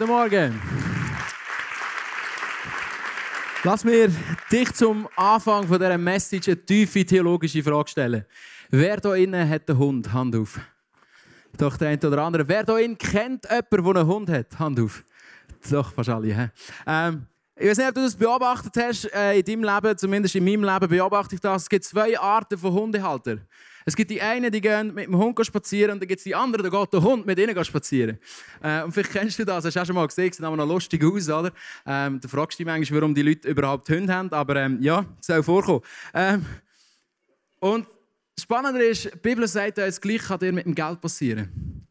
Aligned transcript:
Guten 0.00 0.12
Morgen. 0.12 0.62
Lass 3.64 3.84
mir 3.84 4.10
dich 4.50 4.72
zum 4.72 5.06
Anfang 5.14 5.68
von 5.68 5.78
dieser 5.78 5.98
Message 5.98 6.48
eine 6.48 6.64
tiefe 6.64 7.04
theologische 7.04 7.62
Frage 7.62 7.90
stellen. 7.90 8.24
Wer 8.70 8.96
da 8.96 9.14
innen 9.14 9.46
hat 9.46 9.68
einen 9.68 9.78
Hund? 9.78 10.10
Hand 10.10 10.34
auf. 10.36 10.58
Doch 11.58 11.76
der 11.76 11.90
eine 11.90 11.98
oder 11.98 12.22
andere. 12.22 12.48
Wer 12.48 12.64
da 12.64 12.78
innen 12.78 12.96
kennt 12.96 13.44
jemanden, 13.44 13.92
der 13.92 13.96
einen 14.00 14.06
Hund 14.06 14.30
hat? 14.30 14.58
Hand 14.58 14.80
auf. 14.80 15.04
Doch, 15.70 15.92
fast 15.92 16.08
alle. 16.08 16.34
He? 16.34 16.48
Ähm, 16.86 17.26
ich 17.54 17.68
weiß 17.68 17.76
nicht, 17.76 17.88
ob 17.88 17.94
du 17.94 18.00
das 18.00 18.16
beobachtet 18.16 18.82
hast 18.82 19.04
äh, 19.12 19.38
in 19.38 19.44
deinem 19.44 19.64
Leben, 19.64 19.98
zumindest 19.98 20.34
in 20.34 20.44
meinem 20.44 20.64
Leben 20.64 20.88
beobachte 20.88 21.34
ich 21.34 21.42
das. 21.42 21.64
Es 21.64 21.68
gibt 21.68 21.84
zwei 21.84 22.18
Arten 22.18 22.56
von 22.56 22.72
Hundehaltern. 22.72 23.42
Es 23.84 23.96
gibt 23.96 24.10
die 24.10 24.20
einen, 24.20 24.50
die 24.50 24.60
gehen 24.60 24.94
mit 24.94 25.06
dem 25.06 25.16
Hund 25.16 25.38
spazieren 25.44 25.92
und 25.92 26.00
dann 26.00 26.08
gibt 26.08 26.18
es 26.18 26.24
die 26.24 26.34
anderen, 26.34 26.70
da 26.70 26.78
geht 26.78 26.92
der 26.92 27.02
Hund 27.02 27.26
mit 27.26 27.38
ihnen 27.38 27.64
spazieren. 27.64 28.18
Äh, 28.62 28.82
und 28.82 28.92
vielleicht 28.92 29.12
kennst 29.12 29.38
du 29.38 29.44
das, 29.44 29.64
hast 29.64 29.74
du 29.74 29.80
auch 29.80 29.86
schon 29.86 29.94
mal 29.94 30.06
gesehen, 30.06 30.32
sieht 30.32 30.44
aber 30.44 30.56
noch 30.56 30.66
lustig 30.66 31.02
aus, 31.04 31.28
oder? 31.28 31.52
Ähm, 31.86 32.20
da 32.20 32.28
fragst 32.28 32.58
du 32.58 32.64
dich 32.64 32.66
manchmal, 32.66 33.00
warum 33.00 33.14
die 33.14 33.22
Leute 33.22 33.48
überhaupt 33.48 33.88
Hunde 33.88 34.12
haben, 34.12 34.30
aber 34.32 34.56
ähm, 34.56 34.78
ja, 34.80 35.04
soll 35.20 35.42
vorkommen. 35.42 35.82
Ähm, 36.14 36.44
und 37.60 37.86
das 38.34 38.44
Spannende 38.44 38.84
ist, 38.84 39.04
die 39.04 39.18
Bibel 39.18 39.46
sagt 39.46 39.78
uns, 39.78 40.00
gleich 40.00 40.22
kann 40.22 40.38
dir 40.38 40.52
mit 40.52 40.64
dem 40.64 40.74
Geld 40.74 41.00
passieren. 41.00 41.86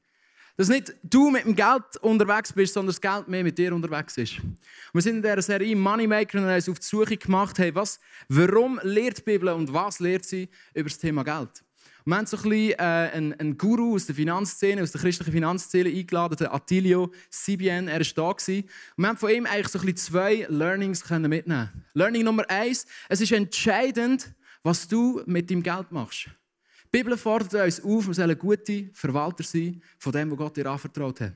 Dass 0.58 0.68
nicht 0.68 0.94
du 1.04 1.30
mit 1.30 1.46
dem 1.46 1.56
Geld 1.56 1.96
unterwegs 2.02 2.52
bist, 2.52 2.74
sondern 2.74 2.88
das 2.88 3.00
Geld 3.00 3.30
mehr 3.30 3.44
mit 3.44 3.58
dir 3.58 3.74
unterwegs 3.74 4.18
ist. 4.18 4.42
Wir 4.92 5.02
sind 5.02 5.18
in 5.18 5.22
dieser 5.22 5.42
Serie 5.42 5.76
Moneymaker 5.76 6.38
und 6.38 6.46
haben 6.46 6.56
uns 6.56 6.68
auf 6.68 6.80
die 6.80 6.86
Suche 6.86 7.16
gemacht, 7.16 7.58
hey, 7.60 7.74
was, 7.74 8.00
warum 8.28 8.80
lehrt 8.84 9.20
die 9.20 9.22
Bibel 9.22 9.50
und 9.50 9.72
was 9.72 10.00
lehrt 10.00 10.26
sie 10.26 10.50
über 10.74 10.90
das 10.90 10.98
Thema 10.98 11.24
Geld? 11.24 11.64
Wir 12.06 12.16
haben 12.16 12.26
so 12.26 12.38
ein 12.38 12.44
bisschen, 12.44 12.72
äh, 12.72 13.12
einen, 13.14 13.34
einen, 13.34 13.58
Guru 13.58 13.96
aus 13.96 14.06
der 14.06 14.16
Finanzszene, 14.16 14.82
aus 14.82 14.92
der 14.92 15.02
christlichen 15.02 15.32
Finanzszene 15.32 15.90
eingeladen, 15.90 16.38
den 16.38 16.48
Attilio 16.48 17.12
CBN. 17.30 17.88
Er 17.88 18.00
war 18.00 18.08
da. 18.16 18.34
Gewesen. 18.34 18.70
Wir 18.98 19.08
haben 19.08 19.18
von 19.18 19.30
ihm 19.30 19.46
eigentlich 19.46 19.68
so 19.68 19.80
ein 19.80 19.86
bisschen 19.86 19.98
zwei 19.98 20.48
Learnings 20.50 21.04
können 21.04 21.30
mitnehmen 21.30 21.70
Learning 21.94 22.24
Nummer 22.24 22.50
eins: 22.50 22.86
Es 23.10 23.22
ist 23.22 23.32
entscheidend, 23.32 24.34
was 24.64 24.88
du 24.88 25.22
mit 25.26 25.50
deinem 25.50 25.64
Geld 25.64 25.92
machst. 25.92 26.30
Die 26.86 26.98
Bibel 26.98 27.18
fordert 27.18 27.54
uns 27.54 27.84
auf, 27.84 28.08
wir 28.08 28.14
sollen 28.14 28.38
gute 28.40 28.90
Verwalter 28.94 29.44
sein 29.44 29.82
von 30.00 30.12
dem, 30.12 30.32
was 30.32 30.38
Gott 30.38 30.58
dir 30.58 30.66
anvertraut 30.68 31.22
hat. 31.22 31.34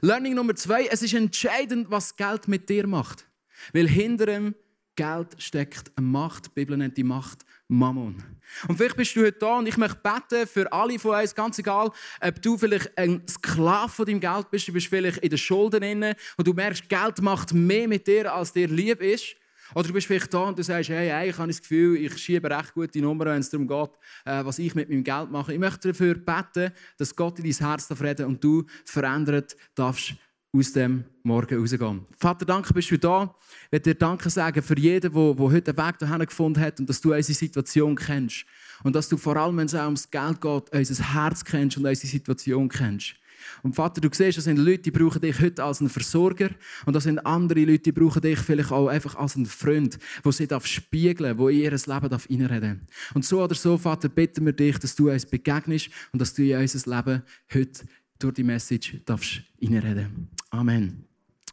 Learning 0.00 0.34
Nummer 0.34 0.54
zwei: 0.54 0.86
Es 0.86 1.02
ist 1.02 1.14
entscheidend, 1.14 1.90
was 1.90 2.16
Geld 2.16 2.48
mit 2.48 2.68
dir 2.68 2.86
macht. 2.86 3.26
Weil 3.72 3.88
hinter 3.88 4.26
dem 4.26 4.54
Geld 4.98 5.40
steckt 5.40 5.92
eine 5.96 6.06
Macht. 6.06 6.46
Die 6.46 6.50
Bibel 6.54 6.76
nennt 6.76 6.96
die 6.96 7.04
Macht 7.04 7.44
Mammon. 7.68 8.22
Und 8.66 8.76
vielleicht 8.76 8.96
bist 8.96 9.14
du 9.14 9.20
heute 9.20 9.38
da 9.38 9.58
und 9.58 9.68
ich 9.68 9.76
möchte 9.76 9.98
beten 10.02 10.46
für 10.46 10.72
alle 10.72 10.98
von 10.98 11.20
uns, 11.20 11.34
ganz 11.34 11.58
egal, 11.58 11.90
ob 12.20 12.42
du 12.42 12.56
vielleicht 12.56 12.96
ein 12.96 13.22
Sklave 13.28 13.90
von 13.90 14.06
deinem 14.06 14.20
Geld 14.20 14.50
bist, 14.50 14.68
du 14.68 14.72
bist 14.72 14.86
vielleicht 14.86 15.18
in 15.18 15.28
den 15.28 15.38
Schulden 15.38 15.82
inne 15.82 16.16
und 16.38 16.46
du 16.46 16.54
merkst, 16.54 16.88
Geld 16.88 17.20
macht 17.20 17.52
mehr 17.52 17.86
mit 17.86 18.06
dir, 18.06 18.32
als 18.32 18.52
dir 18.52 18.68
lieb 18.68 19.02
ist. 19.02 19.36
Oder 19.74 19.88
du 19.88 19.92
bist 19.92 20.06
vielleicht 20.06 20.32
da 20.32 20.44
und 20.44 20.58
du 20.58 20.62
sagst, 20.62 20.88
hey, 20.88 21.10
habe 21.10 21.50
ich 21.50 21.56
das 21.56 21.60
Gefühl, 21.60 21.98
ich 21.98 22.16
schiebe 22.16 22.48
recht 22.48 22.72
gute 22.72 23.00
Nummern, 23.00 23.28
wenn 23.28 23.40
es 23.40 23.50
darum 23.50 23.68
geht, 23.68 23.90
äh, 24.24 24.42
was 24.42 24.58
ich 24.58 24.74
mit 24.74 24.88
meinem 24.88 25.04
Geld 25.04 25.30
mache. 25.30 25.52
Ich 25.52 25.58
möchte 25.58 25.88
dafür 25.88 26.14
beten, 26.14 26.72
dass 26.96 27.14
Gott 27.14 27.38
in 27.38 27.44
dein 27.44 27.68
Herz 27.68 27.90
reden 28.00 28.26
und 28.26 28.42
du 28.42 28.64
verändert 28.86 29.56
darfst 29.74 30.14
aus 30.52 30.72
dem 30.72 31.04
Morgen 31.22 31.58
rausgehen. 31.58 32.06
Vater, 32.16 32.46
danke, 32.46 32.72
bist 32.72 32.90
du 32.90 32.98
da. 32.98 33.34
Ich 33.66 33.72
möchte 33.72 33.90
dir 33.90 33.98
Danke 33.98 34.30
sagen 34.30 34.62
für 34.62 34.78
jeden, 34.78 35.12
der, 35.12 35.20
heute 35.38 35.70
einen 35.70 35.88
Weg 35.88 35.98
dahin 35.98 36.26
gefunden 36.26 36.60
hat 36.60 36.80
und 36.80 36.88
dass 36.88 37.00
du 37.00 37.12
unsere 37.12 37.36
Situation 37.36 37.94
kennst. 37.96 38.46
Und 38.82 38.94
dass 38.94 39.08
du 39.08 39.16
vor 39.16 39.36
allem, 39.36 39.56
wenn 39.58 39.66
es 39.66 39.74
auch 39.74 39.84
ums 39.84 40.10
Geld 40.10 40.40
geht, 40.40 40.72
unser 40.72 41.14
Herz 41.14 41.44
kennst 41.44 41.76
und 41.76 41.84
unsere 41.84 42.06
Situation 42.06 42.68
kennst. 42.68 43.14
Und 43.62 43.74
Vater, 43.74 44.00
du 44.00 44.08
siehst, 44.10 44.38
das 44.38 44.44
sind 44.44 44.58
Leute, 44.58 44.82
die 44.82 44.90
brauchen 44.90 45.20
dich 45.20 45.40
heute 45.40 45.62
als 45.62 45.80
einen 45.80 45.90
Versorger 45.90 46.50
und 46.86 46.94
das 46.94 47.04
sind 47.04 47.18
andere 47.20 47.60
Leute, 47.64 47.78
die 47.78 47.92
brauchen 47.92 48.20
dich 48.20 48.38
vielleicht 48.38 48.72
auch 48.72 48.88
einfach 48.88 49.14
als 49.14 49.36
einen 49.36 49.46
Freund, 49.46 49.98
der 50.24 50.32
sie 50.32 50.48
spiegeln 50.64 51.36
darf, 51.36 51.46
der 51.46 51.50
in 51.50 51.62
ihr 51.62 51.70
Leben 51.70 51.88
reinreden 51.88 52.86
darf. 52.86 53.14
Und 53.14 53.24
so 53.24 53.42
oder 53.42 53.54
so, 53.54 53.78
Vater, 53.78 54.08
bitten 54.08 54.44
wir 54.44 54.52
dich, 54.52 54.78
dass 54.78 54.96
du 54.96 55.10
uns 55.10 55.26
begegnest 55.26 55.90
und 56.12 56.20
dass 56.20 56.34
du 56.34 56.42
in 56.42 56.58
unser 56.58 56.96
Leben 56.96 57.22
heute 57.54 57.84
durch 58.18 58.34
die 58.34 58.44
Message 58.44 59.00
darfst 59.04 59.42
reinreden. 59.62 60.28
Amen. 60.50 61.08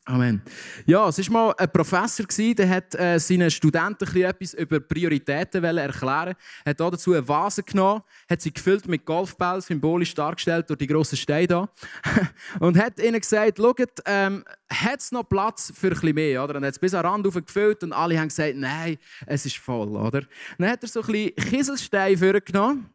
Amen. 0.07 0.39
Ja, 0.85 1.09
es 1.09 1.17
war 1.17 1.33
mal 1.33 1.55
ein 1.57 1.71
Professor, 1.71 2.27
der 2.27 2.69
hat 2.69 2.93
äh, 2.93 3.17
seinen 3.17 3.49
Studenten 3.49 4.05
etwas 4.21 4.53
über 4.53 4.79
Prioritäten 4.79 5.63
erklären 5.63 6.35
Er 6.63 6.69
hat 6.69 6.79
dazu 6.79 7.13
eine 7.13 7.27
Vase 7.27 7.63
genommen, 7.63 8.03
hat 8.29 8.39
sie 8.39 8.53
gefüllt 8.53 8.87
mit 8.87 9.03
Golfbällen, 9.03 9.61
symbolisch 9.61 10.13
dargestellt 10.13 10.69
durch 10.69 10.77
die 10.77 10.85
grossen 10.85 11.17
Steine 11.17 11.47
da. 11.47 11.69
und 12.59 12.77
hat 12.77 12.99
ihnen 12.99 13.19
gesagt, 13.19 13.57
schaut, 13.57 13.79
ähm, 14.05 14.43
hat 14.69 14.99
es 14.99 15.11
noch 15.11 15.27
Platz 15.27 15.73
für 15.75 15.89
bisschen 15.89 16.13
mehr? 16.13 16.43
Oder? 16.43 16.57
Und 16.57 16.65
hat 16.65 16.73
es 16.73 16.79
bis 16.79 16.93
an 16.93 17.01
den 17.01 17.25
Rand 17.25 17.47
gefüllt 17.47 17.83
und 17.83 17.91
alle 17.91 18.19
haben 18.19 18.27
gesagt, 18.27 18.53
nein, 18.57 18.97
es 19.25 19.47
ist 19.47 19.57
voll. 19.57 19.89
Oder? 19.89 20.21
Dann 20.59 20.69
hat 20.69 20.83
er 20.83 20.87
so 20.87 21.01
ein 21.01 21.07
bisschen 21.07 21.35
Kieselsteine 21.35 22.15
vorgenommen 22.15 22.91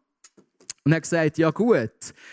und 0.85 0.95
hat 0.95 1.03
gesagt, 1.03 1.39
ja 1.39 1.51
gut, 1.51 1.91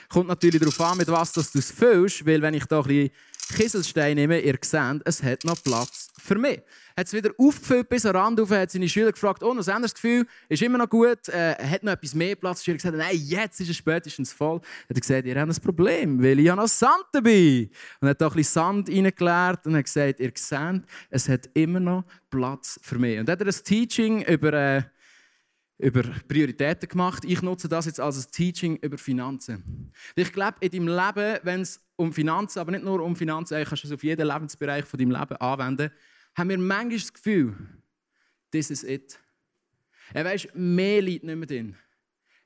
kommt 0.09 0.27
natürlich 0.27 0.59
darauf 0.59 0.79
an, 0.81 0.97
mit 0.97 1.07
was 1.07 1.33
du 1.33 1.41
es 1.41 1.71
füllst, 1.71 2.25
weil 2.25 2.41
wenn 2.41 2.53
ich 2.53 2.65
da 2.65 2.79
ein 2.79 2.87
bisschen 2.87 3.11
Kieselstein 3.55 4.15
nehme, 4.15 4.39
ihr 4.39 4.57
seht, 4.61 5.01
es 5.05 5.23
hat 5.23 5.45
noch 5.45 5.61
Platz 5.63 6.09
für 6.17 6.37
mich. 6.37 6.61
Hat 6.97 7.07
es 7.07 7.13
wieder 7.13 7.31
aufgefüllt 7.37 7.87
bis 7.87 8.01
den 8.01 8.15
Rand 8.15 8.39
auf, 8.41 8.49
hat 8.51 8.71
seine 8.71 8.89
Schüler 8.89 9.11
gefragt, 9.11 9.41
oh, 9.41 9.53
noch 9.53 9.65
ein 9.65 9.73
anderes 9.73 9.93
Gefühl, 9.93 10.25
ist 10.49 10.61
immer 10.61 10.77
noch 10.77 10.89
gut, 10.89 11.29
äh, 11.29 11.55
hat 11.55 11.83
noch 11.83 11.93
etwas 11.93 12.13
mehr 12.13 12.35
Platz. 12.35 12.59
Die 12.59 12.65
Schüler 12.65 12.77
gesagt, 12.77 12.97
nein, 12.97 13.15
jetzt 13.15 13.61
ist 13.61 13.69
es 13.69 13.77
spätestens 13.77 14.33
voll. 14.33 14.57
Hat 14.57 14.95
er 14.95 14.99
gesagt, 14.99 15.25
ihr 15.25 15.39
habt 15.39 15.49
ein 15.49 15.61
Problem, 15.61 16.21
weil 16.21 16.39
ich 16.39 16.49
habe 16.49 16.61
noch 16.61 16.67
Sand 16.67 17.05
dabei. 17.13 17.69
Und 18.01 18.09
hat 18.09 18.19
da 18.19 18.27
ein 18.27 18.33
bisschen 18.33 18.53
Sand 18.53 18.89
reingeleert 18.89 19.65
und 19.65 19.75
hat 19.75 19.85
gesagt, 19.85 20.19
ihr 20.19 20.31
seht, 20.35 20.81
es 21.09 21.29
hat 21.29 21.49
immer 21.53 21.79
noch 21.79 22.03
Platz 22.29 22.79
für 22.83 22.99
mich. 22.99 23.17
Und 23.19 23.29
dann 23.29 23.39
hat 23.39 23.41
er 23.41 23.47
ein 23.47 23.63
Teaching 23.63 24.23
über... 24.23 24.53
Äh, 24.53 24.83
über 25.79 26.03
Prioritäten 26.27 26.89
gemacht. 26.89 27.23
Ich 27.25 27.41
nutze 27.41 27.69
das 27.69 27.85
jetzt 27.85 27.99
als 27.99 28.25
ein 28.25 28.31
Teaching 28.31 28.77
über 28.77 28.97
Finanzen. 28.97 29.91
Ich 30.15 30.31
glaube, 30.33 30.57
in 30.61 30.71
deinem 30.71 30.87
Leben, 30.87 31.39
wenn 31.43 31.61
es 31.61 31.79
um 31.95 32.11
Finanzen, 32.11 32.59
aber 32.59 32.71
nicht 32.71 32.83
nur 32.83 33.01
um 33.01 33.15
Finanzen, 33.15 33.63
kannst 33.63 33.83
du 33.83 33.87
es 33.87 33.93
auf 33.93 34.03
jeden 34.03 34.27
Lebensbereich 34.27 34.85
von 34.85 34.99
deinem 34.99 35.11
Leben 35.11 35.37
anwenden, 35.37 35.91
haben 36.35 36.49
wir 36.49 36.57
manchmal 36.57 36.97
das 36.97 37.13
Gefühl, 37.13 37.55
this 38.51 38.71
is 38.71 38.83
it. 38.83 39.19
Er 40.13 40.25
weiß, 40.25 40.47
mehr 40.53 41.01
liegt 41.01 41.23
nicht 41.23 41.35
mehr 41.35 41.47
drin. 41.47 41.75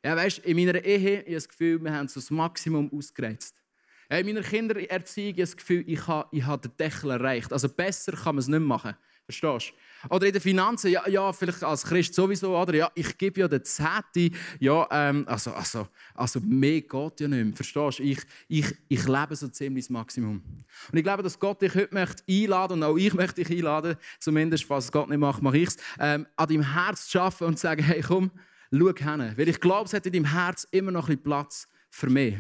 Er 0.02 0.16
weiß, 0.16 0.40
in 0.40 0.58
meiner 0.58 0.84
Ehe 0.84 1.20
habe 1.20 1.28
ich 1.28 1.36
das 1.36 1.48
Gefühl, 1.48 1.84
wir 1.84 1.94
haben 1.94 2.08
so 2.08 2.20
das 2.20 2.32
Maximum 2.32 2.92
ausgereizt. 2.92 3.56
In 4.10 4.26
meiner 4.26 4.42
Kindererziehung 4.42 5.34
habe 5.34 5.42
das 5.42 5.56
Gefühl, 5.56 5.84
ich 5.88 6.06
habe, 6.08 6.28
ich 6.32 6.44
habe 6.44 6.68
den 6.68 6.76
Deckel 6.76 7.12
erreicht. 7.12 7.54
Also 7.54 7.70
besser 7.70 8.12
kann 8.14 8.36
man 8.36 8.40
es 8.40 8.48
nicht 8.48 8.60
machen. 8.60 8.96
Verstehst 9.26 9.74
du? 10.10 10.14
Oder 10.16 10.28
in 10.28 10.34
den 10.34 10.42
Finanzen, 10.42 10.92
ja, 10.92 11.08
ja, 11.08 11.32
vielleicht 11.32 11.64
als 11.64 11.84
Christ 11.84 12.14
sowieso, 12.16 12.58
oder? 12.58 12.74
Ja, 12.74 12.92
ich 12.96 13.18
gebe 13.18 13.42
ja 13.42 13.48
den 13.48 13.64
Zehnte, 13.64 14.36
ja, 14.60 14.88
ähm, 14.92 15.26
also, 15.28 15.52
also, 15.54 15.88
also 16.16 16.40
mehr 16.40 16.82
geht 16.82 17.20
ja 17.20 17.28
nicht 17.28 17.46
mehr. 17.46 17.56
Verstehst 17.56 18.00
du? 18.00 18.04
Ich, 18.04 18.20
ich, 18.48 18.76
ich 18.88 19.08
lebe 19.08 19.36
so 19.36 19.48
ziemlich 19.48 19.86
das 19.86 19.90
Maximum. 19.92 20.42
Und 20.92 20.98
ich 20.98 21.04
glaube, 21.04 21.24
dass 21.24 21.40
Gott 21.40 21.62
dich 21.62 21.76
heute 21.76 21.94
möchte 21.94 22.24
einladen 22.28 22.74
und 22.74 22.84
auch 22.84 22.98
ich 22.98 23.14
möchte 23.14 23.44
dich 23.44 23.56
einladen, 23.58 23.96
zumindest, 24.20 24.66
falls 24.66 24.92
Gott 24.92 25.10
nicht 25.10 25.20
macht, 25.20 25.42
mache 25.42 25.60
ich 25.60 25.70
es, 25.70 25.78
ähm, 26.00 26.26
an 26.36 26.48
deinem 26.48 26.74
Herz 26.74 27.08
zu 27.08 27.22
arbeiten 27.22 27.44
und 27.46 27.58
zu 27.58 27.62
sagen, 27.62 27.84
hey, 27.84 28.02
komm, 28.02 28.32
schau 28.72 28.94
hin. 28.94 29.34
Weil 29.38 29.50
ich 29.50 29.60
glaube, 29.60 29.86
es 29.86 29.94
hat 29.94 30.06
in 30.08 30.14
deinem 30.14 30.32
Herz 30.32 30.68
immer 30.72 30.92
noch 30.92 31.10
ein 31.10 31.18
bisschen 31.18 31.24
Platz 31.24 31.68
für 31.90 32.10
mich. 32.10 32.36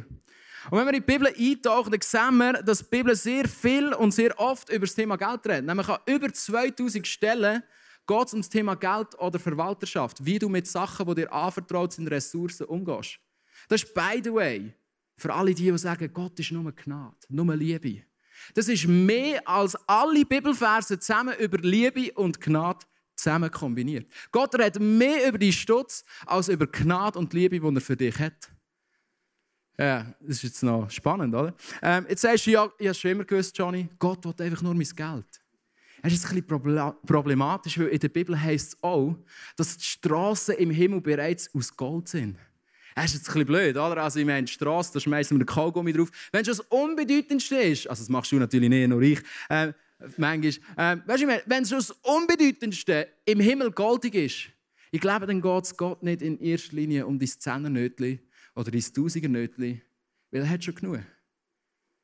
Und 0.69 0.77
wenn 0.77 0.85
wir 0.85 0.93
in 0.93 1.03
die 1.03 1.11
Bibel 1.11 1.27
eintauchen, 1.27 1.91
dann 1.91 2.01
sehen 2.01 2.37
wir, 2.37 2.53
dass 2.61 2.79
die 2.79 2.85
Bibel 2.89 3.15
sehr 3.15 3.47
viel 3.47 3.93
und 3.93 4.11
sehr 4.11 4.37
oft 4.39 4.69
über 4.69 4.85
das 4.85 4.95
Thema 4.95 5.17
Geld 5.17 5.45
redet. 5.45 5.65
Nämlich 5.65 5.87
an 5.87 5.99
über 6.05 6.31
2000 6.31 7.07
Stellen 7.07 7.63
geht 8.07 8.27
es 8.27 8.33
um 8.33 8.41
das 8.41 8.49
Thema 8.49 8.75
Geld 8.75 9.17
oder 9.19 9.39
Verwalterschaft. 9.39 10.23
Wie 10.23 10.37
du 10.37 10.49
mit 10.49 10.67
Sachen, 10.67 11.07
die 11.07 11.15
dir 11.15 11.33
anvertraut 11.33 11.93
sind, 11.93 12.09
Ressourcen 12.09 12.65
umgehst. 12.65 13.19
Das 13.67 13.83
ist, 13.83 13.93
by 13.93 14.21
the 14.23 14.33
way, 14.33 14.73
für 15.17 15.33
alle 15.33 15.53
die, 15.53 15.71
die 15.71 15.77
sagen, 15.77 16.11
Gott 16.13 16.39
ist 16.39 16.51
nur 16.51 16.71
Gnade, 16.71 17.15
nur 17.29 17.55
Liebe. 17.55 18.03
Das 18.53 18.67
ist 18.67 18.87
mehr 18.87 19.47
als 19.47 19.75
alle 19.87 20.25
Bibelverse 20.25 20.99
zusammen 20.99 21.35
über 21.37 21.57
Liebe 21.59 22.11
und 22.13 22.41
Gnade 22.41 22.85
zusammen 23.15 23.51
kombiniert. 23.51 24.11
Gott 24.31 24.55
redet 24.55 24.81
mehr 24.81 25.27
über 25.27 25.37
die 25.37 25.53
Stutz 25.53 26.03
als 26.25 26.47
über 26.47 26.67
Gnade 26.67 27.19
und 27.19 27.33
Liebe, 27.33 27.59
die 27.59 27.75
er 27.75 27.81
für 27.81 27.95
dich 27.95 28.17
hat. 28.17 28.51
Ja, 29.77 30.13
das 30.19 30.37
ist 30.37 30.43
jetzt 30.43 30.63
noch 30.63 30.89
spannend, 30.89 31.33
oder? 31.33 31.55
Ähm, 31.81 32.05
jetzt 32.09 32.21
sagst 32.21 32.45
du, 32.45 32.51
ja, 32.51 32.69
ich 32.77 32.87
habe 32.87 32.95
schon 32.95 33.11
immer 33.11 33.23
gewusst, 33.23 33.57
Johnny, 33.57 33.89
Gott 33.97 34.23
will 34.25 34.45
einfach 34.45 34.61
nur 34.61 34.75
mein 34.75 34.87
Geld. 34.95 35.25
Es 36.03 36.13
ist 36.13 36.25
ein 36.25 36.41
bisschen 36.41 36.95
problematisch, 37.05 37.77
weil 37.79 37.87
in 37.87 37.99
der 37.99 38.09
Bibel 38.09 38.39
heißt 38.39 38.73
es 38.73 38.83
auch, 38.83 39.15
dass 39.55 39.77
die 39.77 39.85
Straßen 39.85 40.55
im 40.55 40.71
Himmel 40.71 41.01
bereits 41.01 41.53
aus 41.53 41.75
Gold 41.75 42.07
sind. 42.07 42.37
Das 42.95 43.05
ist 43.05 43.13
jetzt 43.13 43.29
ein 43.29 43.33
bisschen 43.33 43.47
blöd, 43.47 43.77
oder? 43.77 44.03
Also, 44.03 44.19
ich 44.19 44.25
meine, 44.25 44.45
die 44.45 44.51
Straße, 44.51 44.91
da 44.93 44.99
schmeißen 44.99 45.37
wir 45.37 45.41
einen 45.41 45.45
Kaugummi 45.45 45.93
drauf. 45.93 46.09
Wenn 46.31 46.41
es 46.41 46.47
das 46.47 46.59
Unbedeutendste 46.59 47.55
ist, 47.55 47.87
also 47.87 48.01
das 48.01 48.09
machst 48.09 48.31
du 48.31 48.37
natürlich 48.37 48.69
nicht, 48.69 48.89
nur 48.89 49.01
ich, 49.01 49.19
äh, 49.49 49.71
manchmal, 50.17 50.51
äh, 50.77 50.97
weißt 51.05 51.23
du, 51.23 51.27
wenn 51.45 51.63
das 51.63 51.91
Unbedeutendste 51.91 53.07
im 53.25 53.39
Himmel 53.39 53.71
goldig 53.71 54.15
ist, 54.15 54.49
ich 54.91 54.99
glaube, 54.99 55.25
dann 55.25 55.41
geht 55.41 55.63
es 55.63 55.77
Gott 55.77 56.03
nicht 56.03 56.21
in 56.21 56.37
erster 56.39 56.75
Linie 56.75 57.07
um 57.07 57.17
dein 57.17 57.29
Zehnernötchen 57.29 58.19
oder 58.55 58.71
dein 58.71 58.81
Tausendernötchen, 58.81 59.81
weil 60.31 60.41
er 60.41 60.49
hat 60.49 60.63
schon 60.63 60.75
genug. 60.75 60.99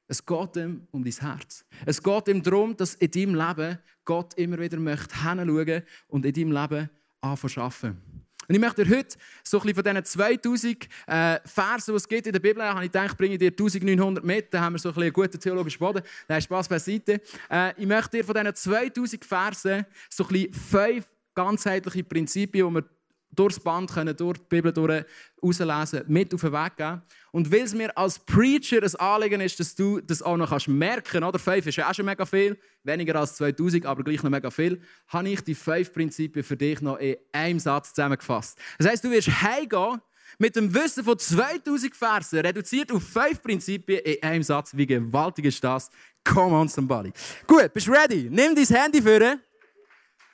Es 0.08 0.26
geht 0.26 0.56
ihm 0.56 0.88
um 0.92 1.04
dein 1.04 1.14
Herz. 1.14 1.66
Es 1.86 2.02
geht 2.02 2.28
ihm 2.30 2.42
darum, 2.42 2.76
dass 2.78 2.96
in 2.96 3.12
deinem 3.12 3.36
Leben 3.36 3.80
Gott 4.06 4.34
immer 4.36 4.58
wieder 4.58 4.78
möchte 4.78 5.16
hinschauen 5.22 5.84
und 6.08 6.26
in 6.26 6.34
deinem 6.34 6.52
Leben 6.52 6.90
anfangen. 7.20 8.02
Und 8.48 8.56
ich 8.56 8.62
möchte 8.62 8.86
dir 8.86 8.98
heute 8.98 9.18
so 9.44 9.62
ein 9.62 9.76
von 9.76 9.84
diesen 9.84 10.06
2000 10.06 10.88
äh, 11.08 11.40
Versen, 11.44 11.92
die 11.92 11.98
es 11.98 12.08
gibt 12.08 12.28
in 12.28 12.32
der 12.34 12.40
Bibel, 12.40 12.64
habe 12.64 12.86
ich 12.86 12.92
gedacht, 12.92 13.18
bringe 13.18 13.34
ich 13.34 13.40
dir 13.40 13.52
1900 13.52 14.24
mit, 14.24 14.54
dann 14.54 14.62
haben 14.62 14.74
wir 14.74 14.80
so 14.80 14.90
ein 14.90 15.02
einen 15.02 15.12
guten 15.12 15.38
theologischen 15.38 15.80
Boden. 15.80 16.02
Nein, 16.30 16.42
Spaß 16.42 16.70
beiseite. 16.70 17.22
Äh, 17.50 17.74
ich 17.76 17.86
möchte 17.86 18.18
dir 18.18 18.24
von 18.24 18.34
diesen 18.34 18.56
2000 18.56 19.26
Versen 19.26 19.86
so 20.10 20.26
ein 20.30 20.54
fünf 20.54 21.06
ganzheitliche 21.34 22.06
Prinzipien, 22.06 22.68
die 22.70 22.76
wir 22.76 22.86
durchs 23.32 23.60
Band 23.60 23.92
können, 23.92 24.16
durch 24.16 24.38
die 24.38 24.46
Bibel 24.50 24.72
durch 24.72 25.06
rauslesen, 25.44 26.04
mit 26.08 26.34
auf 26.34 26.42
den 26.42 26.54
Weg 26.54 26.78
geben. 26.78 27.02
Und 27.32 27.52
weil 27.52 27.62
es 27.62 27.74
mir 27.74 27.96
als 27.98 28.20
Preacher 28.20 28.82
ein 28.82 28.96
Anliegen 28.96 29.42
ist, 29.42 29.60
dass 29.60 29.76
du 29.76 30.00
das 30.02 30.22
auch 30.22 30.38
noch 30.38 30.50
kannst 30.50 30.68
merken 30.68 31.22
kannst, 31.22 31.42
fünf 31.42 31.68
ist 31.68 31.76
ja 31.76 31.90
auch 31.90 31.94
schon 31.94 32.06
mega 32.06 32.26
viel, 32.26 32.58
weniger 32.84 33.16
als 33.16 33.36
2000, 33.36 33.86
aber 33.86 34.04
gleich 34.04 34.24
noch 34.24 34.32
mega 34.32 34.50
viel, 34.50 34.82
habe 35.08 35.30
ich 35.30 35.42
die 35.42 35.56
fünf 35.56 35.94
Prinzipien 35.94 36.44
für 36.44 36.58
dich 36.58 36.82
noch 36.82 36.98
in 36.98 37.16
einem 37.32 37.60
Satz 37.60 37.94
zusammengefasst. 37.94 38.58
Das 38.78 38.88
heisst, 38.88 39.04
du 39.04 39.12
wirst 39.12 39.30
heimgehen 39.42 40.02
mit 40.40 40.56
dem 40.56 40.74
Wissen 40.74 41.04
von 41.04 41.18
2000 41.18 41.96
Versen, 41.96 42.40
reduziert 42.40 42.92
auf 42.92 43.04
fünf 43.04 43.42
Prinzipien 43.42 44.00
in 44.00 44.24
einem 44.24 44.44
Satz. 44.44 44.76
Wie 44.76 44.86
gewaltig 44.86 45.46
ist 45.46 45.64
das? 45.64 45.90
Come 46.24 46.56
on, 46.56 46.68
somebody. 46.68 47.12
Gut, 47.46 47.74
bist 47.74 47.88
du 47.88 47.92
ready? 47.92 48.28
Nimm 48.30 48.54
dein 48.54 48.66
Handy 48.66 49.02
für. 49.02 49.40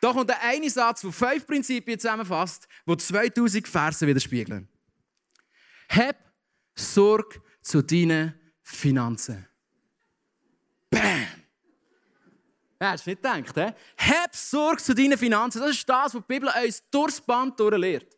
Da 0.03 0.11
kommt 0.11 0.29
der 0.29 0.41
eine 0.41 0.69
Satz, 0.69 0.99
der 0.99 1.13
fünf 1.13 1.47
Prinzipien 1.47 1.97
zusammenfasst, 1.97 2.67
die 2.85 2.97
2000 2.97 3.65
Versen 3.65 4.05
widerspiegeln. 4.05 4.67
Hab 5.87 6.17
Sorge 6.75 7.41
zu 7.61 7.81
deinen 7.81 8.37
Finanzen. 8.61 9.47
Bam! 10.89 11.25
Hast 12.81 13.05
du 13.05 13.11
nicht 13.11 13.23
gedacht, 13.23 13.55
he? 13.55 14.11
Hab 14.11 14.35
Sorge 14.35 14.83
zu 14.83 14.93
deinen 14.93 15.17
Finanzen. 15.17 15.61
Das 15.61 15.71
ist 15.71 15.87
das, 15.87 16.13
was 16.13 16.21
die 16.21 16.33
Bibel 16.33 16.49
uns 16.49 16.83
durchs 16.91 17.21
Band 17.21 17.57
durchlehrt. 17.57 18.13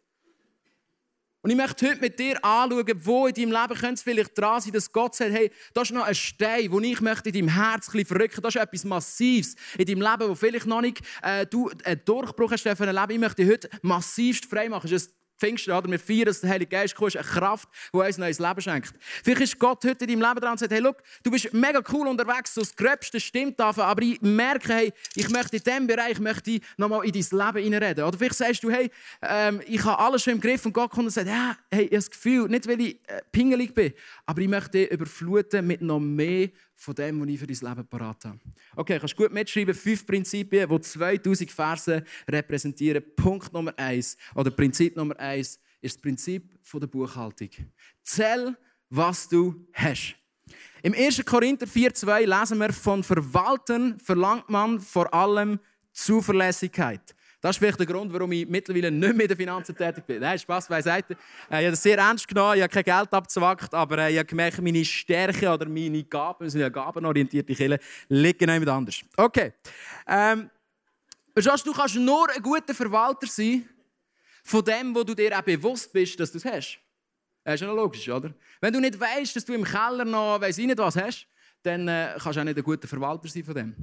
Und 1.45 1.51
ich 1.51 1.57
möchte 1.57 1.87
heute 1.87 2.01
mit 2.01 2.17
dir 2.17 2.43
anschauen, 2.43 2.91
wo 3.03 3.27
in 3.27 3.33
deinem 3.35 3.51
Leben 3.51 3.79
könnte 3.79 3.93
es 3.93 4.01
vielleicht 4.01 4.35
dran 4.35 4.59
sein, 4.59 4.73
dass 4.73 4.91
Gott 4.91 5.13
sagt, 5.13 5.31
hey, 5.31 5.51
das 5.75 5.91
ist 5.91 5.93
noch 5.93 6.03
ein 6.03 6.15
Stein, 6.15 6.71
den 6.71 6.83
ich 6.83 7.01
möchte 7.01 7.29
in 7.29 7.35
deinem 7.35 7.49
Herz 7.49 7.93
ein 7.93 8.03
verrücken 8.03 8.41
Das 8.41 8.55
ist 8.55 8.61
etwas 8.63 8.83
Massives 8.83 9.55
in 9.77 9.85
deinem 9.85 10.01
Leben, 10.01 10.27
wo 10.27 10.33
vielleicht 10.33 10.65
noch 10.65 10.81
nicht 10.81 11.01
äh, 11.21 11.45
du 11.45 11.69
einen 11.83 12.03
Durchbruch 12.03 12.51
hast 12.51 12.63
für 12.63 12.71
ein 12.71 12.95
Leben. 12.95 13.11
Ich 13.11 13.19
möchte 13.19 13.43
dich 13.43 13.51
heute 13.51 13.69
massivst 13.83 14.47
frei 14.47 14.69
machen. 14.69 14.89
Das 14.89 15.03
ist 15.03 15.13
Pfingsten, 15.37 15.71
oder? 15.73 15.89
Wir 15.89 15.99
feiern, 15.99 16.25
dass 16.25 16.41
der 16.41 16.49
Heilige 16.49 16.69
Geist 16.69 16.95
kommt, 16.95 17.15
eine 17.15 17.25
Kraft, 17.25 17.69
die 17.93 17.97
uns 17.97 18.17
ein 18.17 18.21
neues 18.21 18.39
Leben 18.39 18.61
schenkt. 18.61 18.93
Vielleicht 19.23 19.41
ist 19.41 19.59
Gott 19.59 19.83
heute 19.85 20.05
in 20.05 20.19
deinem 20.19 20.29
Leben 20.29 20.41
dran 20.41 20.51
und 20.51 20.59
sagt, 20.59 20.71
hey, 20.71 20.79
look, 20.79 20.97
du 21.23 21.31
bist 21.31 21.53
mega 21.53 21.81
cool 21.91 22.07
unterwegs, 22.07 22.53
so 22.53 22.61
das 22.61 22.75
Gröbste 22.75 23.19
stimmt 23.19 23.59
davon, 23.59 23.83
aber 23.83 24.01
ich 24.01 24.21
merke, 24.21 24.73
hey, 24.73 24.93
ich 25.15 25.29
möchte 25.29 25.57
in 25.57 25.63
diesem 25.63 25.87
Bereich 25.87 26.19
möchte 26.19 26.59
nochmal 26.77 27.05
in 27.05 27.11
dein 27.11 27.53
Leben 27.53 27.63
hineinreden. 27.63 28.03
Oder 28.03 28.17
vielleicht 28.17 28.35
sagst 28.35 28.63
du, 28.63 28.69
hey, 28.69 28.89
ähm, 29.21 29.61
ich 29.65 29.83
habe 29.83 29.99
alles 29.99 30.23
schon 30.23 30.33
im 30.33 30.41
Griff 30.41 30.65
und 30.65 30.73
Gott 30.73 30.91
kommt 30.91 31.05
und 31.05 31.11
sagt, 31.11 31.27
ja, 31.27 31.57
hey, 31.71 31.83
ich 31.83 31.87
habe 31.87 31.95
das 31.95 32.09
Gefühl, 32.09 32.47
nicht 32.49 32.67
weil 32.67 32.81
ich 32.81 32.99
äh, 33.07 33.21
pingelig 33.31 33.73
bin, 33.73 33.93
aber 34.25 34.41
ich 34.41 34.47
möchte 34.47 34.71
dich 34.71 34.91
überfluten 34.91 35.65
mit 35.67 35.81
noch 35.81 35.99
mehr 35.99 36.49
von 36.75 36.95
dem, 36.95 37.21
was 37.21 37.27
ich 37.29 37.39
für 37.39 37.47
dein 37.47 37.75
Leben 37.75 37.87
parat 37.87 38.25
habe. 38.25 38.39
Okay, 38.75 38.99
kannst 38.99 39.17
du 39.17 39.23
gut 39.23 39.33
mitschreiben, 39.33 39.73
fünf 39.73 40.05
Prinzipien, 40.05 40.69
die 40.69 40.81
2000 40.81 41.51
Verse 41.51 42.03
repräsentieren. 42.27 43.03
Punkt 43.15 43.51
Nummer 43.53 43.73
eins 43.77 44.17
oder 44.35 44.51
Prinzip 44.51 44.95
Nummer 44.95 45.17
eins 45.19 45.59
ist 45.81 45.95
das 45.95 46.01
Prinzip 46.01 46.49
der 46.73 46.87
Buchhaltung. 46.87 47.49
Zähl, 48.03 48.55
was 48.89 49.27
du 49.29 49.67
hast. 49.73 50.15
Im 50.83 50.93
1. 50.93 51.25
Korinther 51.25 51.65
4,2 51.65 52.39
lesen 52.39 52.59
wir, 52.59 52.71
von 52.71 53.03
Verwalten 53.03 53.99
verlangt 53.99 54.49
man 54.49 54.79
vor 54.79 55.11
allem 55.13 55.59
Zuverlässigkeit. 55.91 57.15
Das 57.45 57.57
ist 57.57 57.59
vielleicht 57.59 57.77
der 57.77 57.85
Grund, 57.85 58.11
warum 58.11 58.31
ich 58.31 58.47
mittlerweile 58.47 58.89
nicht 58.89 59.13
mehr 59.13 59.25
in 59.25 59.27
den 59.27 59.37
Finanzen 59.37 59.77
tätig 59.77 60.03
bin. 60.07 60.19
Nein, 60.19 60.39
Spaß 60.39 60.67
beiseite. 60.67 61.13
Äh, 61.13 61.17
ich 61.17 61.53
habe 61.57 61.69
das 61.69 61.83
sehr 61.83 61.95
ernst 61.95 62.27
genommen. 62.27 62.55
Ich 62.55 62.63
habe 62.63 62.73
kein 62.73 62.83
Geld 62.83 63.13
abgezwackt, 63.13 63.71
aber 63.71 63.99
äh, 63.99 64.13
ich 64.13 64.17
habe 64.17 64.25
gemerkt, 64.25 64.59
meine 64.63 64.83
Stärke 64.83 65.53
oder 65.53 65.69
meine 65.69 66.03
Gaben, 66.05 66.43
wir 66.43 66.49
sind 66.49 66.61
ja 66.61 66.69
gabenorientierte 66.69 67.53
Kirche, 67.53 67.79
liegen 68.09 68.49
jemand 68.49 68.69
anders. 68.69 68.99
Okay. 69.15 69.53
Ähm, 70.07 70.49
du 71.35 71.71
kannst 71.71 71.95
nur 71.97 72.31
ein 72.35 72.41
guter 72.41 72.73
Verwalter 72.73 73.27
sein 73.27 73.69
von 74.43 74.65
dem, 74.65 74.95
wo 74.95 75.03
du 75.03 75.13
dir 75.13 75.37
auch 75.37 75.43
bewusst 75.43 75.93
bist, 75.93 76.19
dass 76.19 76.31
du 76.31 76.39
es 76.39 76.45
hast. 76.45 76.79
Das 77.43 77.53
ist 77.53 77.61
ja 77.61 77.71
logisch, 77.71 78.09
oder? 78.09 78.33
Wenn 78.59 78.73
du 78.73 78.79
nicht 78.79 78.99
weißt, 78.99 79.35
dass 79.35 79.45
du 79.45 79.53
im 79.53 79.65
Keller 79.65 80.03
noch, 80.03 80.41
weiß 80.41 80.57
ich 80.57 80.65
nicht 80.65 80.79
was 80.79 80.95
hast, 80.95 81.27
dann 81.65 81.87
äh, 81.87 82.13
kannst 82.19 82.37
du 82.37 82.41
auch 82.41 82.45
nicht 82.45 82.57
ein 82.57 82.63
guter 82.63 82.87
Verwalter 82.87 83.27
sein 83.27 83.43
von 83.43 83.55
dem. 83.55 83.75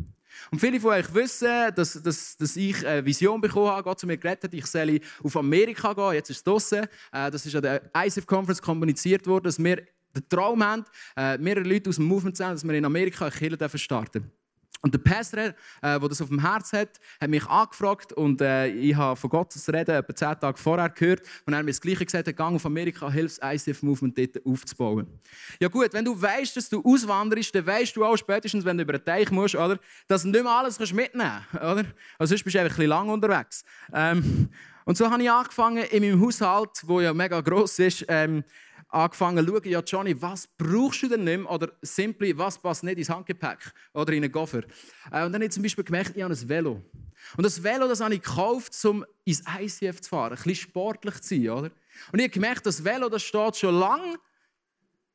Und 0.50 0.58
viele 0.61 0.81
von 0.81 0.93
euch 0.93 1.12
wissen, 1.14 1.75
dass, 1.75 2.00
dass, 2.02 2.37
dass 2.37 2.56
ich 2.56 2.87
eine 2.87 3.05
Vision 3.05 3.40
bekommen 3.40 3.69
habe. 3.69 3.82
Gott 3.82 4.00
zu 4.00 4.06
mir 4.06 4.17
geredet 4.17 4.44
hat, 4.44 4.55
ich 4.55 4.67
soll 4.67 5.00
auf 5.23 5.37
Amerika 5.37 5.93
gehen. 5.93 6.14
Jetzt 6.14 6.31
ist 6.31 6.38
es 6.38 6.44
draussen. 6.44 6.87
Äh, 7.12 7.31
das 7.31 7.44
ist 7.44 7.55
an 7.55 7.62
der 7.62 7.82
ICF 7.96 8.26
Conference 8.26 8.62
kommuniziert 8.62 9.26
worden, 9.26 9.44
dass 9.44 9.58
wir 9.58 9.76
den 10.14 10.29
Traum 10.29 10.62
haben, 10.62 10.84
äh, 11.17 11.38
mehrere 11.38 11.64
Leute 11.64 11.90
aus 11.90 11.96
dem 11.96 12.05
Movement 12.05 12.37
zu 12.37 12.44
haben, 12.44 12.55
dass 12.55 12.64
wir 12.64 12.75
in 12.75 12.84
Amerika 12.84 13.26
eine 13.26 13.56
Kirche 13.56 13.79
starten 13.79 14.12
dürfen. 14.20 14.41
Und 14.82 14.93
der 14.93 14.99
Pastor, 14.99 15.38
äh, 15.38 15.52
der 15.81 16.00
das 16.00 16.20
auf 16.20 16.29
dem 16.29 16.40
Herz 16.40 16.73
hat, 16.73 17.00
hat 17.20 17.31
mich 17.31 17.46
angefragt 17.46 18.12
und 18.12 18.40
äh, 18.40 18.67
ich 18.67 18.96
habe 18.96 19.14
von 19.14 19.31
Gottes 19.31 19.69
Reden 19.69 19.94
etwa 19.94 20.14
zehn 20.14 20.40
Tage 20.40 20.58
vorher 20.58 20.90
gehört 20.90 21.23
und 21.46 21.52
er 21.52 21.61
hat 21.61 21.64
mir 21.64 21.70
das 21.70 21.81
Gleiche 21.81 22.04
gesagt, 22.04 22.26
er 22.26 22.33
Gang 22.33 22.56
auf 22.56 22.66
Amerika, 22.66 23.09
hilft 23.09 23.40
das 23.40 23.66
ICF-Movement 23.66 24.18
dort 24.18 24.45
aufzubauen. 24.45 25.06
Ja 25.61 25.68
gut, 25.68 25.92
wenn 25.92 26.04
du 26.04 26.21
weißt, 26.21 26.56
dass 26.56 26.68
du 26.68 26.83
auswanderst, 26.85 27.54
dann 27.54 27.64
weißt 27.64 27.95
du 27.95 28.04
auch 28.04 28.16
spätestens, 28.16 28.64
wenn 28.64 28.76
du 28.76 28.83
über 28.83 28.95
den 28.95 29.04
Teich 29.04 29.30
musst, 29.30 29.54
oder, 29.54 29.78
dass 30.09 30.23
du 30.23 30.30
nicht 30.30 30.42
mehr 30.42 30.52
alles 30.52 30.80
mitnehmen 30.92 31.30
kannst. 31.52 31.54
Oder? 31.54 31.85
Also 32.18 32.33
sonst 32.33 32.42
bist 32.42 32.56
du 32.56 32.61
einfach 32.61 32.75
ein 32.75 32.76
bisschen 32.76 32.88
lang 32.88 33.09
unterwegs. 33.09 33.64
Ähm, 33.95 34.49
und 34.85 34.97
so 34.97 35.09
habe 35.09 35.23
ich 35.23 35.30
angefangen 35.30 35.85
in 35.85 36.02
meinem 36.02 36.21
Haushalt, 36.21 36.83
wo 36.85 37.00
ja 37.00 37.14
mega 37.14 37.40
gross 37.40 37.78
ist, 37.78 38.04
ähm, 38.09 38.42
angefangen 38.92 39.44
zu 39.44 39.52
schauen, 39.52 39.68
ja 39.68 39.80
Johnny, 39.80 40.20
was 40.20 40.46
brauchst 40.46 41.02
du 41.02 41.08
denn 41.08 41.25
nicht 41.25 41.38
mehr? 41.38 41.50
Oder 41.50 41.72
simply, 41.82 42.37
was 42.37 42.58
passt 42.58 42.84
nicht 42.84 42.99
ins 42.99 43.08
Handgepäck 43.08 43.72
oder 43.94 44.12
in 44.12 44.22
einen 44.22 44.32
Koffer? 44.32 44.62
Äh, 45.11 45.25
und 45.25 45.32
dann 45.32 45.34
habe 45.34 45.44
ich 45.46 45.52
zum 45.52 45.62
Beispiel 45.62 45.84
gemerkt, 45.84 46.16
ich 46.16 46.22
habe 46.22 46.34
ein 46.34 46.49
Velo. 46.49 46.82
Und 47.37 47.44
das 47.44 47.62
Velo, 47.62 47.88
das 47.88 48.00
habe 48.00 48.14
ich 48.14 48.22
gekauft, 48.22 48.72
um 48.84 49.04
ins 49.25 49.42
ICF 49.58 50.00
zu 50.00 50.11
fahren, 50.11 50.32
ein 50.32 50.37
bisschen 50.37 50.56
sportlich 50.56 51.20
zu 51.22 51.34
sein, 51.34 51.50
oder? 51.50 51.70
Und 52.12 52.18
ich 52.18 52.25
habe 52.25 52.30
gemerkt, 52.30 52.66
das 52.66 52.84
Velo, 52.84 53.08
das 53.08 53.22
steht 53.22 53.56
schon 53.56 53.75
lange 53.75 54.18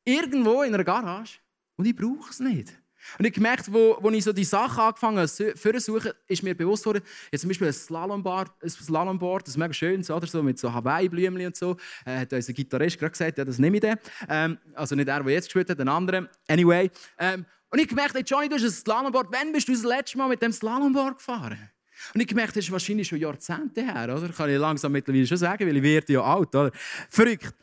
irgendwo 0.03 0.63
in 0.63 0.73
einer 0.73 0.83
Garage 0.83 1.39
und 1.75 1.85
ich 1.85 1.95
brauche 1.95 2.29
es 2.29 2.39
nicht. 2.39 2.73
Und 3.17 3.25
ich 3.25 3.33
gemerkt, 3.33 3.71
wo, 3.71 3.97
wo 4.01 4.09
ich 4.09 4.23
so 4.23 4.33
die 4.33 4.43
Sachen 4.43 4.79
angefangen 4.79 5.17
habe 5.17 5.27
zu 5.27 5.79
suchen, 5.79 6.11
ist 6.27 6.43
mir 6.43 6.55
bewusst 6.55 6.85
worden, 6.85 7.01
jetzt 7.31 7.41
zum 7.41 7.49
Beispiel 7.49 7.67
ein 7.67 7.73
Slalomboard, 7.73 8.51
ein 8.63 8.69
Slalomboard, 8.69 9.47
das 9.47 9.53
ist 9.53 9.57
mega 9.57 9.73
schön, 9.73 10.03
oder 10.03 10.27
so, 10.27 10.43
mit 10.43 10.59
so 10.59 10.73
Hawaii-Blümchen 10.73 11.47
und 11.47 11.55
so, 11.55 11.77
äh, 12.05 12.19
hat 12.19 12.33
unser 12.33 12.53
Gitarrist 12.53 12.99
gerade 12.99 13.11
gesagt, 13.11 13.37
ja, 13.37 13.45
das 13.45 13.59
nehme 13.59 13.77
ich 13.77 13.81
dann. 13.81 13.97
Ähm, 14.29 14.57
also 14.73 14.95
nicht 14.95 15.07
der, 15.07 15.23
der 15.23 15.33
jetzt 15.33 15.45
gespielt 15.45 15.69
hat, 15.69 15.79
ein 15.79 15.87
anderer. 15.87 16.27
Anyway. 16.47 16.89
Ähm, 17.17 17.45
und 17.69 17.79
ich 17.79 17.87
gemerkt, 17.87 18.17
Johnny, 18.29 18.47
du 18.47 18.55
hast 18.55 18.63
ein 18.63 18.71
Slalomboard, 18.71 19.27
wann 19.31 19.51
bist 19.51 19.67
du 19.67 19.73
das 19.73 19.83
letzte 19.83 20.17
Mal 20.17 20.29
mit 20.29 20.41
dem 20.41 20.51
Slalomboard 20.51 21.17
gefahren? 21.17 21.71
Und 22.13 22.21
ich 22.21 22.27
gemerkt, 22.27 22.55
das 22.55 22.65
ist 22.65 22.71
wahrscheinlich 22.71 23.07
schon 23.07 23.19
Jahrzehnte 23.19 23.81
her, 23.81 24.15
oder? 24.15 24.29
Kann 24.29 24.49
ich 24.49 24.57
langsam 24.57 24.91
mittlerweile 24.91 25.27
schon 25.27 25.37
sagen, 25.37 25.67
weil 25.67 25.77
ich 25.77 25.83
werde 25.83 26.13
ja 26.13 26.21
alt, 26.21 26.53
oder? 26.55 26.71
Verrückt. 27.09 27.53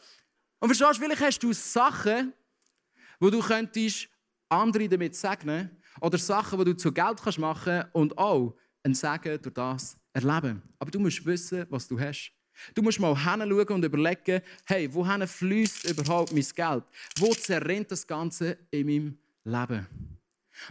Und 0.58 0.68
verstehst 0.68 1.00
du, 1.00 1.04
vielleicht 1.04 1.22
hast 1.22 1.42
du 1.42 1.52
Sachen, 1.52 2.32
wo 3.20 3.30
du 3.30 3.40
könntest 3.40 4.08
andere 4.48 4.88
damit 4.88 5.14
segnen 5.14 5.70
oder 6.00 6.18
Sachen, 6.18 6.58
die 6.58 6.64
du 6.66 6.76
zu 6.76 6.92
Geld 6.92 7.20
kannst 7.22 7.38
machen 7.38 7.84
und 7.92 8.16
auch 8.18 8.54
ein 8.82 8.94
Segen 8.94 9.40
durch 9.40 9.54
das 9.54 9.96
erleben. 10.12 10.62
Aber 10.78 10.90
du 10.90 11.00
musst 11.00 11.24
wissen, 11.24 11.66
was 11.70 11.88
du 11.88 11.98
hast. 11.98 12.32
Du 12.74 12.82
musst 12.82 13.00
mal 13.00 13.16
hinschauen 13.16 13.66
und 13.66 13.84
überlegen, 13.84 14.40
hey, 14.66 14.92
wohin 14.92 15.26
fließt 15.26 15.90
überhaupt 15.90 16.32
mein 16.32 16.44
Geld? 16.54 16.84
Wo 17.18 17.34
zerrennt 17.34 17.90
das 17.90 18.06
Ganze 18.06 18.58
in 18.70 18.86
meinem 18.86 19.18
Leben? 19.44 19.86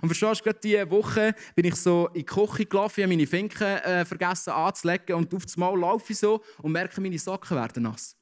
Und 0.01 0.07
verstehst 0.07 0.39
du, 0.39 0.43
gerade 0.45 0.59
diese 0.63 0.89
Woche 0.89 1.35
bin 1.55 1.65
ich 1.65 1.75
so 1.75 2.07
in 2.07 2.21
die 2.21 2.25
Küche 2.25 2.65
gelaufen, 2.65 3.03
habe 3.03 3.13
meine 3.13 3.27
Finken 3.27 3.63
äh, 3.63 4.05
vergessen 4.05 4.51
anzulegen 4.51 5.15
und 5.15 5.33
auf 5.33 5.43
das 5.43 5.57
Mal 5.57 5.77
laufe 5.77 6.13
ich 6.13 6.19
so 6.19 6.41
und 6.61 6.71
merke, 6.71 7.01
meine 7.01 7.19
Socken 7.19 7.57
werden 7.57 7.83
nass. 7.83 8.15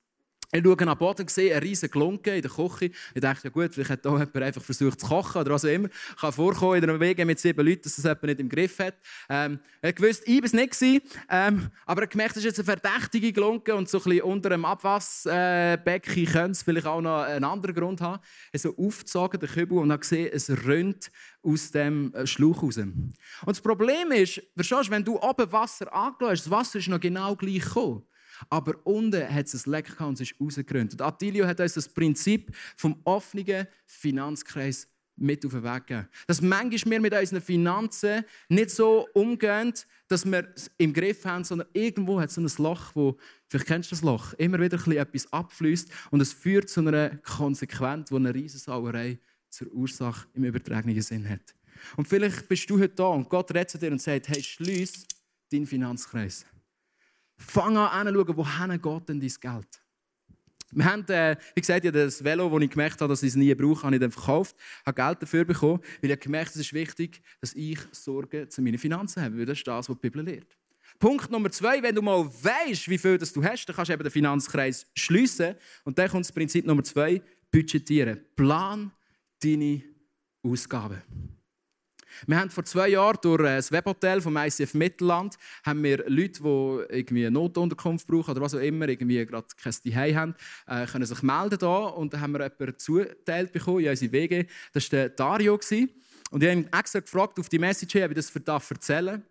Ich 0.54 0.62
schaue 0.62 0.86
nach 0.86 0.96
Boden, 0.96 1.26
sehe 1.30 1.56
eine 1.56 1.64
riesige 1.64 1.92
Glunke 1.92 2.36
in 2.36 2.42
der 2.42 2.52
Küche. 2.52 2.92
Ich 3.14 3.22
dachte, 3.22 3.46
ja 3.46 3.50
gut, 3.50 3.74
vielleicht 3.74 3.90
hat 3.90 4.02
hier 4.02 4.12
jemand 4.12 4.36
einfach 4.36 4.62
versucht 4.62 5.00
zu 5.00 5.08
kochen 5.08 5.40
oder 5.42 5.52
was 5.52 5.64
auch 5.64 5.70
immer. 5.70 5.88
Ich 5.88 6.18
kann 6.20 6.34
vorkommen 6.34 6.76
in 6.76 6.90
einer 6.90 7.00
Wege 7.00 7.26
mit 7.26 7.40
sieben 7.40 7.66
Leuten, 7.66 7.84
dass 7.84 7.96
das 7.96 8.04
jemand 8.04 8.24
nicht 8.24 8.40
im 8.42 8.50
Griff 8.50 8.80
hat. 8.80 8.96
Ähm, 9.30 9.60
er 9.82 9.94
gewusst, 9.94 10.24
ich 10.26 10.40
war 10.40 10.46
es 10.46 10.54
nicht. 10.54 11.04
Ähm, 11.30 11.70
aber 11.86 12.02
er 12.02 12.08
gemerkt, 12.08 12.32
es 12.32 12.44
ist 12.44 12.58
jetzt 12.58 12.60
eine 12.60 12.78
verdächtige 12.80 13.32
Glunke 13.32 13.74
und 13.74 13.88
so 13.88 14.00
ein 14.00 14.04
bisschen 14.04 14.22
unter 14.24 14.50
dem 14.50 14.66
Abwasserbecken 14.66 16.26
könnte 16.26 16.52
es 16.52 16.64
vielleicht 16.64 16.88
auch 16.88 17.00
noch 17.00 17.22
einen 17.22 17.46
anderen 17.46 17.74
Grund 17.74 18.02
haben. 18.02 18.22
Er 18.52 18.60
so 18.60 18.76
aufgezogen, 18.76 19.40
den 19.40 19.50
Kübel, 19.50 19.78
und 19.78 19.90
hat 19.90 20.02
gesehen, 20.02 20.32
es 20.34 20.50
rinnt 20.50 21.12
aus 21.44 21.72
dem 21.72 22.14
äh, 22.14 22.28
Schlauch 22.28 22.62
raus. 22.62 22.76
Und 22.78 23.14
das 23.46 23.62
Problem 23.62 24.12
ist, 24.12 24.42
verstehst 24.54 24.88
du, 24.88 24.92
wenn 24.92 25.06
du 25.06 25.18
oben 25.18 25.50
Wasser 25.52 25.94
angelöst 25.94 26.46
das 26.46 26.52
Wasser 26.52 26.80
ist 26.80 26.88
noch 26.88 27.00
genau 27.00 27.36
gleich 27.36 27.64
gekommen. 27.64 28.04
Aber 28.50 28.76
unten 28.86 29.28
hat 29.28 29.46
es 29.46 29.66
ein 29.66 29.72
Leck 29.72 29.86
gehabt 29.86 30.02
und 30.02 30.14
es 30.20 30.32
ist 30.32 30.40
rausgegründet. 30.40 31.02
Attilio 31.02 31.46
hat 31.46 31.60
uns 31.60 31.74
das 31.74 31.90
Prinzip 31.90 32.56
vom 32.76 33.00
offenen 33.04 33.68
Finanzkreis 33.86 34.88
mit 35.16 35.46
auf 35.46 35.52
den 35.52 35.64
Weg 35.64 35.88
gegeben. 35.88 36.08
Dass 36.28 36.42
manchmal 36.42 36.92
wir 36.92 37.02
mit 37.02 37.14
unseren 37.14 37.42
Finanzen 37.42 38.24
nicht 38.50 38.72
so 38.72 39.08
umgehen, 39.14 39.74
dass 40.08 40.26
wir 40.26 40.48
es 40.56 40.72
im 40.78 40.94
Griff 40.94 41.24
haben, 41.26 41.44
sondern 41.44 41.68
irgendwo 41.74 42.20
hat 42.20 42.30
es 42.30 42.38
ein 42.38 42.64
Loch, 42.64 42.92
wo, 42.96 43.18
vielleicht 43.48 43.68
kennst 43.68 43.92
du 43.92 43.96
das 43.96 44.04
Loch, 44.04 44.34
immer 44.34 44.60
wieder 44.60 44.78
etwas 44.98 45.32
abfließt 45.32 45.92
und 46.10 46.22
es 46.22 46.34
führt 46.34 46.70
zu 46.70 46.82
einer 46.82 47.18
Konsequenz, 47.18 48.10
die 48.10 48.16
eine 48.16 48.34
Riesensauerei 48.34 49.20
zur 49.50 49.72
Ursache 49.72 50.28
im 50.34 50.46
übertragenen 50.46 51.02
Sinn 51.02 51.30
hat. 51.30 51.56
Und 51.96 52.08
vielleicht 52.08 52.48
bist 52.48 52.70
du 52.70 52.80
heute 52.80 52.96
da 52.96 53.08
und 53.08 53.30
Gott 53.30 53.52
redet 53.52 53.70
zu 53.70 53.78
dir 53.78 53.92
und 53.92 54.02
sagt, 54.02 54.30
hey, 54.30 54.42
schließ 54.42 55.06
deinen 55.52 55.66
Finanzkreis. 55.66 56.46
Fang 57.48 57.78
an 57.78 58.08
anzuschauen, 58.08 58.38
wohin 58.38 58.82
geht 58.82 59.10
denn 59.10 59.20
dein 59.20 59.34
Geld? 59.40 59.82
Wir 60.74 60.86
haben, 60.86 61.06
äh, 61.10 61.36
wie 61.54 61.62
gesagt, 61.62 61.84
ja, 61.84 61.92
das 61.92 62.24
Velo, 62.24 62.50
das 62.50 62.64
ich 62.64 62.70
gemerkt 62.70 63.02
habe, 63.02 63.10
dass 63.10 63.24
ich 63.24 63.30
es 63.30 63.36
nie 63.36 63.54
brauche, 63.54 63.84
habe 63.84 63.96
ich 63.96 64.02
dann 64.02 64.12
verkauft, 64.12 64.56
habe 64.86 64.96
Geld 65.02 65.22
dafür 65.22 65.44
bekommen, 65.44 65.82
weil 66.02 66.12
ich 66.12 66.20
gemerkt 66.20 66.52
es 66.52 66.62
ist 66.62 66.74
wichtig, 66.74 67.22
dass 67.42 67.54
ich 67.54 67.78
Sorge 67.92 68.48
zu 68.48 68.62
meinen 68.62 68.78
Finanzen 68.78 69.22
habe, 69.22 69.38
weil 69.38 69.46
das 69.46 69.58
ist 69.58 69.68
das, 69.68 69.90
was 69.90 69.98
die 69.98 70.10
Bibel 70.10 70.24
lehrt. 70.24 70.58
Punkt 70.98 71.30
Nummer 71.30 71.52
zwei, 71.52 71.82
wenn 71.82 71.96
du 71.96 72.02
mal 72.02 72.26
weißt, 72.26 72.88
wie 72.88 72.98
viel 72.98 73.18
das 73.18 73.34
du 73.34 73.44
hast, 73.44 73.66
dann 73.66 73.76
kannst 73.76 73.90
du 73.90 73.94
eben 73.94 74.04
den 74.04 74.12
Finanzkreis 74.12 74.86
schließen. 74.96 75.56
Und 75.84 75.98
dann 75.98 76.10
kommt 76.10 76.26
das 76.26 76.32
Prinzip 76.32 76.66
Nummer 76.66 76.84
zwei, 76.84 77.22
budgetieren. 77.52 78.22
Plan 78.36 78.92
deine 79.44 79.82
Ausgaben. 80.44 81.02
Wir 82.28 82.40
haben 82.40 82.50
vor 82.50 82.66
zwei 82.66 82.90
Jahren 82.90 83.18
durch 83.22 83.42
das 83.42 83.72
Webhotel 83.72 84.22
vom 84.22 84.38
ICF 84.38 84.74
Mittelland 84.74 85.38
haben 85.64 85.84
wir 85.84 86.04
Leute, 86.08 86.42
die 86.44 86.96
irgendwie 86.96 87.26
eine 87.26 87.32
Notunterkunft 87.32 88.08
brauchen 88.08 88.32
oder 88.32 88.42
was 88.42 88.56
auch 88.56 88.60
immer, 88.60 88.88
irgendwie 88.88 89.26
gerade 89.26 89.48
kein 89.62 89.74
Zuhause 89.74 90.16
haben, 90.16 90.36
äh, 90.68 90.86
können 90.86 91.06
sich 91.06 91.22
melden 91.22 91.60
da 91.60 91.86
und 91.86 92.14
dann 92.14 92.22
haben 92.22 92.34
wir 92.34 92.42
jemanden 92.42 92.78
zugeteilt 92.78 93.52
bekommen 93.52 93.80
in 93.80 93.90
unsere 93.90 94.12
WG. 94.12 94.46
Das 94.74 94.92
war 94.92 95.10
Dario. 95.10 95.54
Und 95.54 96.44
ich 96.44 96.50
habe 96.50 96.60
ihn 96.60 96.70
extra 96.72 97.00
gefragt 97.00 97.40
auf 97.40 97.50
die 97.50 97.60
Message, 97.60 97.96
ob 97.98 98.12
ich 98.12 98.16
das 98.16 98.30
für 98.30 98.42
erzählen 98.46 99.24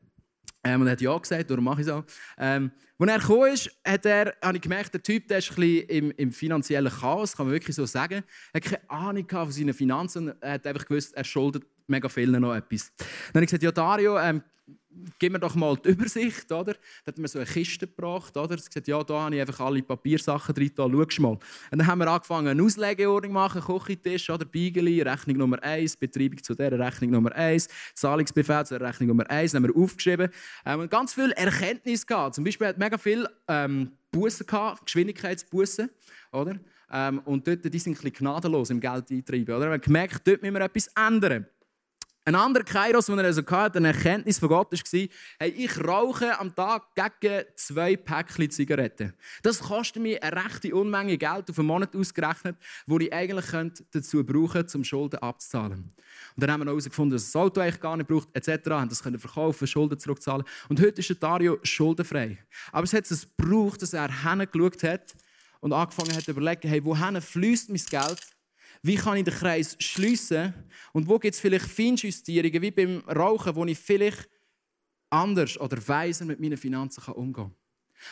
ähm, 0.62 0.82
und 0.82 0.86
er 0.88 0.92
hat 0.92 1.00
ja 1.00 1.16
gesagt, 1.16 1.50
darum 1.50 1.64
mache 1.64 1.80
ich 1.80 1.86
es 1.86 1.92
auch. 1.92 2.04
Ähm, 2.38 2.70
als 2.98 3.10
er 3.10 3.18
gekommen 3.18 3.52
ist, 3.52 3.70
hat 3.86 4.04
er, 4.04 4.34
habe 4.42 4.56
ich 4.56 4.62
gemerkt, 4.62 4.92
der 4.92 5.02
Typ 5.02 5.26
der 5.28 5.38
ist 5.38 5.50
ein 5.50 5.56
bisschen 5.56 5.88
im, 5.88 6.10
im 6.12 6.32
finanziellen 6.32 6.92
Chaos, 6.92 7.36
kann 7.36 7.46
man 7.46 7.54
wirklich 7.54 7.74
so 7.74 7.86
sagen. 7.86 8.22
Er 8.52 8.60
hat 8.60 8.62
keine 8.62 8.90
Ahnung 8.90 9.26
von 9.28 9.50
seinen 9.50 9.72
Finanzen. 9.72 10.34
Er 10.40 10.52
hat 10.52 10.66
einfach 10.66 10.84
gewusst, 10.84 11.14
er 11.14 11.24
schuldet 11.24 11.64
mega 11.90 12.08
vielen 12.08 12.40
noch 12.40 12.54
etwas. 12.54 12.92
Dann 12.96 13.06
habe 13.34 13.44
ich 13.44 13.50
gesagt, 13.50 13.62
ja 13.62 13.72
Dario, 13.72 14.18
ähm, 14.18 14.42
gib 15.18 15.32
mir 15.32 15.38
doch 15.38 15.54
mal 15.54 15.76
die 15.76 15.90
Übersicht, 15.90 16.50
oder? 16.50 16.74
Dann 17.04 17.14
hat 17.14 17.18
mir 17.18 17.28
so 17.28 17.38
eine 17.38 17.46
Kiste 17.46 17.86
gebracht, 17.86 18.36
oder? 18.36 18.54
Er 18.54 18.58
hat 18.58 18.66
gesagt, 18.66 18.88
ja, 18.88 19.02
da 19.02 19.22
habe 19.22 19.34
ich 19.34 19.40
einfach 19.40 19.60
alle 19.60 19.82
Papiersachen 19.82 20.54
drin, 20.54 20.70
da 20.74 20.88
schau 20.88 21.22
mal. 21.22 21.30
Und 21.30 21.40
dann 21.70 21.86
haben 21.86 21.98
wir 21.98 22.08
angefangen, 22.08 22.48
eine 22.48 22.62
Auslegeordnung 22.62 23.30
zu 23.30 23.34
machen, 23.34 23.60
Küchentisch, 23.62 24.30
oder? 24.30 24.44
Beigeli, 24.44 25.02
Rechnung 25.02 25.38
Nummer 25.38 25.62
1, 25.62 25.96
Betreibung 25.96 26.42
zu 26.42 26.54
dieser 26.54 26.78
Rechnung 26.78 27.10
Nummer 27.10 27.32
1, 27.34 27.68
Zahlungsbefehl 27.94 28.66
zu 28.66 28.78
der 28.78 28.88
Rechnung 28.88 29.08
Nummer 29.08 29.30
1, 29.30 29.52
dann 29.52 29.62
haben 29.62 29.74
wir 29.74 29.82
aufgeschrieben. 29.82 30.30
Ähm, 30.66 30.80
und 30.80 30.90
ganz 30.90 31.14
viel 31.14 31.30
Erkenntnis 31.32 32.06
gehabt. 32.06 32.34
Zum 32.34 32.44
Beispiel 32.44 32.66
hat 32.66 32.78
mega 32.78 32.98
viel 32.98 33.28
ähm, 33.48 33.92
Bussen 34.10 34.46
gehabt, 34.46 34.86
Geschwindigkeitsbussen, 34.86 35.90
oder? 36.32 36.56
Ähm, 36.92 37.20
und 37.20 37.46
dort, 37.46 37.64
die 37.64 37.78
sind 37.78 37.92
ein 37.92 38.02
bisschen 38.02 38.12
gnadenlos 38.12 38.70
im 38.70 38.80
Geld 38.80 39.10
eintreiben, 39.10 39.54
oder? 39.54 39.66
Wir 39.66 39.72
haben 39.72 39.80
gemerkt, 39.80 40.26
dort 40.26 40.42
müssen 40.42 40.54
wir 40.54 40.62
etwas 40.62 40.88
ändern. 40.96 41.46
Ein 42.26 42.34
anderer 42.34 42.64
Kairos, 42.64 43.06
den 43.06 43.18
er 43.18 43.24
also 43.24 43.42
hatte, 43.46 43.78
eine 43.78 43.88
Erkenntnis 43.88 44.38
von 44.38 44.50
Gott, 44.50 44.70
war, 44.72 45.08
hey, 45.38 45.50
ich 45.50 45.82
rauche 45.82 46.38
am 46.38 46.54
Tag 46.54 46.94
gegen 46.94 47.44
zwei 47.56 47.96
Päckchen 47.96 48.50
Zigaretten. 48.50 49.14
Das 49.42 49.60
kostet 49.60 50.02
mir 50.02 50.22
eine 50.22 50.44
rechte 50.44 50.74
Unmenge 50.74 51.16
Geld 51.16 51.48
auf 51.48 51.58
einen 51.58 51.68
Monat 51.68 51.96
ausgerechnet, 51.96 52.56
wo 52.86 52.98
ich 52.98 53.10
eigentlich 53.10 53.46
dazu 53.90 54.22
brauchen 54.22 54.52
könnte, 54.52 54.76
um 54.76 54.84
Schulden 54.84 55.18
abzuzahlen. 55.20 55.94
Und 56.36 56.42
dann 56.42 56.52
haben 56.52 56.60
wir 56.60 56.66
herausgefunden, 56.66 57.16
dass 57.16 57.24
das 57.24 57.36
Auto 57.36 57.60
eigentlich 57.60 57.80
gar 57.80 57.96
nicht 57.96 58.08
braucht, 58.08 58.28
etc. 58.34 58.68
haben 58.68 58.90
das 58.90 59.02
können 59.02 59.18
verkaufen, 59.18 59.66
Schulden 59.66 59.98
zurückzahlen. 59.98 60.44
Und 60.68 60.78
heute 60.78 61.00
ist 61.00 61.22
Dario 61.22 61.58
schuldenfrei. 61.62 62.36
Aber 62.70 62.84
es 62.84 62.92
hat 62.92 63.10
es 63.10 63.26
gebraucht, 63.34 63.80
dass 63.80 63.94
er 63.94 64.10
hingeschaut 64.30 64.82
hat 64.82 65.14
und 65.60 65.72
angefangen 65.72 66.14
hat 66.14 66.24
zu 66.24 66.32
überlegen, 66.32 66.68
hey, 66.68 66.84
wohin 66.84 67.18
fließt 67.18 67.70
mein 67.70 67.82
Geld? 67.88 68.20
Wie 68.82 68.96
kann 68.96 69.18
ich 69.18 69.24
den 69.24 69.34
Kreis 69.34 69.76
schliessen? 69.78 70.54
Und 70.92 71.06
wo 71.06 71.18
gibt 71.18 71.34
es 71.34 71.40
vielleicht 71.40 71.66
Feinjustierungen, 71.66 72.62
wie 72.62 72.70
beim 72.70 72.98
Rauchen, 73.00 73.54
wo 73.54 73.64
ich 73.66 73.78
vielleicht 73.78 74.28
anders 75.10 75.58
oder 75.60 75.76
weiser 75.86 76.24
mit 76.24 76.40
meinen 76.40 76.56
Finanzen 76.56 77.12
umgehen 77.12 77.34
kann? 77.34 77.54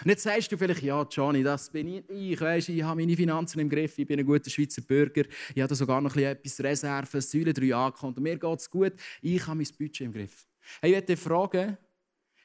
Und 0.04 0.10
jetzt 0.10 0.22
sagst 0.22 0.52
du 0.52 0.58
vielleicht, 0.58 0.82
ja, 0.82 1.06
Johnny, 1.10 1.42
das 1.42 1.70
bin 1.70 1.88
ich. 1.88 2.10
Ich, 2.10 2.40
weiss, 2.40 2.68
ich 2.68 2.82
habe 2.82 3.00
meine 3.00 3.16
Finanzen 3.16 3.60
im 3.60 3.68
Griff, 3.68 3.98
ich 3.98 4.06
bin 4.06 4.20
ein 4.20 4.26
guter 4.26 4.50
Schweizer 4.50 4.82
Bürger, 4.82 5.25
ich 5.54 5.62
habe 5.62 5.75
sogar 5.75 6.00
noch 6.00 6.14
etwas 6.16 6.60
Reserven, 6.60 7.20
Säule 7.20 7.54
3 7.54 7.75
angekommen, 7.75 8.22
mir 8.22 8.38
geht 8.38 8.58
es 8.58 8.70
gut, 8.70 8.92
ich 9.22 9.46
habe 9.46 9.56
mein 9.56 9.68
Budget 9.78 10.02
im 10.02 10.12
Griff. 10.12 10.46
Hey, 10.82 10.90
ich 10.90 10.96
möchte 10.96 11.14
dich 11.14 11.20
fragen, 11.20 11.78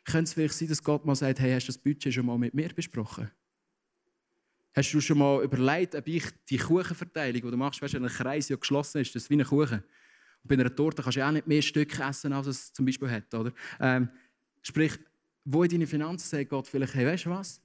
könnte 0.06 0.24
es 0.24 0.34
vielleicht 0.34 0.54
sein, 0.54 0.68
dass 0.70 0.84
Gott 0.84 1.06
mal 1.06 1.16
sagt, 1.16 1.40
hey, 1.40 1.52
hast 1.54 1.68
du 1.68 1.74
das 1.74 1.78
Budget 1.78 2.14
schon 2.14 2.26
mal 2.26 2.38
mit 2.38 2.54
mir 2.54 2.70
besprochen? 2.70 3.30
Hast 4.76 4.92
du 4.92 5.02
schon 5.02 5.20
mal 5.20 5.44
überlegt, 5.44 5.94
ob 5.96 6.08
ich 6.08 6.24
die 6.50 6.58
Kuchenverteilung, 6.58 7.42
die 7.42 7.52
du 7.52 7.58
machst, 7.58 7.82
weißt, 7.82 7.94
wenn 7.94 8.06
ein 8.06 8.10
Kreis 8.10 8.50
ja 8.50 8.56
geschlossen 8.56 9.02
ist, 9.02 9.14
das 9.14 9.24
ist 9.24 9.30
wie 9.30 9.36
ein 9.36 9.46
Kuchen. 9.46 9.84
Und 10.44 10.48
bei 10.48 10.56
einer 10.56 10.76
Torte 10.76 11.04
kannst 11.04 11.18
du 11.18 11.26
auch 11.26 11.32
nicht 11.32 11.48
mehr 11.48 11.62
Stücke 11.62 12.02
essen, 12.04 12.34
als 12.34 12.48
es 12.48 12.74
zum 12.74 12.86
Beispiel 12.86 13.10
hat. 13.10 13.34
Oder? 13.34 13.52
Ähm, 13.80 14.10
sprich, 14.62 14.94
wo 15.46 15.64
in 15.64 15.70
deine 15.70 15.88
Finanzen 15.88 16.28
sagt 16.28 16.50
Gott 16.50 16.68
vielleicht, 16.68 16.96
hey, 16.96 17.06
weißt 17.06 17.26
du 17.26 17.30
was? 17.30 17.62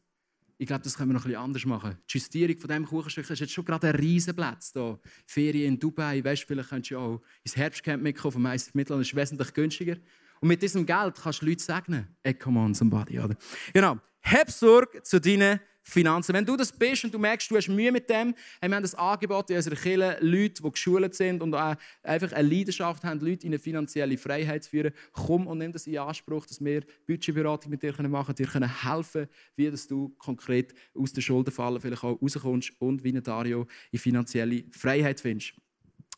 Ich 0.61 0.67
glaube, 0.67 0.83
das 0.83 0.97
können 0.97 1.11
wir 1.11 1.15
noch 1.15 1.23
bisschen 1.23 1.41
anders 1.41 1.65
machen. 1.65 1.97
Die 2.11 2.19
Justierung 2.19 2.59
von 2.59 2.69
diesem 2.69 2.85
Kuchenstück 2.85 3.31
ist 3.31 3.39
jetzt 3.39 3.53
schon 3.53 3.65
gerade 3.65 3.89
ein 3.89 3.95
Riesenplatz. 3.95 4.73
Da. 4.73 4.99
Ferien 5.25 5.75
in 5.75 5.79
Dubai, 5.79 6.23
weißt, 6.23 6.45
vielleicht 6.45 6.71
könntest 6.71 6.91
du 6.91 6.95
ja 6.97 7.01
auch 7.01 7.23
ins 7.45 7.57
Herbstcamp 7.57 8.03
mitkommen 8.03 8.33
vom 8.33 8.47
ICF 8.47 8.75
Mittelland, 8.75 9.07
ist 9.07 9.15
wesentlich 9.15 9.55
günstiger. 9.55 9.97
Und 10.41 10.49
mit 10.49 10.61
diesem 10.61 10.85
Geld 10.85 11.15
kannst 11.23 11.43
du 11.43 11.47
Leute 11.47 11.63
segnen. 11.63 12.09
Hey, 12.23 12.35
come 12.35 12.59
on, 12.59 12.75
somebody. 12.75 13.21
Oder? 13.21 13.37
Genau. 13.73 13.99
Hab 14.23 14.51
Sorge 14.51 15.01
zu 15.03 15.21
deinen 15.21 15.61
Finanzen. 15.89 16.35
Wenn 16.35 16.45
du 16.45 16.57
das 16.57 16.71
bist 16.71 17.05
und 17.05 17.15
du 17.15 17.19
merkst, 17.19 17.51
du 17.51 17.57
hast 17.57 17.69
Mühe 17.69 17.91
mit 17.91 18.11
dem, 18.11 18.35
haben 18.61 18.71
wir 18.71 18.77
haben 18.77 18.83
das 18.83 18.95
Angebot 18.95 19.49
in 19.49 19.57
unserer 19.57 19.75
Kirche, 19.75 20.19
Leute, 20.21 20.63
die 20.63 20.71
geschult 20.71 21.15
sind 21.15 21.43
und 21.43 21.55
auch 21.55 21.77
einfach 22.03 22.33
eine 22.33 22.49
Leidenschaft 22.49 23.05
haben, 23.05 23.21
Leute 23.21 23.47
in 23.47 23.53
eine 23.53 23.59
finanzielle 23.59 24.19
Freiheit 24.19 24.65
zu 24.65 24.71
führen. 24.71 24.93
Komm 25.13 25.47
und 25.47 25.59
nimm 25.59 25.73
das 25.73 25.87
in 25.87 25.99
Anspruch, 25.99 26.45
dass 26.47 26.63
wir 26.63 26.83
Budgetberatung 27.07 27.71
mit 27.71 27.83
dir 27.83 27.95
machen 28.03 28.27
können, 28.27 28.37
dir 28.37 28.47
können 28.47 28.83
helfen 28.83 29.29
wie 29.57 29.71
du 29.71 30.11
konkret 30.19 30.75
aus 30.95 31.13
den 31.13 31.23
Schuldenfallen 31.23 31.81
vielleicht 31.81 32.05
auch 32.05 32.21
rauskommst 32.21 32.73
und 32.79 33.03
wie 33.03 33.13
Dario 33.13 33.67
in 33.91 33.99
finanzielle 33.99 34.65
Freiheit 34.71 35.21
findest. 35.21 35.55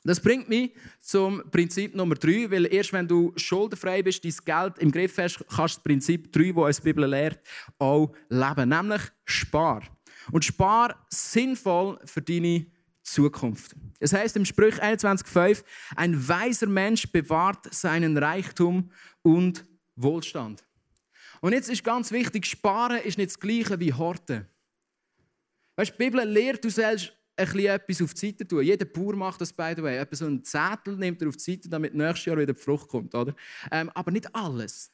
Das 0.02 0.19
bringt 0.19 0.49
mich 0.49 0.73
zum 1.00 1.42
Prinzip 1.50 1.95
Nummer 1.95 2.14
drei, 2.14 2.50
weil 2.50 2.73
erst 2.73 2.92
wenn 2.92 3.07
du 3.07 3.33
schuldenfrei 3.37 4.02
bist, 4.02 4.25
dein 4.25 4.35
Geld 4.45 4.78
im 4.78 4.90
Griff 4.90 5.19
hast, 5.19 5.38
kannst 5.49 5.57
du 5.57 5.78
das 5.78 5.83
Prinzip 5.83 6.33
drei, 6.33 6.52
das 6.52 6.64
uns 6.64 6.76
die 6.78 6.83
Bibel 6.85 7.07
lehrt, 7.07 7.40
auch 7.78 8.12
leben. 8.30 8.69
Nämlich 8.71 9.02
spar. 9.26 9.83
Und 10.33 10.45
spar 10.45 11.07
sinnvoll 11.11 11.99
für 12.04 12.23
deine 12.23 12.66
Zukunft. 13.02 13.75
Es 13.99 14.12
heißt 14.12 14.37
im 14.37 14.47
Sprüch 14.47 14.83
21,5: 14.83 15.64
Ein 15.97 16.28
weiser 16.28 16.66
Mensch 16.66 17.11
bewahrt 17.11 17.73
seinen 17.73 18.16
Reichtum 18.16 18.90
und 19.23 19.66
Wohlstand. 19.97 20.64
Und 21.42 21.52
jetzt 21.52 21.69
ist 21.69 21.85
ganz 21.85 22.11
wichtig: 22.11 22.47
Sparen 22.47 23.02
ist 23.02 23.19
nicht 23.19 23.30
das 23.30 23.40
Gleiche 23.40 23.78
wie 23.80 23.92
Horten. 23.92 24.47
Weißt, 25.76 25.92
die 25.92 26.04
Bibel 26.04 26.25
lehrt, 26.25 26.64
du 26.64 26.71
sollst 26.71 27.12
bisschen 27.47 27.66
etwas 27.66 28.02
auf 28.02 28.14
die 28.14 28.26
Seite 28.26 28.47
tun. 28.47 28.62
Jeder 28.62 28.85
Bauer 28.85 29.16
macht 29.16 29.40
das, 29.40 29.52
by 29.52 29.73
the 29.76 29.82
way. 29.82 29.99
Etwa 29.99 30.16
so 30.16 30.26
einen 30.26 30.44
Zettel 30.44 30.97
nimmt 30.97 31.23
er 31.23 31.28
auf 31.28 31.37
die 31.37 31.52
Seite, 31.52 31.68
damit 31.68 31.94
nächstes 31.94 32.26
Jahr 32.26 32.37
wieder 32.37 32.52
die 32.52 32.61
Frucht 32.61 32.88
kommt. 32.88 33.14
Oder? 33.14 33.35
Ähm, 33.70 33.90
aber 33.94 34.11
nicht 34.11 34.35
alles. 34.35 34.90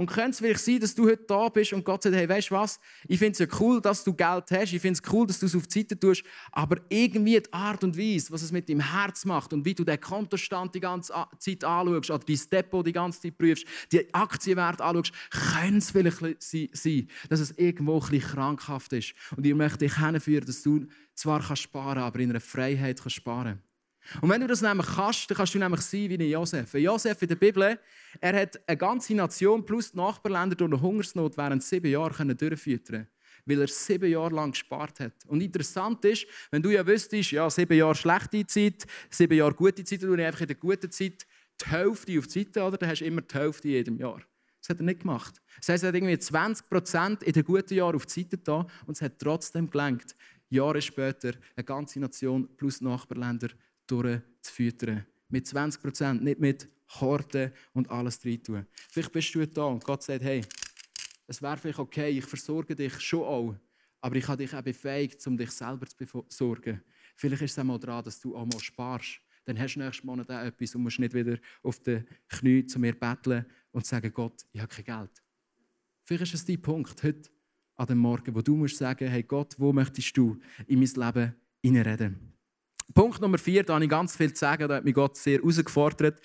Und 0.00 0.06
könnte 0.06 0.30
es 0.30 0.38
vielleicht 0.38 0.60
sein, 0.60 0.80
dass 0.80 0.94
du 0.94 1.04
heute 1.04 1.24
da 1.24 1.50
bist 1.50 1.74
und 1.74 1.84
Gott 1.84 2.02
sagt, 2.02 2.16
hey, 2.16 2.26
weißt 2.26 2.48
du 2.48 2.54
was? 2.54 2.80
Ich 3.06 3.18
finde 3.18 3.32
es 3.32 3.38
ja 3.38 3.46
cool, 3.60 3.82
dass 3.82 4.02
du 4.02 4.14
Geld 4.14 4.50
hast. 4.50 4.72
Ich 4.72 4.80
finde 4.80 4.98
es 4.98 5.12
cool, 5.12 5.26
dass 5.26 5.38
du 5.38 5.44
es 5.44 5.54
auf 5.54 5.66
die 5.66 5.80
Seite 5.80 6.00
tust. 6.00 6.22
Aber 6.52 6.78
irgendwie 6.88 7.38
die 7.38 7.52
Art 7.52 7.84
und 7.84 7.98
Weise, 7.98 8.32
was 8.32 8.40
es 8.40 8.50
mit 8.50 8.66
deinem 8.70 8.80
Herz 8.80 9.26
macht 9.26 9.52
und 9.52 9.62
wie 9.66 9.74
du 9.74 9.84
den 9.84 10.00
Kontostand 10.00 10.74
die 10.74 10.80
ganze 10.80 11.12
Zeit 11.38 11.64
anschaust 11.64 12.10
oder 12.10 12.24
dein 12.24 12.40
Depot 12.50 12.86
die 12.86 12.94
ganze 12.94 13.20
Zeit 13.20 13.36
prüfst, 13.36 13.66
die 13.92 14.14
Aktienwerte 14.14 14.82
anschaust, 14.82 15.12
könnte 15.30 15.76
es 15.76 15.90
vielleicht 15.90 16.42
sein, 16.72 17.08
dass 17.28 17.40
es 17.40 17.50
irgendwo 17.58 18.00
ein 18.00 18.08
bisschen 18.08 18.22
krankhaft 18.22 18.94
ist. 18.94 19.12
Und 19.36 19.44
ich 19.44 19.54
möchte 19.54 19.80
dich 19.80 19.98
hinführen, 19.98 20.46
dass 20.46 20.62
du 20.62 20.86
zwar 21.14 21.42
kannst 21.42 21.60
sparen, 21.60 21.98
aber 21.98 22.20
in 22.20 22.30
einer 22.30 22.40
Freiheit 22.40 23.02
kannst 23.02 23.16
sparen. 23.16 23.60
Und 24.20 24.28
wenn 24.28 24.40
du 24.40 24.46
das 24.46 24.62
nämlich 24.62 24.86
kannst, 24.86 25.30
dann 25.30 25.36
kannst 25.36 25.54
du 25.54 25.58
nämlich 25.58 25.80
sein 25.82 26.08
wie 26.08 26.14
ein 26.14 26.28
Josef. 26.28 26.74
Ein 26.74 26.82
Josef 26.82 27.22
in 27.22 27.28
der 27.28 27.36
Bibel, 27.36 27.78
er 28.20 28.40
hat 28.40 28.60
eine 28.66 28.76
ganze 28.76 29.14
Nation 29.14 29.64
plus 29.64 29.92
die 29.92 29.98
Nachbarländer 29.98 30.56
durch 30.56 30.72
eine 30.72 30.80
Hungersnot 30.80 31.36
während 31.36 31.62
sieben 31.62 31.90
Jahren 31.90 32.36
durchführen 32.36 33.06
weil 33.46 33.62
er 33.62 33.68
sieben 33.68 34.10
Jahre 34.10 34.34
lang 34.34 34.52
gespart 34.52 35.00
hat. 35.00 35.14
Und 35.26 35.40
interessant 35.40 36.04
ist, 36.04 36.26
wenn 36.50 36.62
du 36.62 36.70
ja 36.70 36.86
wüsstest, 36.86 37.32
ja, 37.32 37.48
sieben 37.50 37.76
Jahre 37.76 37.94
schlechte 37.94 38.46
Zeit, 38.46 38.86
sieben 39.08 39.36
Jahre 39.36 39.54
gute 39.54 39.82
Zeit, 39.82 40.02
dann 40.02 40.20
einfach 40.20 40.42
in 40.42 40.46
der 40.48 40.56
guten 40.56 40.90
Zeit 40.90 41.26
die 41.60 41.66
Hälfte 41.66 42.18
auf 42.18 42.26
die 42.26 42.38
Seite, 42.38 42.62
oder? 42.62 42.76
dann 42.76 42.88
hast 42.88 43.00
du 43.00 43.06
immer 43.06 43.22
die 43.22 43.34
Hälfte 43.34 43.68
in 43.68 43.74
jedem 43.74 43.96
Jahr. 43.98 44.20
Das 44.60 44.70
hat 44.70 44.78
er 44.78 44.84
nicht 44.84 45.00
gemacht. 45.00 45.40
Das 45.58 45.70
heißt, 45.70 45.84
er 45.84 45.88
hat 45.88 45.94
irgendwie 45.94 46.18
20 46.18 46.68
Prozent 46.68 47.22
in 47.22 47.32
den 47.32 47.44
guten 47.44 47.74
Jahren 47.74 47.96
auf 47.96 48.06
die 48.06 48.20
Seite 48.20 48.38
da 48.38 48.66
und 48.86 48.96
es 48.96 49.02
hat 49.02 49.18
trotzdem 49.18 49.70
gelangt, 49.70 50.14
Jahre 50.50 50.82
später 50.82 51.32
eine 51.56 51.64
ganze 51.64 52.00
Nation 52.00 52.48
plus 52.56 52.80
Nachbarländer 52.80 53.48
durchzufüttern. 53.90 55.06
Mit 55.28 55.46
20 55.46 55.82
Prozent, 55.82 56.22
nicht 56.24 56.40
mit 56.40 56.68
Horten 57.00 57.52
und 57.72 57.88
alles 57.90 58.24
reintun. 58.24 58.66
Vielleicht 58.90 59.12
bist 59.12 59.34
du 59.34 59.46
da 59.46 59.64
und 59.64 59.84
Gott 59.84 60.02
sagt, 60.02 60.24
hey, 60.24 60.42
es 61.26 61.40
wäre 61.40 61.56
vielleicht 61.56 61.78
okay, 61.78 62.10
ich 62.10 62.24
versorge 62.24 62.74
dich 62.74 62.98
schon 63.00 63.22
auch, 63.22 63.54
aber 64.00 64.16
ich 64.16 64.26
habe 64.26 64.42
dich 64.42 64.54
auch 64.54 64.62
befähigt, 64.62 65.24
um 65.26 65.36
dich 65.36 65.50
selber 65.50 65.86
zu 65.86 66.04
versorgen. 66.04 66.82
Vielleicht 67.14 67.42
ist 67.42 67.52
es 67.52 67.58
einmal 67.58 67.78
dran, 67.78 68.02
dass 68.02 68.18
du 68.20 68.36
auch 68.36 68.46
mal 68.46 68.58
sparst. 68.60 69.20
Dann 69.44 69.58
hast 69.58 69.74
du 69.74 69.80
nächsten 69.80 70.06
Monat 70.06 70.30
auch 70.30 70.42
etwas 70.42 70.74
und 70.74 70.82
musst 70.82 70.98
nicht 70.98 71.14
wieder 71.14 71.38
auf 71.62 71.78
den 71.80 72.06
Knie 72.28 72.66
zu 72.66 72.78
mir 72.78 72.98
betteln 72.98 73.46
und 73.72 73.86
sagen, 73.86 74.12
Gott, 74.12 74.44
ich 74.52 74.60
habe 74.60 74.74
kein 74.74 74.84
Geld. 74.84 75.22
Vielleicht 76.04 76.22
ist 76.24 76.34
es 76.34 76.44
dein 76.44 76.60
Punkt 76.60 77.02
heute 77.02 77.30
an 77.76 77.86
dem 77.86 77.98
Morgen, 77.98 78.34
wo 78.34 78.42
du 78.42 78.56
musst 78.56 78.76
sagen, 78.76 79.08
hey 79.08 79.22
Gott, 79.22 79.54
wo 79.58 79.72
möchtest 79.72 80.16
du 80.16 80.38
in 80.66 80.80
mein 80.80 80.88
Leben 80.88 81.34
hineinreden? 81.62 82.30
Punkt 82.94 83.20
Nummer 83.20 83.38
vier, 83.38 83.62
da 83.62 83.74
habe 83.74 83.84
ich 83.84 83.90
ganz 83.90 84.16
viel 84.16 84.32
zu 84.32 84.40
sagen, 84.40 84.68
da 84.68 84.76
hat 84.76 84.84
mich 84.84 84.94
Gott 84.94 85.16
sehr 85.16 85.38
herausgefordert. 85.38 86.20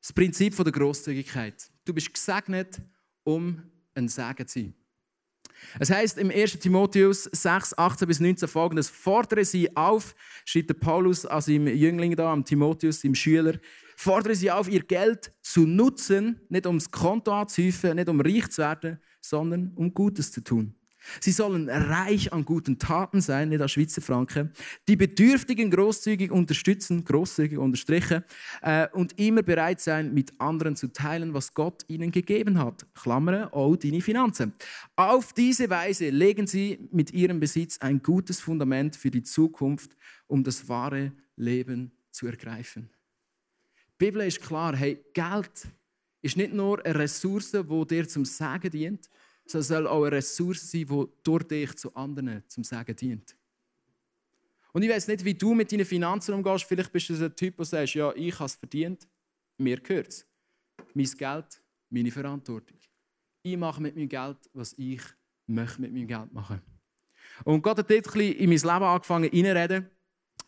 Das 0.00 0.12
Prinzip 0.12 0.56
der 0.56 0.72
Großzügigkeit. 0.72 1.70
Du 1.84 1.92
bist 1.92 2.12
gesegnet, 2.12 2.80
um 3.24 3.62
ein 3.94 4.08
Segen 4.08 4.46
zu 4.46 4.60
sein. 4.60 4.74
Es 5.78 5.90
heißt 5.90 6.18
im 6.18 6.30
1. 6.30 6.58
Timotheus 6.60 7.24
6, 7.24 7.76
18 7.76 8.08
bis 8.08 8.20
19 8.20 8.48
folgendes: 8.48 8.88
Fordere 8.88 9.44
sie 9.44 9.74
auf, 9.76 10.14
schreibt 10.44 10.78
Paulus 10.80 11.26
an 11.26 11.40
seinem 11.40 11.66
Jüngling 11.68 12.14
da, 12.14 12.32
am 12.32 12.44
Timotheus, 12.44 13.00
seinem 13.00 13.14
Schüler, 13.14 13.58
fordere 13.96 14.34
sie 14.34 14.50
auf, 14.50 14.68
ihr 14.68 14.84
Geld 14.84 15.32
zu 15.42 15.66
nutzen, 15.66 16.40
nicht 16.48 16.66
um 16.66 16.78
das 16.78 16.90
Konto 16.90 17.32
anzuhäufen, 17.32 17.96
nicht 17.96 18.08
um 18.08 18.20
reich 18.20 18.48
zu 18.50 18.62
werden, 18.62 18.98
sondern 19.20 19.72
um 19.74 19.92
Gutes 19.92 20.30
zu 20.30 20.42
tun. 20.42 20.77
Sie 21.20 21.32
sollen 21.32 21.68
reich 21.68 22.32
an 22.32 22.44
guten 22.44 22.78
Taten 22.78 23.20
sein, 23.20 23.48
nicht 23.48 23.60
als 23.60 23.72
Schweizer 23.72 24.02
Franken, 24.02 24.52
die 24.88 24.96
Bedürftigen 24.96 25.70
großzügig 25.70 26.30
unterstützen, 26.30 27.04
großzügig 27.04 27.58
unterstrichen, 27.58 28.24
äh, 28.62 28.88
und 28.92 29.18
immer 29.18 29.42
bereit 29.42 29.80
sein, 29.80 30.12
mit 30.12 30.40
anderen 30.40 30.76
zu 30.76 30.92
teilen, 30.92 31.34
was 31.34 31.54
Gott 31.54 31.84
ihnen 31.88 32.10
gegeben 32.10 32.58
hat. 32.58 32.86
Klammern, 32.94 33.44
auch 33.52 33.76
deine 33.76 34.00
Finanzen. 34.00 34.52
Auf 34.96 35.32
diese 35.32 35.70
Weise 35.70 36.10
legen 36.10 36.46
sie 36.46 36.88
mit 36.92 37.12
ihrem 37.12 37.40
Besitz 37.40 37.78
ein 37.78 38.02
gutes 38.02 38.40
Fundament 38.40 38.96
für 38.96 39.10
die 39.10 39.22
Zukunft, 39.22 39.96
um 40.26 40.42
das 40.44 40.68
wahre 40.68 41.12
Leben 41.36 41.92
zu 42.10 42.26
ergreifen. 42.26 42.90
Die 44.00 44.04
Bibel 44.06 44.22
ist 44.22 44.40
klar, 44.40 44.76
hey, 44.76 45.04
Geld 45.12 45.68
ist 46.22 46.36
nicht 46.36 46.52
nur 46.52 46.84
eine 46.84 46.98
Ressource, 46.98 47.52
die 47.52 47.86
dir 47.86 48.08
zum 48.08 48.24
Sagen 48.24 48.70
dient, 48.70 49.08
sondern 49.50 49.64
soll 49.64 49.86
auch 49.86 50.02
eine 50.02 50.16
Ressource 50.16 50.70
sein, 50.70 50.86
die 50.86 51.06
durch 51.22 51.42
dich 51.44 51.74
zu 51.76 51.94
anderen 51.94 52.42
zum 52.48 52.64
Sagen 52.64 52.94
dient. 52.94 53.34
Und 54.72 54.82
ich 54.82 54.90
weiß 54.90 55.08
nicht, 55.08 55.24
wie 55.24 55.34
du 55.34 55.54
mit 55.54 55.72
deinen 55.72 55.86
Finanzen 55.86 56.34
umgehst. 56.34 56.64
Vielleicht 56.64 56.92
bist 56.92 57.08
du 57.08 57.14
so 57.14 57.24
ein 57.24 57.34
Typ, 57.34 57.56
der 57.56 57.64
sagt, 57.64 57.94
ja, 57.94 58.12
ich 58.14 58.34
habe 58.34 58.44
es 58.44 58.54
verdient, 58.54 59.08
mir 59.56 59.80
gehört 59.80 60.08
es. 60.08 60.26
Mein 60.94 61.06
Geld, 61.06 61.62
meine 61.88 62.10
Verantwortung. 62.10 62.78
Ich 63.42 63.56
mache 63.56 63.80
mit 63.80 63.96
meinem 63.96 64.08
Geld, 64.08 64.36
was 64.52 64.74
ich 64.74 65.00
möchte 65.46 65.80
mit 65.80 65.92
meinem 65.92 66.06
Geld 66.06 66.32
machen. 66.32 66.60
Und 67.44 67.62
Gott 67.62 67.78
hat 67.78 67.90
dort 67.90 68.06
ein 68.06 68.12
bisschen 68.12 68.36
in 68.36 68.50
mein 68.50 68.58
Leben 68.58 68.84
angefangen 68.84 69.30
reinzureden. 69.30 69.90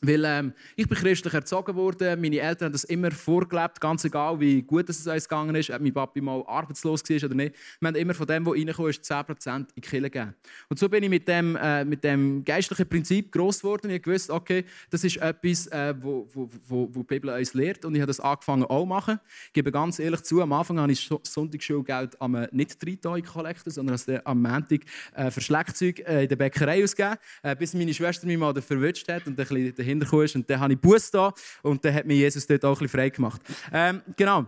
Weil 0.03 0.25
ähm, 0.25 0.53
ich 0.77 0.89
bin 0.89 0.97
christlich 0.97 1.35
erzogen 1.35 1.75
worden, 1.77 2.21
meine 2.21 2.41
Eltern 2.41 2.67
haben 2.67 2.73
das 2.73 2.85
immer 2.85 3.11
vorgelebt, 3.11 3.81
ganz 3.81 4.05
egal 4.05 4.41
wie 4.41 4.63
gut 4.63 4.89
es 4.89 5.07
uns 5.07 5.29
gegangen 5.29 5.55
ist, 5.55 5.71
ob 5.71 5.81
mein 5.81 5.93
Papi 5.93 6.21
mal 6.21 6.43
arbeitslos 6.47 7.03
war 7.09 7.25
oder 7.25 7.35
nicht. 7.35 7.55
Wir 7.81 7.89
haben 7.89 7.97
immer 7.97 8.15
von 8.15 8.27
dem, 8.27 8.47
was 8.47 8.55
reingekommen 8.55 8.91
ist, 8.91 9.05
10% 9.05 9.57
in 9.57 9.67
die 9.77 9.81
Kirche 9.81 10.11
gegeben. 10.11 10.35
Und 10.69 10.79
so 10.79 10.89
bin 10.89 11.03
ich 11.03 11.11
mit 11.11 11.29
dem, 11.29 11.55
äh, 11.57 11.85
mit 11.85 12.03
dem 12.03 12.45
geistlichen 12.45 12.89
Prinzip 12.89 13.31
groß 13.31 13.61
geworden. 13.61 13.91
Ich 13.91 14.07
wusste, 14.07 14.33
okay, 14.33 14.65
das 14.89 15.05
ist 15.05 15.19
etwas, 15.19 15.67
äh, 15.67 15.95
wo, 16.01 16.27
wo, 16.33 16.49
wo, 16.67 16.89
wo 16.93 17.01
die 17.01 17.07
Bibel 17.07 17.31
uns 17.31 17.53
lehrt 17.53 17.85
und 17.85 17.95
ich 17.95 18.01
habe 18.01 18.09
das 18.09 18.21
angefangen 18.21 18.65
auch 18.65 18.81
zu 18.81 18.87
machen. 18.87 19.21
Ich 19.49 19.53
gebe 19.53 19.71
ganz 19.71 19.99
ehrlich 19.99 20.23
zu, 20.23 20.41
am 20.41 20.53
Anfang 20.53 20.79
habe 20.81 20.93
ich 20.93 21.11
Sonntagsschulgeld 21.23 22.17
nicht 22.53 22.83
drei 22.83 23.21
Kollektor, 23.21 23.73
sondern 23.73 23.99
am 24.25 24.43
Montag 24.43 24.81
äh, 25.15 25.31
für 25.31 25.41
Schlagzeug 25.41 26.01
äh, 26.01 26.23
in 26.23 26.29
der 26.29 26.37
Bäckerei 26.37 26.83
ausgegeben, 26.83 27.17
äh, 27.43 27.55
bis 27.55 27.75
meine 27.75 27.93
Schwester 27.93 28.27
mich 28.27 28.39
mal 28.39 28.55
verwünscht 28.61 29.09
hat 29.09 29.27
und 29.27 29.39
ein 29.39 29.47
bisschen 29.47 29.89
dahinter. 29.98 30.37
Und 30.37 30.50
dann 30.50 30.61
habe 30.61 30.72
ich 30.72 30.81
Buß 30.81 31.11
da 31.11 31.33
und 31.62 31.85
dann 31.85 31.94
hat 31.94 32.07
mir 32.07 32.14
Jesus 32.14 32.46
dort 32.46 32.64
auch 32.64 32.81
ein 32.81 32.88
frei 32.88 33.11
gemacht. 33.11 33.40
Ähm, 33.72 34.03
genau. 34.16 34.46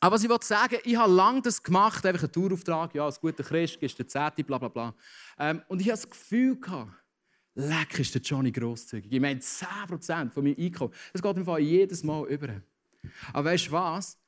Aber 0.00 0.14
was 0.14 0.22
ich 0.22 0.30
wollte 0.30 0.46
sagen, 0.46 0.76
ich 0.84 0.96
habe 0.96 1.12
lange 1.12 1.42
das 1.42 1.62
gemacht, 1.62 2.04
einfach 2.06 2.22
einen 2.22 2.32
Tourauftrag, 2.32 2.94
ja, 2.94 3.04
als 3.04 3.20
guter 3.20 3.42
Christ, 3.42 3.80
gibst 3.80 3.98
du 3.98 4.06
Zehnte, 4.06 4.44
bla 4.44 4.58
bla 4.58 4.68
bla. 4.68 4.94
Ähm, 5.38 5.62
und 5.68 5.80
ich 5.80 5.88
habe 5.88 5.96
das 5.96 6.08
Gefühl 6.08 6.60
gehabt, 6.60 6.92
leck 7.54 7.98
ist 7.98 8.14
der 8.14 8.22
Johnny 8.22 8.52
grosszügig. 8.52 9.12
Ich 9.12 9.20
meine, 9.20 9.40
10% 9.40 10.30
von 10.30 10.44
meinem 10.44 10.56
Einkommen. 10.56 10.92
Das 11.12 11.20
geht 11.20 11.36
mir 11.36 11.58
jedes 11.58 12.04
Mal 12.04 12.26
über. 12.28 12.48
Aber 13.32 13.50
weißt 13.50 13.68
du 13.68 13.72
was? 13.72 14.18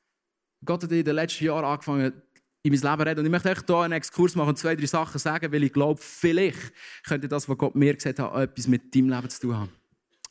Gott 0.63 0.83
hat 0.83 0.91
in 0.91 1.03
den 1.03 1.15
letzten 1.15 1.45
Jahren 1.45 1.65
angefangen, 1.65 2.21
in 2.63 2.73
mein 2.73 2.81
Leben 2.81 3.01
reden. 3.01 3.19
Und 3.19 3.25
ich 3.25 3.31
möchte 3.31 3.49
euch 3.49 3.59
hier 3.65 3.77
einen 3.77 3.93
Exkurs 3.93 4.35
machen 4.35 4.49
und 4.49 4.57
zwei, 4.57 4.75
drei 4.75 4.85
Sachen 4.85 5.17
sagen, 5.19 5.51
weil 5.51 5.63
ich 5.63 5.73
glaube, 5.73 5.99
vielleicht 6.01 6.73
könnte 7.05 7.27
das, 7.27 7.47
was 7.49 7.57
Gott 7.57 7.75
mir 7.75 7.93
gesagt 7.95 8.19
hat, 8.19 8.35
etwas 8.35 8.67
mit 8.67 8.93
deinem 8.93 9.09
Leben 9.09 9.29
zu 9.29 9.41
tun 9.41 9.57
haben. 9.57 9.80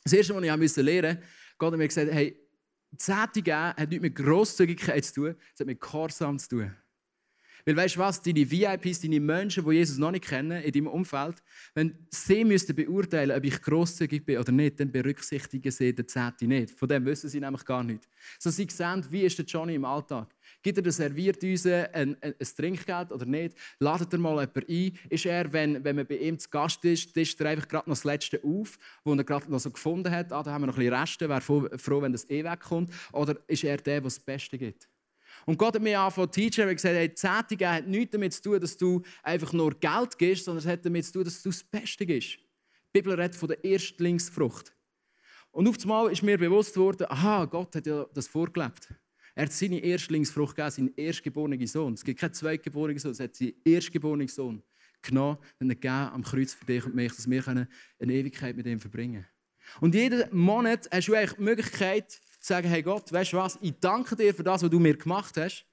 Das 0.03 0.13
Erste, 0.13 0.33
was 0.33 0.41
ich 0.41 0.45
lernen 0.45 0.61
musste, 0.61 1.21
Gott 1.57 1.71
hat 1.73 1.77
mir 1.77 1.87
gesagt, 1.87 2.11
hey, 2.11 2.37
Zehnte 2.97 3.41
geben 3.41 3.57
hat 3.57 3.89
nichts 3.89 4.01
mit 4.01 4.15
Grosszügigkeit 4.15 5.05
zu 5.05 5.13
tun, 5.13 5.35
es 5.53 5.59
hat 5.59 5.67
mit 5.67 5.79
Gehorsam 5.79 6.37
zu 6.39 6.49
tun. 6.49 6.75
Weil 7.65 7.75
weißt 7.77 7.95
du 7.95 7.99
was, 7.99 8.21
deine 8.21 8.49
VIPs, 8.49 9.01
deine 9.01 9.19
Menschen, 9.19 9.63
die 9.63 9.75
Jesus 9.75 9.97
noch 9.97 10.11
nicht 10.11 10.25
kennen, 10.25 10.63
in 10.63 10.71
deinem 10.71 10.87
Umfeld, 10.87 11.43
wenn 11.75 12.07
sie 12.09 12.43
müssten 12.43 12.75
beurteilen, 12.75 13.37
ob 13.37 13.43
ich 13.43 13.61
grosszügig 13.61 14.25
bin 14.25 14.39
oder 14.39 14.51
nicht, 14.51 14.79
dann 14.79 14.91
berücksichtigen 14.91 15.71
sie 15.71 15.93
den 15.93 16.07
Zehnte 16.07 16.47
nicht. 16.47 16.71
Von 16.71 16.89
dem 16.89 17.05
wissen 17.05 17.29
sie 17.29 17.39
nämlich 17.39 17.63
gar 17.63 17.83
nicht. 17.83 18.07
So 18.39 18.49
sie 18.49 18.67
sehen, 18.69 19.05
wie 19.09 19.21
ist 19.21 19.37
der 19.37 19.45
Johnny 19.45 19.75
im 19.75 19.85
Alltag? 19.85 20.33
Gibt 20.63 20.77
er 20.77 20.83
der 20.83 20.91
Serviertüse 20.91 21.93
ein, 21.93 22.15
ein, 22.21 22.35
ein 22.39 22.47
Trinkgeld 22.55 23.11
oder 23.11 23.25
nicht? 23.25 23.57
Ladet 23.79 24.13
er 24.13 24.19
mal 24.19 24.39
jemanden 24.39 24.63
ein? 24.69 24.99
Ist 25.09 25.25
er, 25.25 25.51
wenn, 25.51 25.83
wenn 25.83 25.95
man 25.95 26.05
bei 26.05 26.17
ihm 26.17 26.37
zu 26.37 26.49
Gast 26.49 26.85
ist, 26.85 27.13
tischt 27.13 27.39
er 27.41 27.49
einfach 27.49 27.67
gerade 27.67 27.89
noch 27.89 27.95
das 27.97 28.03
Letzte 28.03 28.43
auf, 28.43 28.77
was 29.03 29.17
er 29.17 29.23
gerade 29.23 29.51
noch 29.51 29.59
so 29.59 29.71
gefunden 29.71 30.11
hat? 30.11 30.31
Ah, 30.31 30.43
da 30.43 30.51
haben 30.51 30.61
wir 30.61 30.67
noch 30.67 30.77
ein 30.77 30.79
bisschen 30.79 30.93
Reste, 30.93 31.29
wäre 31.29 31.41
froh, 31.41 32.01
wenn 32.01 32.11
das 32.11 32.29
eh 32.29 32.43
wegkommt. 32.43 32.93
Oder 33.11 33.37
ist 33.47 33.63
er 33.63 33.77
der, 33.77 33.95
der 33.95 34.01
das 34.01 34.19
Beste 34.19 34.57
gibt? 34.57 34.87
Und 35.45 35.57
Gott 35.57 35.75
hat 35.75 35.81
mir 35.81 35.99
angefangen 35.99 36.31
zu 36.31 36.39
teachen 36.39 36.69
und 36.69 36.75
gesagt, 36.75 36.95
hey, 36.95 37.13
Zehntige 37.13 37.69
hat 37.69 37.87
nichts 37.87 38.11
damit 38.11 38.33
zu 38.33 38.41
tun, 38.43 38.59
dass 38.59 38.77
du 38.77 39.01
einfach 39.23 39.53
nur 39.53 39.73
Geld 39.79 40.17
gibst, 40.17 40.45
sondern 40.45 40.63
es 40.63 40.71
hat 40.71 40.85
damit 40.85 41.05
zu 41.05 41.13
tun, 41.13 41.23
dass 41.23 41.41
du 41.41 41.49
das 41.49 41.63
Beste 41.63 42.05
gibst. 42.05 42.37
Die 42.93 43.01
Bibel 43.01 43.13
redet 43.13 43.35
von 43.35 43.47
der 43.47 43.63
Erstlingsfrucht. 43.63 44.73
Und 45.51 45.67
auf 45.67 45.75
einmal 45.81 46.11
ist 46.11 46.23
mir 46.23 46.37
bewusst 46.37 46.77
worden, 46.77 47.07
aha, 47.09 47.45
Gott 47.45 47.75
hat 47.75 47.85
ja 47.85 48.05
das 48.13 48.27
vorgelebt. 48.27 48.87
Er 49.35 49.45
hat 49.45 49.53
seine 49.53 49.79
Erstlingsfrucht 49.79 50.55
gegeben, 50.55 50.71
seinen 50.71 50.93
erstgeborenen 50.95 51.67
Sohn. 51.67 51.93
Es 51.93 52.03
gibt 52.03 52.19
keinen 52.19 52.33
zweitgeborenen 52.33 52.99
Sohn, 52.99 53.11
es 53.11 53.19
hat 53.19 53.35
seinen 53.35 53.53
erstgeborenen 53.63 54.27
Sohn 54.27 54.63
genommen 55.01 55.37
und 55.59 55.69
gegeben 55.69 55.93
am 55.93 56.23
Kreuz 56.23 56.53
für 56.53 56.65
dich 56.65 56.85
und 56.85 56.95
mich, 56.95 57.13
dass 57.13 57.29
wir 57.29 57.47
eine 57.47 57.67
Ewigkeit 57.99 58.55
mit 58.55 58.65
ihm 58.67 58.79
verbringen 58.79 59.23
können. 59.23 59.27
Und 59.79 59.95
jeden 59.95 60.23
Monat 60.35 60.89
hast 60.91 61.07
du 61.07 61.13
eigentlich 61.13 61.33
die 61.33 61.43
Möglichkeit 61.43 62.11
zu 62.11 62.19
sagen, 62.39 62.67
hey 62.67 62.81
Gott, 62.81 63.11
weißt 63.11 63.33
du 63.33 63.37
was, 63.37 63.57
ich 63.61 63.73
danke 63.79 64.15
dir 64.15 64.33
für 64.33 64.43
das, 64.43 64.63
was 64.63 64.69
du 64.69 64.79
mir 64.79 64.97
gemacht 64.97 65.37
hast 65.37 65.65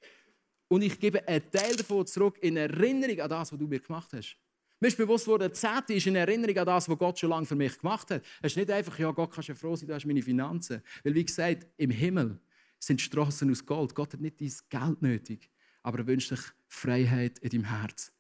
und 0.69 0.83
ich 0.83 0.99
gebe 1.01 1.27
einen 1.27 1.51
Teil 1.51 1.75
davon 1.77 2.07
zurück 2.07 2.39
in 2.41 2.57
Erinnerung 2.57 3.21
an 3.21 3.31
das, 3.31 3.53
was 3.53 3.59
du 3.59 3.67
mir 3.67 3.81
gemacht 3.81 4.11
hast. 4.13 4.37
Mir 4.81 4.89
ist 4.89 4.97
bewusst 4.97 5.27
worden, 5.27 5.41
der 5.41 5.53
Zehnte 5.55 5.95
ist 5.95 6.07
in 6.07 6.15
Erinnerung 6.15 6.57
an 6.57 6.67
das, 6.67 6.89
was 6.89 6.99
Gott 6.99 7.19
schon 7.19 7.31
lange 7.31 7.47
für 7.47 7.57
mich 7.57 7.77
gemacht 7.79 8.11
hat. 8.13 8.23
Es 8.41 8.53
ist 8.53 8.57
nicht 8.57 8.71
einfach, 8.71 8.97
ja, 8.99 9.11
Gott, 9.11 9.33
kannst 9.33 9.49
du 9.49 9.55
froh 9.57 9.75
sein, 9.75 9.89
du 9.89 9.95
hast 9.95 10.07
meine 10.07 10.23
Finanzen. 10.23 10.81
Weil, 11.03 11.15
wie 11.15 11.25
gesagt, 11.25 11.67
im 11.79 11.91
Himmel 11.91 12.39
sind 12.79 13.01
Straßen 13.01 13.51
aus 13.51 13.65
Gold. 13.65 13.95
Gott 13.95 14.13
hat 14.13 14.21
nicht 14.21 14.41
dein 14.41 14.53
Geld 14.69 15.03
nötig. 15.03 15.51
aber 15.83 16.01
er 16.01 16.07
wünscht 16.07 16.29
sich 16.29 16.41
Freiheit 16.67 17.39
in 17.39 17.51
deinem 17.51 17.65
Herz. 17.65 18.13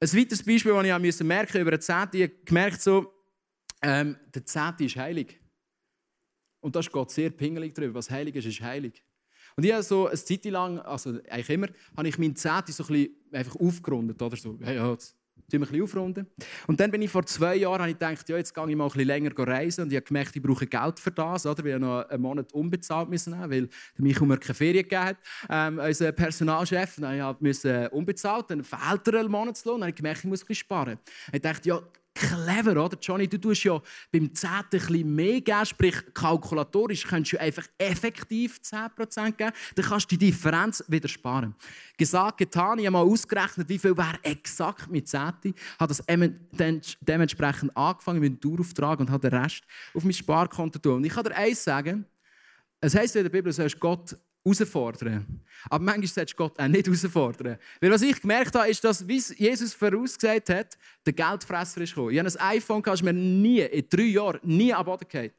Ein 0.00 0.12
weiteres 0.14 0.42
Beispiel, 0.42 0.72
das 0.72 0.84
ich 0.84 1.22
merken 1.22 1.52
musste 1.52 1.60
über 1.60 1.70
den 1.70 1.80
Zehnten, 1.80 2.16
ich 2.16 2.22
habe 2.22 2.34
gemerkt, 2.44 2.80
so, 2.80 3.12
ähm, 3.82 4.16
der 4.34 4.44
Zehnte 4.44 4.84
ist 4.84 4.96
heilig. 4.96 5.38
Und 6.60 6.74
da 6.74 6.80
ist 6.80 6.90
Gott 6.90 7.10
sehr 7.10 7.30
pingelig 7.30 7.74
darüber. 7.74 7.94
Was 7.94 8.10
heilig 8.10 8.34
ist, 8.36 8.46
ist 8.46 8.60
heilig. 8.60 9.04
Und 9.56 9.64
ich 9.64 9.72
habe 9.72 9.82
so 9.82 10.06
eine 10.06 10.16
Zeit 10.16 10.44
lang, 10.46 10.78
also 10.80 11.10
eigentlich 11.28 11.50
immer, 11.50 11.68
habe 11.96 12.08
ich 12.08 12.18
meinen 12.18 12.36
Zehnte 12.36 12.72
so 12.72 12.84
ein 12.84 12.88
bisschen 12.88 13.16
einfach 13.32 13.56
aufgerundet. 13.56 14.20
Oder 14.20 14.36
so, 14.36 14.58
hey, 14.60 14.76
ja, 14.76 14.96
ein 15.52 15.82
aufrunden. 15.82 16.26
Und 16.66 16.80
dann 16.80 16.90
bin 16.90 17.02
ich 17.02 17.10
vor 17.10 17.24
zwei 17.26 17.56
Jahren 17.56 17.80
habe 17.80 17.90
ich 17.90 17.98
gedacht, 17.98 18.28
ja, 18.28 18.36
jetzt 18.36 18.54
gehe 18.54 18.68
ich 18.68 18.76
mal 18.76 18.90
ein 18.92 19.00
länger 19.00 19.30
reisen. 19.36 19.82
Und 19.82 19.92
ich 19.92 19.96
habe 19.96 20.06
gemerkt, 20.06 20.36
ich 20.36 20.42
brauche 20.42 20.66
Geld 20.66 21.00
für 21.00 21.10
das. 21.10 21.46
Oder? 21.46 21.64
Wir 21.64 21.74
haben 21.74 21.82
noch 21.82 22.08
einen 22.08 22.22
Monat 22.22 22.52
unbezahlt 22.52 23.08
müssen 23.08 23.32
nehmen, 23.32 23.50
weil 23.50 23.66
der 23.66 24.02
Michael 24.02 24.26
mir 24.26 24.38
keine 24.38 24.54
Ferien 24.54 24.82
gegeben 24.82 25.04
hat. 25.04 25.16
Ähm, 25.48 25.78
unser 25.78 26.12
Personalchef, 26.12 26.98
ich 26.98 27.40
musste 27.40 27.90
unbezahlt, 27.90 28.50
dann 28.50 28.64
fehlt 28.64 29.08
er 29.08 29.20
einen 29.20 29.30
Monatslohn. 29.30 29.80
Dann 29.80 29.82
habe 29.82 29.90
ich 29.90 29.96
gemerkt, 29.96 30.20
ich 30.20 30.24
muss 30.24 30.42
ein 30.42 30.46
bisschen 30.46 30.66
sparen. 30.66 30.98
Ich 31.32 31.40
dachte, 31.40 31.68
ja, 31.68 31.80
clever, 32.14 32.84
oder? 32.84 32.98
Johnny, 33.00 33.28
du 33.28 33.38
tust 33.38 33.64
ja 33.64 33.80
beim 34.12 34.34
10. 34.34 34.50
ein 34.50 34.64
bisschen 34.70 35.14
mehr 35.14 35.40
geben, 35.40 35.64
sprich 35.64 35.94
kalkulatorisch 36.12 37.04
könntest 37.06 37.34
du 37.34 37.40
einfach 37.40 37.66
effektiv 37.78 38.60
10% 38.62 39.32
geben, 39.32 39.52
dann 39.74 39.84
kannst 39.84 40.10
du 40.10 40.16
die 40.16 40.26
Differenz 40.26 40.84
wieder 40.88 41.08
sparen. 41.08 41.54
Gesagt, 41.96 42.38
getan, 42.38 42.78
ich 42.78 42.86
habe 42.86 42.92
mal 42.92 43.02
ausgerechnet, 43.02 43.68
wie 43.68 43.78
viel 43.78 43.96
wäre 43.96 44.18
exakt 44.22 44.90
mit 44.90 45.08
10. 45.08 45.32
Ich 45.44 45.54
habe 45.78 45.94
das 45.94 46.02
dementsprechend 47.00 47.76
angefangen 47.76 48.20
mit 48.20 48.32
dem 48.32 48.40
Dauerauftrag 48.40 49.00
und 49.00 49.10
habe 49.10 49.30
den 49.30 49.38
Rest 49.38 49.62
auf 49.94 50.04
mein 50.04 50.12
Sparkonto 50.12 50.78
tun. 50.78 50.94
Und 50.94 51.04
ich 51.04 51.12
kann 51.12 51.24
dir 51.24 51.34
eins 51.34 51.62
sagen, 51.62 52.04
es 52.80 52.94
heisst 52.94 53.14
in 53.14 53.22
der 53.22 53.30
Bibel, 53.30 53.50
du 53.50 53.52
sollst 53.52 53.78
Gott 53.78 54.16
herausfordern. 54.44 55.42
Aber 55.68 55.84
manchmal 55.84 56.06
solltest 56.06 56.38
du 56.38 56.44
Gott 56.44 56.58
auch 56.58 56.68
nicht 56.68 56.86
herausfordern. 56.86 57.58
Weil 57.80 57.90
was 57.90 58.02
ich 58.02 58.20
gemerkt 58.20 58.54
habe, 58.54 58.68
ist, 58.68 58.82
dass, 58.82 59.06
wie 59.06 59.22
Jesus 59.36 59.74
vorausgesagt 59.74 60.50
hat, 60.50 60.78
der 61.04 61.12
Geldfresser 61.12 61.80
ist 61.82 61.94
gekommen. 61.94 62.10
Ich 62.10 62.18
habe 62.18 62.28
ein 62.28 62.56
iPhone, 62.56 62.82
das 62.82 63.02
mir 63.02 63.12
nie, 63.12 63.60
in 63.60 63.88
drei 63.88 64.02
Jahren, 64.02 64.40
nie 64.42 64.72
am 64.72 64.84
Boden 64.84 65.06
gefallen. 65.08 65.32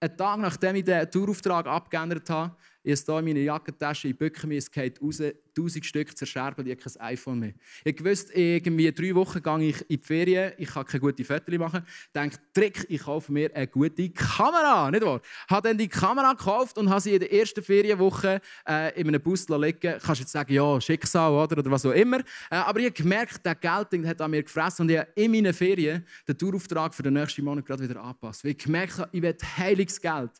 Einen 0.00 0.16
Tag 0.16 0.38
nachdem 0.40 0.76
ich 0.76 0.84
den 0.84 1.08
Tourauftrag 1.10 1.66
abgeändert 1.66 2.28
habe, 2.28 2.56
ich 2.84 3.00
habe 3.08 3.12
hier 3.12 3.18
in 3.18 3.24
meiner 3.24 3.40
Jackentasche, 3.40 4.08
ich 4.08 4.18
bücke 4.18 4.46
mich, 4.46 4.58
es 4.58 4.70
geht 4.70 5.00
raus, 5.00 5.20
1000 5.20 5.84
Stück 5.84 6.16
zerscherbelt, 6.16 6.66
ich 6.66 6.74
habe 6.74 6.82
kein 6.82 7.12
iPhone 7.12 7.38
mehr. 7.38 7.52
Ich 7.84 8.04
wusste, 8.04 8.32
irgendwie 8.32 8.90
drei 8.92 9.14
Wochen 9.14 9.42
gehe 9.42 9.68
ich 9.68 9.80
in 9.82 9.86
die 9.88 9.98
Ferien, 9.98 10.52
ich 10.56 10.68
kann 10.68 10.84
keine 10.84 11.00
guten 11.00 11.24
Fotos 11.24 11.58
machen. 11.58 11.84
Ich 11.86 12.12
denke, 12.12 12.36
Trick, 12.52 12.86
ich 12.88 13.02
kaufe 13.02 13.30
mir 13.30 13.54
eine 13.54 13.66
gute 13.68 14.10
Kamera, 14.10 14.90
nicht 14.90 15.04
wahr? 15.04 15.20
Ich 15.22 15.50
habe 15.50 15.68
dann 15.68 15.78
die 15.78 15.88
Kamera 15.88 16.32
gekauft 16.32 16.78
und 16.78 16.90
habe 16.90 17.00
sie 17.00 17.14
in 17.14 17.20
der 17.20 17.32
ersten 17.32 17.62
Ferienwoche 17.62 18.40
äh, 18.66 19.00
in 19.00 19.08
einem 19.08 19.20
Bus 19.20 19.48
liegen 19.48 19.98
Kannst 20.00 20.20
jetzt 20.20 20.32
sagen, 20.32 20.52
ja, 20.52 20.80
Schicksal 20.80 21.32
oder, 21.32 21.58
oder 21.58 21.70
was 21.70 21.86
auch 21.86 21.92
immer. 21.92 22.20
Äh, 22.50 22.56
aber 22.56 22.80
ich 22.80 22.86
habe 22.86 22.94
gemerkt, 22.94 23.44
der 23.44 23.54
Geld 23.54 24.06
hat 24.06 24.20
an 24.20 24.30
mir 24.30 24.42
gefressen 24.42 24.82
und 24.82 24.90
ich 24.90 24.98
habe 24.98 25.08
in 25.14 25.30
meinen 25.30 25.54
Ferien 25.54 26.04
den 26.26 26.38
Tourauftrag 26.38 26.94
für 26.94 27.02
den 27.02 27.14
nächsten 27.14 27.44
Monat 27.44 27.64
gerade 27.64 27.88
wieder 27.88 28.02
angepasst. 28.02 28.44
Weil 28.44 28.52
ich 28.52 28.58
gemerkt 28.58 28.98
habe, 28.98 29.08
ich 29.12 29.22
will 29.22 29.36
heiliges 29.56 30.00
Geld 30.00 30.32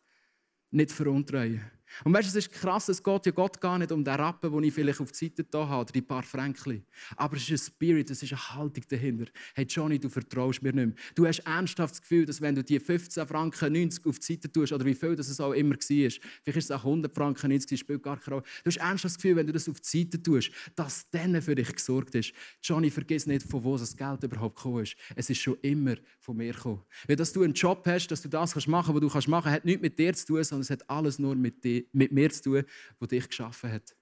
nicht 0.71 0.91
veruntreuen. 0.91 1.61
Und 2.05 2.13
weißt 2.13 2.27
du, 2.27 2.39
es 2.39 2.47
ist 2.47 2.53
krass, 2.53 2.89
es 2.89 3.03
geht 3.03 3.27
ja 3.27 3.33
Gott 3.33 3.61
gar 3.61 3.79
nicht 3.79 3.93
um 3.93 4.05
den 4.05 4.15
Rappen, 4.15 4.53
den 4.53 4.65
ich 4.65 4.75
vielleicht 4.75 5.01
auf 5.01 5.13
die 5.13 5.27
Seite 5.27 5.45
da 5.45 5.69
habe, 5.69 5.83
oder 5.83 5.93
die 5.93 6.03
paar 6.03 6.23
Fränkli. 6.23 6.83
Aber 7.17 7.37
es 7.37 7.49
ist 7.49 7.51
ein 7.51 7.59
Spirit, 7.59 8.11
es 8.11 8.23
ist 8.23 8.33
eine 8.33 8.55
Haltung 8.55 8.85
dahinter. 8.89 9.27
Hey 9.55 9.67
Johnny, 9.69 9.99
du 9.99 10.09
vertraust 10.09 10.63
mir 10.63 10.73
nicht 10.73 10.87
mehr. 10.87 10.95
Du 11.15 11.27
hast 11.27 11.41
ernsthaft 11.41 11.95
das 11.95 12.03
Gefühl, 12.03 12.27
dass 12.27 12.41
wenn 12.41 12.55
du 12.55 12.65
die 12.65 12.81
15 12.81 13.27
Franken 13.27 13.73
90 13.73 14.07
auf 14.07 14.19
die 14.19 14.35
Seite 14.35 14.51
tust, 14.51 14.73
oder 14.73 14.85
wie 14.85 14.95
viel 14.95 15.17
das 15.17 15.41
auch 15.41 15.53
immer 15.53 15.75
war, 15.75 15.79
vielleicht 15.81 16.47
ist 16.47 16.65
es 16.65 16.71
auch 16.71 16.85
100 16.85 17.15
Franken 17.15 17.51
90, 17.51 17.79
spielt 17.79 18.03
gar 18.03 18.19
keine 18.19 18.37
Rolle. 18.37 18.47
Du 18.65 18.69
hast 18.69 18.77
ernsthaft 18.77 19.15
das 19.15 19.17
Gefühl, 19.17 19.37
wenn 19.37 19.47
du 19.47 19.53
das 19.53 19.69
auf 19.69 19.81
die 19.81 19.99
Seite 19.99 20.23
tust, 20.23 20.51
dass 20.77 21.09
dann 21.11 21.41
für 21.43 21.55
dich 21.55 21.73
gesorgt 21.73 22.15
ist. 22.15 22.33
Johnny, 22.63 22.91
vergiss 22.91 23.27
nicht, 23.27 23.47
von 23.47 23.63
wo 23.65 23.77
das 23.77 23.97
Geld 23.97 24.23
überhaupt 24.23 24.57
gekommen 24.57 24.83
ist. 24.83 24.97
Es 25.17 25.31
ist 25.31 25.39
schon 25.39 25.57
immer 25.63 25.97
von 26.21 26.37
mir 26.37 26.53
gekommen. 26.53 26.83
Weil 27.07 27.17
dass 27.17 27.33
du 27.33 27.43
einen 27.43 27.55
Job 27.55 27.85
hast, 27.87 28.09
dass 28.09 28.23
du 28.23 28.29
das 28.29 28.67
machen 28.67 28.95
kannst, 28.95 29.15
was 29.15 29.25
du 29.25 29.31
machen 29.31 29.45
kannst, 29.45 29.57
hat 29.57 29.65
nichts 29.65 29.83
mit 29.83 29.99
dir 29.99 30.13
zu 30.15 30.27
tun, 30.27 30.45
sondern 30.45 30.63
es 30.63 30.71
hat 30.71 30.89
alles 30.89 31.19
nur 31.19 31.35
mit 31.35 31.63
dir 31.65 31.82
mit 31.93 32.13
mir 32.13 32.31
zu 32.31 32.43
tun, 32.43 32.65
der 33.01 33.09
dich 33.09 33.29
geschaffen 33.29 33.73
hat. 33.73 33.95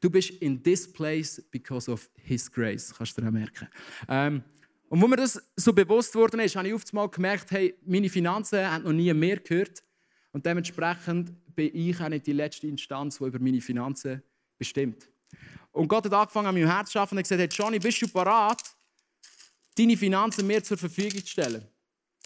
Du 0.00 0.10
bist 0.10 0.30
in 0.30 0.62
this 0.62 0.90
place 0.92 1.42
because 1.50 1.90
of 1.90 2.08
His 2.16 2.50
grace, 2.50 2.92
kannst 2.96 3.16
du 3.16 3.22
dir 3.22 3.30
merken. 3.30 3.68
Ähm, 4.08 4.42
und 4.88 5.00
wo 5.00 5.08
mir 5.08 5.16
das 5.16 5.42
so 5.56 5.72
bewusst 5.72 6.14
worden 6.14 6.40
ist, 6.40 6.56
habe 6.56 6.68
ich 6.68 6.74
oft 6.74 6.92
mal 6.92 7.08
gemerkt, 7.08 7.50
hey, 7.50 7.74
meine 7.84 8.08
Finanzen 8.08 8.70
haben 8.70 8.84
noch 8.84 8.92
nie 8.92 9.12
mehr 9.12 9.38
gehört. 9.38 9.82
Und 10.32 10.44
dementsprechend 10.46 11.32
bin 11.54 11.70
ich 11.74 12.00
auch 12.00 12.08
nicht 12.08 12.26
die 12.26 12.32
letzte 12.32 12.66
Instanz, 12.66 13.18
die 13.18 13.24
über 13.24 13.38
meine 13.38 13.60
Finanzen 13.60 14.22
bestimmt. 14.58 15.08
Und 15.72 15.88
Gott 15.88 16.04
hat 16.04 16.12
angefangen, 16.12 16.46
an 16.46 16.54
meinem 16.54 16.68
Herz 16.68 16.90
zu 16.90 16.98
arbeiten 16.98 17.16
und 17.16 17.22
gesagt, 17.22 17.40
hey, 17.40 17.48
Johnny, 17.50 17.78
bist 17.78 18.00
du 18.02 18.08
bereit, 18.08 18.62
deine 19.76 19.96
Finanzen 19.96 20.46
mir 20.46 20.62
zur 20.62 20.76
Verfügung 20.76 21.20
zu 21.20 21.26
stellen? 21.26 21.66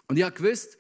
Und 0.07 0.17
ich 0.17 0.23
habe 0.23 0.35
gewusst, 0.35 0.77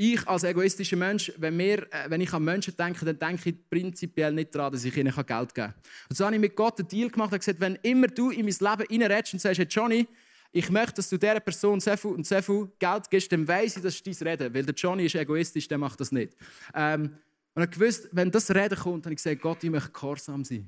ich 0.00 0.26
als 0.26 0.44
egoistischer 0.44 0.96
Mensch, 0.96 1.30
wenn, 1.36 1.58
wir, 1.58 1.82
äh, 1.92 2.08
wenn 2.08 2.22
ich 2.22 2.32
an 2.32 2.42
Menschen 2.42 2.74
denke, 2.74 3.04
dann 3.04 3.18
denke 3.18 3.50
ich 3.50 3.68
prinzipiell 3.68 4.32
nicht 4.32 4.54
daran, 4.54 4.72
dass 4.72 4.82
ich 4.82 4.96
ihnen 4.96 5.14
Geld 5.14 5.26
geben 5.26 5.48
kann. 5.54 5.74
Und 6.08 6.16
so 6.16 6.24
habe 6.24 6.34
ich 6.34 6.40
mit 6.40 6.56
Gott 6.56 6.78
einen 6.78 6.88
Deal 6.88 7.10
gemacht 7.10 7.32
und 7.32 7.38
gesagt, 7.38 7.60
wenn 7.60 7.76
immer 7.82 8.06
du 8.06 8.30
in 8.30 8.46
mein 8.46 8.78
Leben 8.78 8.88
reinredest 8.90 9.34
und 9.34 9.40
sagst, 9.40 9.58
hey 9.58 9.66
Johnny, 9.68 10.08
ich 10.52 10.70
möchte, 10.70 10.94
dass 10.94 11.10
du 11.10 11.18
dieser 11.18 11.40
Person 11.40 11.80
sehr 11.80 11.98
viel 11.98 12.12
und 12.12 12.26
sehr 12.26 12.42
viel 12.42 12.70
Geld 12.78 13.10
gibst, 13.10 13.30
dann 13.30 13.46
weiss 13.46 13.76
ich, 13.76 13.82
das 13.82 13.94
ist 13.94 14.06
dein 14.06 14.28
Reden. 14.28 14.54
Weil 14.54 14.64
der 14.64 14.74
Johnny 14.74 15.04
ist 15.04 15.14
egoistisch, 15.14 15.68
der 15.68 15.76
macht 15.76 16.00
das 16.00 16.10
nicht. 16.12 16.34
Ähm, 16.74 17.18
und 17.54 17.62
ich 17.62 17.70
gewusst, 17.70 18.08
wenn 18.12 18.30
das 18.30 18.50
Reden 18.50 18.78
kommt, 18.78 19.04
habe 19.04 19.12
ich 19.12 19.22
gesagt, 19.22 19.42
Gott, 19.42 19.62
ich 19.62 19.70
möchte 19.70 19.90
gehorsam 19.90 20.44
sein. 20.44 20.66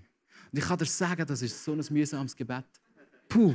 Und 0.53 0.59
ich 0.59 0.64
kann 0.64 0.79
dir 0.79 0.85
sagen, 0.85 1.25
das 1.27 1.40
ist 1.40 1.64
so 1.64 1.73
ein 1.73 1.83
mühsames 1.88 2.37
Gebet. 2.37 2.64
Puh. 3.29 3.55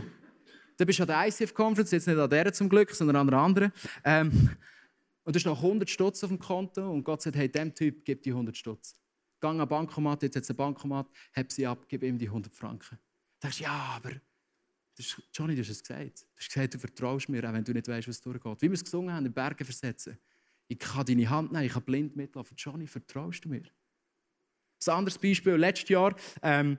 Du 0.76 0.86
bist 0.86 1.00
an 1.02 1.08
der 1.08 1.28
ICF-Conference, 1.28 1.92
jetzt 1.92 2.08
nicht 2.08 2.18
an 2.18 2.30
der 2.30 2.52
zum 2.52 2.68
Glück, 2.68 2.92
sondern 2.92 3.16
an 3.18 3.28
einer 3.28 3.38
anderen. 3.38 3.72
Ähm, 4.04 4.50
und 5.28 5.36
du 5.36 5.40
hast 5.40 5.46
noch 5.46 5.62
100 5.62 5.90
Stutz 5.90 6.24
auf 6.24 6.30
dem 6.30 6.40
Konto 6.40 6.90
und 6.90 7.04
Gott 7.04 7.22
sagt, 7.22 7.36
hey, 7.36 7.52
dem 7.52 7.76
Typ, 7.76 8.06
gib 8.06 8.24
die 8.24 8.30
100 8.30 8.56
Stutz. 8.56 8.96
Geh 9.42 9.48
an 9.48 9.58
den 9.58 9.68
Bankomat, 9.68 10.24
jetzt 10.24 10.38
hat 10.38 10.44
es 10.44 10.50
einen 10.50 10.56
Bankomat, 10.56 11.06
heb 11.34 11.52
sie 11.52 11.68
ab, 11.68 11.86
gib 11.90 12.02
ihm 12.04 12.18
die 12.18 12.28
100 12.28 12.54
Franken. 12.54 12.98
Du 13.42 13.48
sagst, 13.48 13.60
ja, 13.60 13.74
aber 13.98 14.12
das 14.96 15.08
ist, 15.08 15.22
Johnny, 15.34 15.54
du 15.54 15.60
hast 15.64 15.70
es 15.70 15.84
gesagt. 15.84 16.22
Du 16.22 16.40
hast 16.40 16.48
gesagt, 16.48 16.74
du 16.76 16.80
vertraust 16.80 17.28
mir, 17.28 17.44
auch 17.44 17.52
wenn 17.52 17.62
du 17.62 17.74
nicht 17.74 17.90
weißt, 17.90 18.08
was 18.08 18.22
durchgeht. 18.22 18.62
Wie 18.62 18.70
wir 18.70 18.74
es 18.76 18.86
gesungen 18.86 19.14
haben, 19.14 19.26
in 19.26 19.34
Berge 19.34 19.66
versetzen. 19.66 20.18
Ich 20.70 20.80
kann 20.80 21.06
deine 21.06 21.30
Hand 21.30 21.52
nehmen, 21.52 21.66
ich 21.66 21.74
kann 21.74 21.84
blind 21.84 22.16
mitlaufen. 22.16 22.56
Johnny, 22.56 22.88
vertraust 22.88 23.44
du 23.44 23.50
mir? 23.50 23.64
Ein 24.86 24.94
anderes 24.94 25.18
Beispiel, 25.18 25.56
letztes 25.56 25.90
Jahr 25.90 26.16
ähm, 26.42 26.78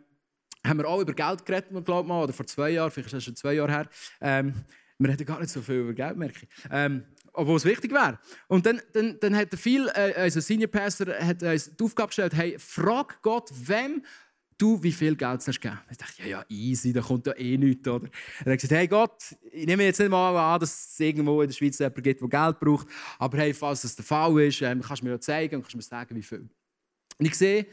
haben 0.67 0.79
wir 0.79 0.89
auch 0.89 1.03
über 1.03 1.13
Geld 1.13 1.45
geredet, 1.45 1.85
glaube 1.85 2.09
mal, 2.09 2.25
oder 2.25 2.33
vor 2.33 2.47
zwei 2.47 2.71
Jahren, 2.71 2.91
vielleicht 2.91 3.09
ist 3.09 3.13
das 3.13 3.25
schon 3.25 3.37
zwei 3.37 3.53
Jahre 3.53 3.73
her. 3.73 3.91
Ähm, 4.23 4.55
wir 4.99 5.11
reden 5.11 5.27
gar 5.27 5.39
nicht 5.39 5.51
so 5.51 5.63
viel 5.63 5.77
über 5.77 5.95
Geld, 5.95 6.17
merke 6.17 6.41
ich. 6.43 6.49
Ähm, 6.71 7.05
obwohl 7.39 7.57
es 7.57 7.65
wichtig 7.65 7.93
wäre. 7.93 8.19
Und 8.49 8.67
dann, 8.67 8.83
dann, 8.93 9.17
dann 9.21 9.37
hat 9.37 9.53
er 9.53 9.59
viel, 9.59 9.89
äh, 9.95 10.13
also 10.17 10.41
Senior 10.41 10.69
Pastor 10.69 11.15
hat 11.15 11.43
uns 11.43 11.75
die 11.75 11.85
Aufgabe 11.85 12.09
gestellt, 12.09 12.35
hey, 12.35 12.57
frag 12.59 13.23
Gott, 13.23 13.51
wem 13.55 14.03
du 14.59 14.83
wie 14.83 14.91
viel 14.91 15.15
Geld 15.15 15.47
hast 15.47 15.61
gegeben. 15.61 15.79
Ich 15.89 15.97
dachte, 15.97 16.21
ja, 16.23 16.27
ja, 16.27 16.45
easy, 16.49 16.93
da 16.93 17.01
kommt 17.01 17.29
ja 17.29 17.37
eh 17.37 17.57
nichts, 17.57 17.87
oder? 17.87 18.09
Er 18.45 18.53
hat 18.53 18.61
gesagt, 18.61 18.73
hey 18.73 18.89
Gott, 18.89 19.37
ich 19.53 19.67
nehme 19.67 19.85
jetzt 19.85 20.01
nicht 20.01 20.09
mal 20.09 20.37
an, 20.37 20.59
dass 20.59 20.91
es 20.91 21.01
irgendwo 21.01 21.41
in 21.41 21.49
der 21.49 21.55
Schweiz 21.55 21.79
jemanden 21.79 22.03
gibt, 22.03 22.21
der 22.21 22.29
Geld 22.29 22.59
braucht, 22.59 22.89
aber 23.21 23.39
hey, 23.39 23.55
falls 23.55 23.83
das 23.83 23.95
der 23.95 24.05
Fall 24.05 24.41
ist, 24.41 24.61
ähm, 24.63 24.83
kannst 24.83 25.03
du 25.03 25.07
mir 25.07 25.13
ja 25.13 25.21
zeigen 25.21 25.57
und 25.57 25.63
kannst 25.63 25.77
mir 25.77 25.83
sagen, 25.83 26.17
wie 26.17 26.23
viel. 26.23 26.49
Und 27.19 27.27
ich 27.27 27.37
sehe 27.37 27.67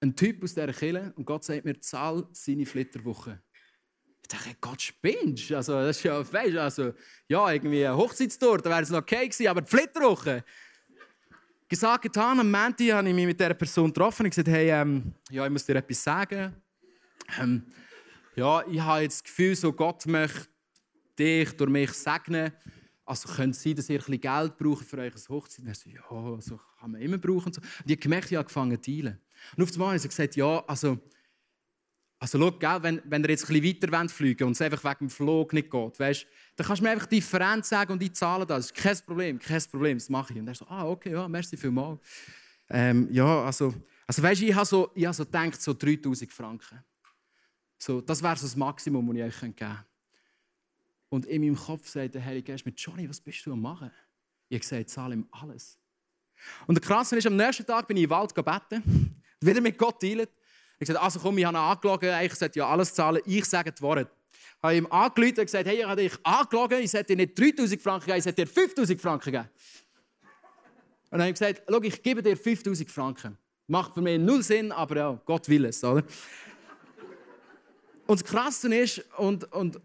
einen 0.00 0.16
Typ 0.16 0.42
aus 0.42 0.52
dieser 0.54 0.72
Kille 0.72 1.12
und 1.14 1.24
Gott 1.24 1.44
sagt 1.44 1.64
mir, 1.64 1.78
zahl 1.78 2.26
seine 2.32 2.66
Flitterwoche. 2.66 3.40
Ich 4.28 4.38
dachte, 4.38 4.56
Gott 4.60 4.82
spinnst. 4.82 5.52
Also, 5.52 5.74
das 5.74 5.98
ist 5.98 6.02
ja, 6.02 6.20
weißt, 6.32 6.56
also, 6.56 6.92
ja, 7.28 7.52
irgendwie 7.52 7.86
eine 7.86 7.96
da 7.96 8.64
wäre 8.64 8.82
es 8.82 8.90
noch 8.90 8.98
okay 8.98 9.28
gewesen, 9.28 9.46
aber 9.46 9.62
die 9.62 9.70
Flitterwoche. 9.70 10.42
Gesagt, 11.68 12.02
getan, 12.02 12.40
am 12.40 12.50
Montag 12.50 12.92
habe 12.92 13.08
ich 13.08 13.14
mich 13.14 13.26
mit 13.26 13.38
dieser 13.38 13.54
Person 13.54 13.86
getroffen 13.92 14.24
und 14.24 14.30
gesagt, 14.30 14.48
hey, 14.48 14.70
ähm, 14.70 15.12
ja, 15.30 15.44
ich 15.44 15.52
muss 15.52 15.64
dir 15.64 15.76
etwas 15.76 16.02
sagen. 16.02 16.54
Ähm, 17.40 17.66
ja, 18.34 18.66
ich 18.66 18.80
habe 18.80 19.02
jetzt 19.02 19.20
das 19.20 19.24
Gefühl, 19.24 19.54
so 19.54 19.72
Gott 19.72 20.04
möchte 20.06 20.48
dich 21.16 21.56
durch 21.56 21.70
mich 21.70 21.92
segnen. 21.92 22.52
Also 23.04 23.28
könnte 23.28 23.50
es 23.50 23.62
sein, 23.62 23.76
dass 23.76 23.88
ihr 23.88 24.00
ein 24.00 24.04
bisschen 24.04 24.20
Geld 24.20 24.58
braucht 24.58 24.86
für 24.86 24.98
euch 24.98 25.14
Hochzeit. 25.28 25.60
Und 25.60 25.68
er 25.68 25.74
so, 25.76 25.88
ja, 25.88 26.40
so 26.40 26.60
kann 26.80 26.90
man 26.90 27.00
immer 27.00 27.18
brauchen. 27.18 27.46
Und, 27.46 27.54
so. 27.54 27.60
und 27.60 27.70
ich 27.84 27.92
habe 27.92 27.96
gemerkt, 27.96 28.26
ich 28.26 28.36
habe 28.36 28.40
angefangen 28.40 28.82
zu 28.82 28.90
dealen. 28.90 29.20
Und 29.56 29.62
auf 29.62 29.72
einmal 29.72 29.88
habe 29.88 29.96
ich 29.98 30.02
gesagt, 30.02 30.34
ja, 30.34 30.64
also 30.66 30.98
also 32.26 32.40
schau, 32.40 32.58
gell, 32.58 32.82
wenn, 32.82 33.02
wenn 33.04 33.22
ihr 33.22 33.30
jetzt 33.30 33.48
ein 33.48 33.60
bisschen 33.60 33.88
weiter 33.88 34.08
fliegen 34.08 34.44
und 34.48 34.52
es 34.52 34.60
einfach 34.60 34.82
wegen 34.82 35.06
dem 35.06 35.10
Flug 35.10 35.52
nicht 35.52 35.70
geht, 35.70 36.00
weißt, 36.00 36.26
dann 36.56 36.66
kannst 36.66 36.80
du 36.80 36.84
mir 36.84 36.90
einfach 36.90 37.06
die 37.06 37.16
Differenz 37.16 37.68
sagen 37.68 37.92
und 37.92 38.02
die 38.02 38.10
Zahlen 38.10 38.48
das. 38.48 38.74
kein 38.74 38.98
Problem, 39.06 39.38
kein 39.38 39.62
Problem, 39.70 39.96
das 39.96 40.08
mache 40.08 40.32
ich. 40.32 40.40
Und 40.40 40.48
er 40.48 40.54
so, 40.56 40.66
ah, 40.66 40.88
okay, 40.88 41.12
ja, 41.12 41.28
merci 41.28 41.56
vielmals. 41.56 42.00
Ähm, 42.68 43.06
ja, 43.12 43.44
also, 43.44 43.72
also 44.08 44.22
weißt, 44.24 44.42
ich 44.42 44.52
habe 44.52 44.66
so, 44.66 44.90
ich 44.96 45.08
so 45.12 45.24
gedacht, 45.24 45.62
so 45.62 45.72
3000 45.72 46.32
Franken. 46.32 46.82
So, 47.78 48.00
das 48.00 48.20
wäre 48.20 48.36
so 48.36 48.46
das 48.46 48.56
Maximum, 48.56 49.06
das 49.06 49.16
ich 49.16 49.22
euch 49.22 49.40
geben 49.40 49.56
könnte. 49.56 49.84
Und 51.08 51.26
in 51.26 51.42
meinem 51.42 51.56
Kopf 51.56 51.88
sagt 51.88 52.16
der 52.16 52.24
Heilige 52.24 52.50
Geist 52.50 52.66
mit 52.66 52.80
Johnny, 52.80 53.08
was 53.08 53.20
bist 53.20 53.46
du 53.46 53.52
am 53.52 53.62
machen? 53.62 53.92
Ich 54.48 54.60
gesagt, 54.60 54.90
zahle 54.90 55.14
ihm 55.14 55.28
alles. 55.30 55.78
Und 56.66 56.74
der 56.74 56.82
Krasse 56.82 57.16
ist, 57.16 57.26
am 57.28 57.36
nächsten 57.36 57.64
Tag 57.64 57.86
bin 57.86 57.96
ich 57.96 58.04
den 58.04 58.10
Wald 58.10 58.34
gebeten, 58.34 59.22
wieder 59.40 59.60
mit 59.60 59.78
Gott 59.78 60.00
teilen. 60.00 60.26
Ich 60.78 60.86
gesagt, 60.86 61.02
also 61.02 61.20
komm, 61.20 61.38
ich 61.38 61.44
habe 61.44 61.56
ihn 61.56 61.60
angelogen, 61.60 62.22
ich 62.22 62.34
sollte 62.34 62.58
ja 62.58 62.68
alles 62.68 62.92
zahlen, 62.92 63.22
ich 63.24 63.44
sage 63.44 63.72
die 63.72 63.82
Wahrheit. 63.82 64.08
Ich 64.32 64.62
habe 64.62 64.76
ihm 64.76 64.86
angerufen 64.86 65.38
und 65.38 65.44
gesagt, 65.46 65.66
hey, 65.66 65.78
ich 65.78 65.84
habe 65.86 66.02
dich 66.02 66.12
angelogen, 66.22 66.80
ich 66.80 66.90
sollte 66.90 67.16
dir 67.16 67.26
nicht 67.26 67.38
3000 67.38 67.80
Franken 67.80 68.06
geben, 68.06 68.18
ich 68.18 68.24
sollte 68.24 68.44
dir 68.44 68.50
5000 68.50 69.00
Franken 69.00 69.32
geben. 69.32 69.48
Und 71.04 71.12
dann 71.12 71.20
habe 71.20 71.30
ich 71.30 71.38
gesagt, 71.38 71.62
schau, 71.68 71.82
ich 71.82 72.02
gebe 72.02 72.22
dir 72.22 72.36
5000 72.36 72.90
Franken. 72.90 73.38
Macht 73.68 73.94
für 73.94 74.02
mich 74.02 74.18
null 74.18 74.42
Sinn, 74.42 74.70
aber 74.70 74.96
ja, 74.96 75.20
Gott 75.24 75.48
will 75.48 75.64
es, 75.64 75.82
oder? 75.82 76.04
Und 78.06 78.20
das 78.20 78.24
Krasse 78.24 78.72
ist, 78.74 79.04
und, 79.16 79.50
und 79.52 79.80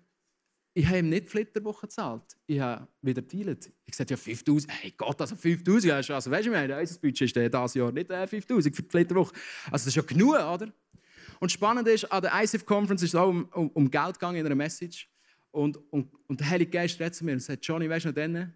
ich 0.74 0.86
habe 0.86 1.00
ihm 1.00 1.10
nicht 1.10 1.26
die 1.26 1.30
Flitterwoche 1.30 1.88
gezahlt. 1.88 2.24
Ich 2.48 2.60
habe 2.60 2.88
wieder 3.02 3.22
dealt. 3.22 3.72
Ich 3.86 3.96
sagte, 3.96 4.14
ja, 4.14 4.18
5000, 4.18 4.72
hey 4.82 4.94
Gott, 4.96 5.20
also 5.20 5.36
5000, 5.36 6.10
also 6.12 6.32
weißt 6.32 6.48
du, 6.48 6.52
meine, 6.52 6.80
unser 6.80 7.00
Budget 7.00 7.22
ist 7.22 7.36
dieses 7.36 7.74
Jahr 7.74 7.92
nicht 7.92 8.08
5000 8.08 8.74
äh, 8.74 8.76
für 8.76 8.82
die 8.82 8.90
Flitterwoche. 8.90 9.34
Also 9.66 9.74
das 9.74 9.88
ist 9.88 9.96
ja 9.96 10.02
genug, 10.04 10.36
oder? 10.36 10.72
Und 11.40 11.52
spannend 11.52 11.88
ist, 11.88 12.10
an 12.12 12.22
der 12.22 12.32
ICF 12.42 12.66
Conference 12.66 13.02
ist 13.04 13.10
es 13.10 13.16
auch 13.16 13.30
um, 13.30 13.46
um, 13.54 13.70
um 13.70 13.92
Geld 13.92 14.14
gegangen 14.14 14.38
in 14.38 14.46
einer 14.46 14.56
Message. 14.56 15.10
Und, 15.52 15.78
und, 15.92 16.10
und 16.28 16.40
der 16.40 16.50
Heilige 16.50 16.72
Geist 16.72 17.00
redet 17.00 17.16
zu 17.16 17.26
mir 17.26 17.34
und 17.34 17.42
sagt, 17.42 17.66
Johnny, 17.66 17.90
weißt 17.90 18.06
du 18.06 18.10
noch 18.10 18.16
denn, 18.16 18.54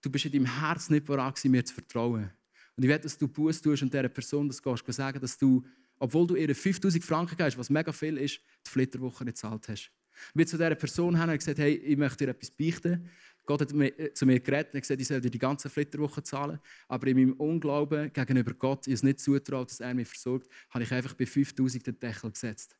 du 0.00 0.10
bist 0.10 0.24
in 0.24 0.32
deinem 0.32 0.46
Herz 0.46 0.90
nicht 0.90 1.06
bereit, 1.06 1.44
mir 1.44 1.64
zu 1.64 1.74
vertrauen. 1.74 2.30
Und 2.76 2.84
ich 2.84 2.88
will, 2.90 2.98
dass 2.98 3.16
du 3.16 3.28
Buß 3.28 3.62
tust 3.62 3.82
und 3.82 3.92
dieser 3.92 4.08
Person 4.08 4.48
das 4.48 4.60
gehst, 4.60 4.84
sagen, 4.92 5.20
dass 5.20 5.38
du, 5.38 5.64
obwohl 5.98 6.26
du 6.26 6.34
ihr 6.34 6.54
5000 6.54 7.04
Franken 7.04 7.36
gibst, 7.36 7.56
was 7.56 7.70
mega 7.70 7.92
viel 7.92 8.18
ist, 8.18 8.40
die 8.66 8.70
Flitterwoche 8.70 9.24
nicht 9.24 9.34
gezahlt 9.34 9.68
hast. 9.68 9.92
Ich 10.28 10.34
bin 10.34 10.46
zu 10.46 10.56
dieser 10.56 10.74
Person 10.74 11.18
hin 11.18 11.28
und 11.28 11.38
gesagt, 11.38 11.58
hey, 11.58 11.74
ich 11.74 11.96
möchte 11.96 12.24
dir 12.24 12.30
etwas 12.30 12.50
beichten. 12.50 13.08
Gott 13.44 13.60
hat 13.60 13.72
äh, 13.72 14.12
zu 14.14 14.24
mir 14.24 14.40
geredet 14.40 14.74
und 14.74 14.80
gesagt, 14.80 15.00
ich 15.00 15.06
soll 15.06 15.20
dir 15.20 15.30
die 15.30 15.38
ganze 15.38 15.68
Flitterwoche 15.68 16.22
zahlen. 16.22 16.60
Aber 16.88 17.06
in 17.08 17.16
meinem 17.16 17.32
Unglauben 17.34 18.12
gegenüber 18.12 18.54
Gott, 18.54 18.86
ich 18.86 18.94
es 18.94 19.02
nicht 19.02 19.20
zutraut, 19.20 19.70
dass 19.70 19.80
er 19.80 19.94
mich 19.94 20.08
versorgt, 20.08 20.48
habe 20.70 20.84
ich 20.84 20.92
einfach 20.92 21.14
bei 21.14 21.26
5000 21.26 21.86
den 21.86 21.98
Deckel 21.98 22.30
gesetzt. 22.30 22.76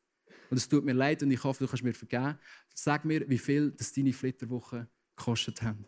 Und 0.51 0.57
es 0.57 0.69
tut 0.69 0.85
mir 0.85 0.93
leid 0.93 1.23
und 1.23 1.31
ich 1.31 1.43
hoffe, 1.43 1.65
du 1.65 1.69
kannst 1.69 1.83
mir 1.83 1.95
vergeben. 1.95 2.39
Sag 2.75 3.05
mir, 3.05 3.29
wie 3.29 3.39
viel 3.39 3.71
das 3.73 3.93
deine 3.93 4.13
Flitterwoche 4.13 4.89
gekostet 5.17 5.63
haben. 5.63 5.87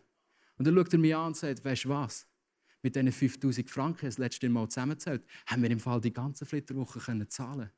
Und 0.57 0.65
dann 0.65 0.75
schaut 0.75 0.93
er 0.93 0.99
mich 0.99 1.15
an 1.15 1.27
und 1.27 1.37
sagt, 1.37 1.63
weißt 1.63 1.85
du 1.85 1.89
was? 1.89 2.27
Mit 2.81 2.95
diesen 2.95 3.11
5000 3.11 3.69
Franken, 3.69 4.05
das 4.05 4.17
letzte 4.17 4.49
Mal 4.49 4.67
zusammengezählt, 4.67 5.23
haben 5.47 5.63
wir 5.63 5.71
im 5.71 5.79
Fall 5.79 6.01
die 6.01 6.13
ganze 6.13 6.45
Flitterwoche 6.45 6.99
können 6.99 7.29
zahlen 7.29 7.69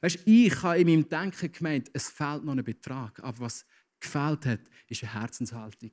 Weißt, 0.00 0.18
ich 0.24 0.62
habe 0.62 0.80
in 0.80 0.86
meinem 0.86 1.08
Denken 1.08 1.52
gemeint, 1.52 1.90
es 1.92 2.08
fehlt 2.08 2.44
noch 2.44 2.56
ein 2.56 2.64
Betrag. 2.64 3.22
Aber 3.22 3.40
was 3.40 3.64
gefehlt 4.00 4.46
hat, 4.46 4.60
ist 4.88 5.02
eine 5.02 5.12
Herzenshaltung. 5.12 5.90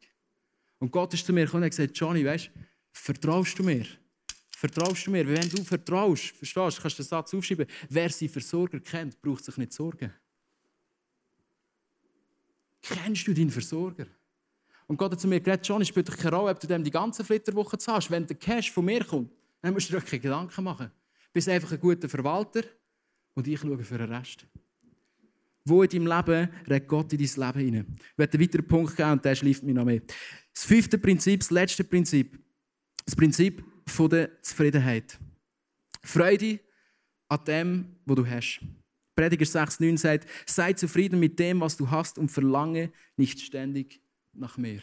Und 0.79 0.91
Gott 0.91 1.13
ist 1.13 1.25
zu 1.25 1.33
mir 1.33 1.45
gekommen 1.45 1.63
und 1.63 1.65
hat 1.65 1.77
gesagt, 1.77 1.97
Johnny, 1.97 2.25
weißt, 2.25 2.49
vertraust 2.91 3.57
du 3.57 3.63
mir? 3.63 3.85
Vertraust 4.49 5.07
du 5.07 5.11
mir? 5.11 5.27
Wenn 5.27 5.49
du 5.49 5.63
vertraust, 5.63 6.35
verstehst 6.35 6.77
du, 6.77 6.81
kannst 6.81 6.99
du 6.99 7.03
den 7.03 7.07
Satz 7.07 7.33
aufschreiben, 7.33 7.65
wer 7.89 8.09
seinen 8.09 8.29
Versorger 8.29 8.79
kennt, 8.79 9.21
braucht 9.21 9.43
sich 9.43 9.57
nicht 9.57 9.73
Sorgen. 9.73 10.13
Kennst 12.81 13.27
du 13.27 13.33
deinen 13.33 13.51
Versorger? 13.51 14.07
Und 14.87 14.97
Gott 14.97 15.11
hat 15.11 15.21
zu 15.21 15.27
mir 15.27 15.39
gesagt, 15.39 15.67
Johnny, 15.67 15.85
spielt 15.85 16.09
doch 16.09 16.17
keine 16.17 16.35
Rolle, 16.35 16.51
ob 16.51 16.59
du 16.59 16.67
dem 16.67 16.83
die 16.83 16.91
ganze 16.91 17.23
Flitterwoche 17.23 17.77
zahlst. 17.77 18.11
Wenn 18.11 18.25
der 18.25 18.35
Cash 18.35 18.71
von 18.71 18.83
mir 18.83 19.03
kommt, 19.05 19.31
dann 19.61 19.73
musst 19.73 19.89
du 19.89 19.93
dir 19.93 20.01
keine 20.01 20.19
Gedanken 20.19 20.63
machen. 20.63 20.87
Du 20.87 21.33
bist 21.33 21.47
einfach 21.47 21.71
ein 21.71 21.79
guter 21.79 22.09
Verwalter 22.09 22.63
und 23.33 23.47
ich 23.47 23.59
schaue 23.59 23.83
für 23.83 23.97
den 23.97 24.11
Rest. 24.11 24.45
Wo 25.63 25.83
in 25.83 25.89
deinem 25.89 26.07
Leben 26.07 26.49
redet 26.67 26.87
Gott 26.87 27.13
in 27.13 27.19
dein 27.19 27.47
Leben 27.47 27.65
hinein? 27.65 27.95
Ich 27.99 28.17
werde 28.17 28.33
einen 28.33 28.43
weiteren 28.43 28.67
Punkt 28.67 28.95
geben 28.95 29.11
und 29.11 29.25
der 29.25 29.35
schläft 29.35 29.63
mich 29.63 29.75
noch 29.75 29.85
mehr. 29.85 30.01
Das 30.53 30.65
fünfte 30.65 30.97
Prinzip, 30.97 31.39
das 31.41 31.51
letzte 31.51 31.83
Prinzip, 31.83 32.39
das 33.05 33.15
Prinzip 33.15 33.63
der 34.09 34.41
Zufriedenheit. 34.41 35.19
Freude 36.03 36.59
an 37.27 37.43
dem, 37.45 37.95
was 38.05 38.15
du 38.15 38.27
hast. 38.27 38.61
Prediger 39.15 39.45
6,9 39.45 39.97
sagt, 39.97 40.27
sei 40.45 40.73
zufrieden 40.73 41.19
mit 41.19 41.37
dem, 41.37 41.59
was 41.61 41.77
du 41.77 41.89
hast 41.89 42.17
und 42.17 42.29
verlange 42.29 42.91
nicht 43.17 43.39
ständig 43.39 44.01
nach 44.33 44.57
mehr. 44.57 44.81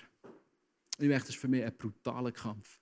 Ich 0.99 1.09
merke, 1.09 1.27
das 1.27 1.31
ist 1.31 1.41
für 1.41 1.49
mich 1.49 1.65
ein 1.65 1.77
brutaler 1.77 2.33
Kampf. 2.33 2.78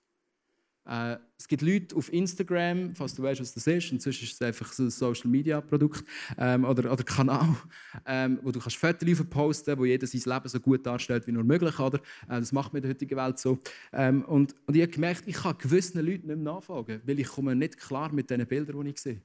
Äh, 0.87 1.17
es 1.37 1.47
gibt 1.47 1.61
Leute 1.61 1.95
auf 1.95 2.11
Instagram, 2.11 2.95
falls 2.95 3.13
du 3.13 3.21
weißt, 3.21 3.41
was 3.41 3.53
das 3.53 3.67
ist, 3.67 3.91
inzwischen 3.91 4.23
ist 4.23 4.33
es 4.33 4.41
einfach 4.41 4.71
so 4.71 4.83
ein 4.83 4.89
Social 4.89 5.29
Media 5.29 5.61
Produkt 5.61 6.03
ähm, 6.37 6.65
oder, 6.65 6.91
oder 6.91 7.03
Kanal, 7.03 7.55
ähm, 8.05 8.39
wo 8.41 8.51
du 8.51 8.59
kannst 8.59 8.77
Fotos 8.77 9.23
posten, 9.29 9.77
wo 9.77 9.85
jeder 9.85 10.07
sein 10.07 10.21
Leben 10.25 10.49
so 10.49 10.59
gut 10.59 10.85
darstellt 10.85 11.27
wie 11.27 11.31
nur 11.31 11.43
möglich, 11.43 11.77
oder? 11.79 11.97
Äh, 12.27 12.39
das 12.39 12.51
macht 12.51 12.73
man 12.73 12.77
in 12.77 12.83
der 12.83 12.91
heutigen 12.91 13.17
Welt 13.17 13.37
so. 13.37 13.59
Ähm, 13.93 14.23
und, 14.23 14.55
und 14.65 14.75
ich 14.75 14.81
habe 14.81 14.91
gemerkt, 14.91 15.23
ich 15.25 15.35
kann 15.35 15.57
gewissen 15.57 15.99
Leuten 15.99 16.27
nicht 16.27 16.37
mehr 16.37 16.53
nachfolgen, 16.53 17.01
weil 17.05 17.19
ich 17.19 17.27
komme 17.27 17.55
nicht 17.55 17.77
klar 17.77 18.11
mit 18.11 18.29
den 18.29 18.45
Bildern, 18.47 18.83
die 18.83 18.91
ich 18.91 18.99
sehe. 18.99 19.21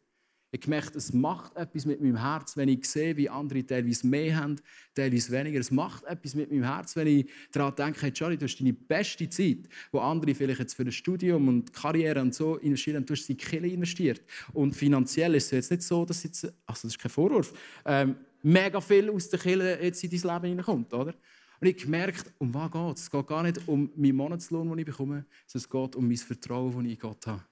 Ich 0.54 0.60
gemerkt, 0.60 0.94
es 0.96 1.14
macht 1.14 1.56
etwas 1.56 1.86
mit 1.86 2.02
meinem 2.02 2.18
Herz, 2.18 2.58
wenn 2.58 2.68
ich 2.68 2.84
sehe, 2.84 3.16
wie 3.16 3.26
andere 3.26 3.64
teilweise 3.64 4.06
mehr 4.06 4.36
haben, 4.36 4.56
teilweise 4.94 5.32
weniger. 5.32 5.58
Es 5.58 5.70
macht 5.70 6.04
etwas 6.04 6.34
mit 6.34 6.50
meinem 6.50 6.64
Herz, 6.64 6.94
wenn 6.94 7.06
ich 7.06 7.30
daran 7.50 7.74
denke, 7.74 8.02
hey 8.02 8.12
Charlie, 8.12 8.36
du 8.36 8.44
hast 8.44 8.60
deine 8.60 8.74
beste 8.74 9.26
Zeit, 9.30 9.60
wo 9.90 10.00
andere 10.00 10.34
vielleicht 10.34 10.60
jetzt 10.60 10.74
für 10.74 10.82
ein 10.82 10.92
Studium 10.92 11.48
und 11.48 11.72
Karriere 11.72 12.20
und 12.20 12.34
so 12.34 12.56
investieren, 12.56 13.02
du 13.06 13.14
hast 13.14 13.24
sie 13.24 13.34
Kille 13.34 13.66
investiert. 13.66 14.20
Und 14.52 14.76
finanziell 14.76 15.34
ist 15.36 15.46
es 15.46 15.50
jetzt 15.52 15.70
nicht 15.70 15.82
so, 15.84 16.04
dass 16.04 16.22
jetzt, 16.22 16.44
also 16.44 16.52
das 16.66 16.84
ist 16.84 16.98
kein 16.98 17.10
Vorwurf, 17.10 17.54
ähm, 17.86 18.16
mega 18.42 18.78
viel 18.82 19.08
aus 19.08 19.30
der 19.30 19.38
Kille 19.38 19.82
jetzt 19.82 20.04
in 20.04 20.10
dein 20.10 20.34
Leben 20.34 20.48
hineinkommt, 20.48 20.92
oder? 20.92 21.14
Und 21.62 21.66
ich 21.66 21.78
gemerkt, 21.78 22.30
um 22.36 22.52
was 22.52 22.70
geht 22.70 22.96
es? 22.96 23.02
Es 23.04 23.10
geht 23.10 23.26
gar 23.26 23.42
nicht 23.42 23.58
um 23.66 23.90
meinen 23.96 24.16
Monatslohn, 24.16 24.68
den 24.68 24.78
ich 24.80 24.84
bekomme, 24.84 25.24
sondern 25.46 25.64
es 25.64 25.70
geht 25.70 25.96
um 25.96 26.08
mein 26.08 26.16
Vertrauen, 26.18 26.72
das 26.74 26.84
ich 26.84 26.92
in 26.92 26.98
Gott 26.98 27.26
habe. 27.26 27.42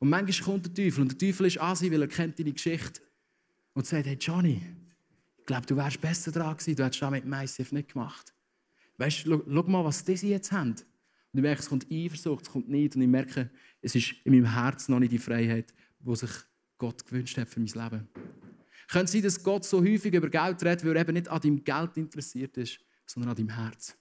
Und 0.00 0.08
manchmal 0.08 0.44
kommt 0.44 0.66
der 0.66 0.74
Teufel 0.74 1.02
und 1.02 1.12
der 1.12 1.18
Teufel 1.18 1.46
ist 1.46 1.58
an 1.58 1.76
sich, 1.76 1.92
weil 1.92 2.02
er 2.02 2.08
kennt 2.08 2.38
deine 2.38 2.52
Geschichte 2.52 3.02
und 3.74 3.86
sagt, 3.86 4.06
hey 4.06 4.16
Johnny, 4.18 4.60
ich 5.38 5.46
glaube, 5.46 5.66
du 5.66 5.76
wärst 5.76 6.00
besser 6.00 6.32
dran 6.32 6.56
gewesen, 6.56 6.74
du 6.74 6.84
hättest 6.84 7.02
das 7.02 7.10
mit 7.10 7.24
ICF 7.24 7.72
nicht 7.72 7.92
gemacht. 7.92 8.34
Weißt 8.96 9.26
du, 9.26 9.42
schau 9.46 9.62
mal, 9.64 9.84
was 9.84 10.04
diese 10.04 10.26
jetzt 10.26 10.50
haben. 10.52 10.70
Und 10.70 11.38
ich 11.38 11.42
merke, 11.42 11.60
es 11.60 11.68
kommt 11.68 11.86
Eifersucht, 11.92 12.46
es 12.46 12.50
kommt 12.50 12.68
nicht 12.68 12.96
und 12.96 13.02
ich 13.02 13.08
merke, 13.08 13.50
es 13.82 13.94
ist 13.94 14.14
in 14.24 14.32
meinem 14.32 14.52
Herzen 14.52 14.92
noch 14.92 15.00
nicht 15.00 15.12
die 15.12 15.18
Freiheit, 15.18 15.72
die 16.00 16.16
sich 16.16 16.30
Gott 16.78 17.04
gewünscht 17.04 17.36
hat 17.36 17.48
für 17.48 17.60
mein 17.60 17.68
Leben. 17.68 18.08
Könnte 18.88 19.12
sein, 19.12 19.22
dass 19.22 19.42
Gott 19.42 19.64
so 19.64 19.80
häufig 19.80 20.12
über 20.12 20.28
Geld 20.28 20.62
redet, 20.64 20.84
weil 20.84 20.96
er 20.96 21.02
eben 21.02 21.12
nicht 21.12 21.28
an 21.28 21.40
deinem 21.40 21.62
Geld 21.62 21.96
interessiert 21.96 22.56
ist, 22.56 22.80
sondern 23.06 23.30
an 23.30 23.36
deinem 23.36 23.50
Herz. 23.50 23.96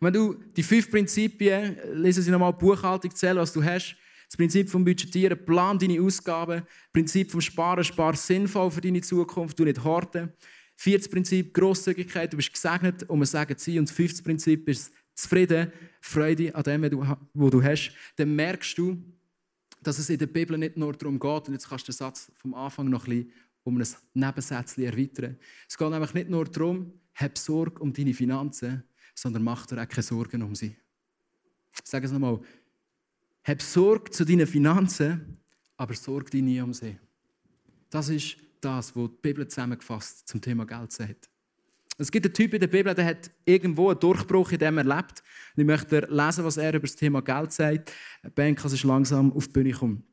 Und 0.00 0.06
wenn 0.06 0.12
du 0.12 0.34
die 0.34 0.62
fünf 0.62 0.90
Prinzipien, 0.90 1.76
lesen 1.94 2.22
Sie 2.22 2.30
nochmal 2.30 2.52
Buchhaltung, 2.52 3.14
zählen, 3.14 3.38
was 3.38 3.52
du 3.52 3.62
hast, 3.62 3.96
das 4.28 4.36
Prinzip 4.36 4.68
vom 4.68 4.84
Budgetieren, 4.84 5.44
plan 5.44 5.78
deine 5.78 6.00
Ausgaben. 6.00 6.60
Das 6.60 6.92
Prinzip 6.92 7.30
vom 7.30 7.40
Sparen, 7.40 7.82
spar 7.82 8.14
sinnvoll 8.14 8.70
für 8.70 8.80
deine 8.80 9.00
Zukunft, 9.00 9.58
du 9.58 9.64
nicht 9.64 9.82
horten. 9.82 10.32
Viertes 10.76 11.08
Prinzip, 11.08 11.54
Grosszügigkeit, 11.54 12.32
du 12.32 12.36
bist 12.36 12.52
gesegnet, 12.52 13.08
um 13.08 13.20
ein 13.20 13.26
Segen 13.26 13.56
zu 13.56 13.70
sein. 13.70 13.80
Und 13.80 13.88
das 13.88 13.96
fünfte 13.96 14.22
Prinzip 14.22 14.68
ist 14.68 14.92
Zufrieden, 15.14 15.72
Freude 16.00 16.54
an 16.54 16.62
dem, 16.62 16.82
was 16.82 17.50
du 17.50 17.62
hast. 17.62 17.92
Dann 18.16 18.36
merkst 18.36 18.78
du, 18.78 19.02
dass 19.82 19.98
es 19.98 20.10
in 20.10 20.18
der 20.18 20.26
Bibel 20.26 20.58
nicht 20.58 20.76
nur 20.76 20.92
darum 20.92 21.18
geht, 21.18 21.48
und 21.48 21.54
jetzt 21.54 21.68
kannst 21.68 21.88
du 21.88 21.92
den 21.92 21.96
Satz 21.96 22.30
vom 22.34 22.54
Anfang 22.54 22.88
noch 22.88 23.06
ein 23.08 23.32
um 23.68 23.78
ein 23.78 23.86
Nebensätzchen 24.14 24.84
erweitern. 24.84 25.36
Es 25.68 25.76
geht 25.76 25.90
nämlich 25.90 26.14
nicht 26.14 26.30
nur 26.30 26.46
darum, 26.46 26.92
hab 27.14 27.36
Sorge 27.36 27.80
um 27.82 27.92
deine 27.92 28.14
Finanzen, 28.14 28.82
sondern 29.14 29.44
mach 29.44 29.66
dir 29.66 29.82
auch 29.82 29.88
keine 29.88 30.02
Sorgen 30.02 30.42
um 30.42 30.54
sie. 30.54 30.74
Sag 31.84 32.02
es 32.04 32.12
nochmal. 32.12 32.40
Hab 33.48 33.62
Sorge 33.62 34.10
zu 34.10 34.26
deinen 34.26 34.46
Finanzen, 34.46 35.38
aber 35.78 35.94
sorge 35.94 36.28
dich 36.28 36.42
nie 36.42 36.60
um 36.60 36.74
sie. 36.74 36.98
Das 37.88 38.10
ist 38.10 38.36
das, 38.60 38.94
was 38.94 39.08
die 39.08 39.16
Bibel 39.22 39.48
zusammengefasst 39.48 40.28
zum 40.28 40.42
Thema 40.42 40.66
Geld 40.66 40.92
sagt. 40.92 41.30
Es 41.96 42.12
gibt 42.12 42.26
einen 42.26 42.34
Typ 42.34 42.52
in 42.52 42.60
der 42.60 42.66
Bibel, 42.66 42.94
der 42.94 43.06
hat 43.06 43.30
irgendwo 43.46 43.88
einen 43.88 44.00
Durchbruch 44.00 44.52
in 44.52 44.58
dem 44.58 44.76
erlebt. 44.76 45.22
Und 45.56 45.62
ich 45.62 45.64
möchte 45.64 46.00
lesen, 46.10 46.44
was 46.44 46.58
er 46.58 46.74
über 46.74 46.86
das 46.86 46.94
Thema 46.94 47.22
Geld 47.22 47.50
sagt. 47.52 47.90
Ben 48.34 48.54
kann 48.54 48.68
sich 48.68 48.84
langsam 48.84 49.32
auf 49.32 49.46
die 49.46 49.52
Bühne 49.54 49.72
kommen. 49.72 50.04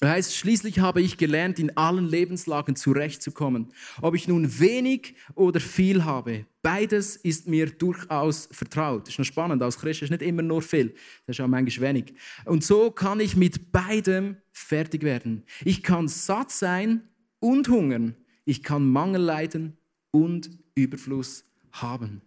Er 0.00 0.10
heißt, 0.10 0.36
schließlich 0.36 0.80
habe 0.80 1.00
ich 1.00 1.16
gelernt, 1.16 1.58
in 1.58 1.74
allen 1.78 2.06
Lebenslagen 2.06 2.76
zurechtzukommen. 2.76 3.72
Ob 4.02 4.14
ich 4.14 4.28
nun 4.28 4.60
wenig 4.60 5.14
oder 5.34 5.58
viel 5.58 6.04
habe, 6.04 6.44
beides 6.64 7.16
ist 7.16 7.46
mir 7.46 7.66
durchaus 7.66 8.48
vertraut. 8.50 9.02
Das 9.02 9.14
ist 9.14 9.18
noch 9.18 9.26
spannend, 9.26 9.62
als 9.62 9.78
Christ 9.78 10.02
ist 10.02 10.10
nicht 10.10 10.22
immer 10.22 10.42
nur 10.42 10.62
viel, 10.62 10.94
das 11.26 11.36
ist 11.36 11.40
auch 11.40 11.46
manchmal 11.46 11.90
wenig. 11.90 12.14
Und 12.46 12.64
so 12.64 12.90
kann 12.90 13.20
ich 13.20 13.36
mit 13.36 13.70
beidem 13.70 14.38
fertig 14.50 15.02
werden. 15.02 15.44
Ich 15.64 15.82
kann 15.82 16.08
satt 16.08 16.50
sein 16.50 17.02
und 17.38 17.68
hungern. 17.68 18.16
Ich 18.46 18.62
kann 18.62 18.88
Mangel 18.88 19.20
leiden 19.20 19.76
und 20.10 20.50
Überfluss 20.74 21.44
haben. 21.72 22.22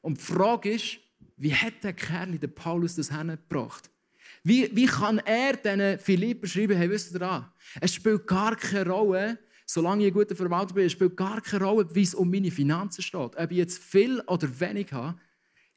Und 0.00 0.18
die 0.18 0.22
Frage 0.22 0.70
ist, 0.70 0.98
wie 1.36 1.54
hat 1.54 1.82
der 1.82 1.94
Kerl, 1.94 2.38
der 2.38 2.48
Paulus, 2.48 2.94
das 2.94 3.16
hingebracht? 3.16 3.90
Wie, 4.44 4.70
wie 4.74 4.86
kann 4.86 5.18
er 5.18 5.56
diesen 5.56 5.98
Philipper 5.98 6.46
schreiben, 6.46 6.76
hey, 6.76 6.88
wisst 6.88 7.14
ihr 7.14 7.22
an? 7.22 7.46
Es 7.80 7.94
spielt 7.94 8.26
gar 8.26 8.54
keine 8.54 8.88
Rolle, 8.88 9.38
solange 9.66 10.02
ich 10.04 10.10
ein 10.10 10.14
guter 10.14 10.36
Verwalter 10.36 10.74
bin, 10.74 10.88
spielt 10.90 11.16
gar 11.16 11.40
keine 11.40 11.64
Rolle, 11.64 11.94
wie 11.94 12.02
es 12.02 12.14
um 12.14 12.30
meine 12.30 12.50
Finanzen 12.50 13.02
steht. 13.02 13.36
Ob 13.36 13.50
ich 13.50 13.56
jetzt 13.56 13.78
viel 13.78 14.20
oder 14.26 14.48
wenig 14.60 14.92
habe, 14.92 15.18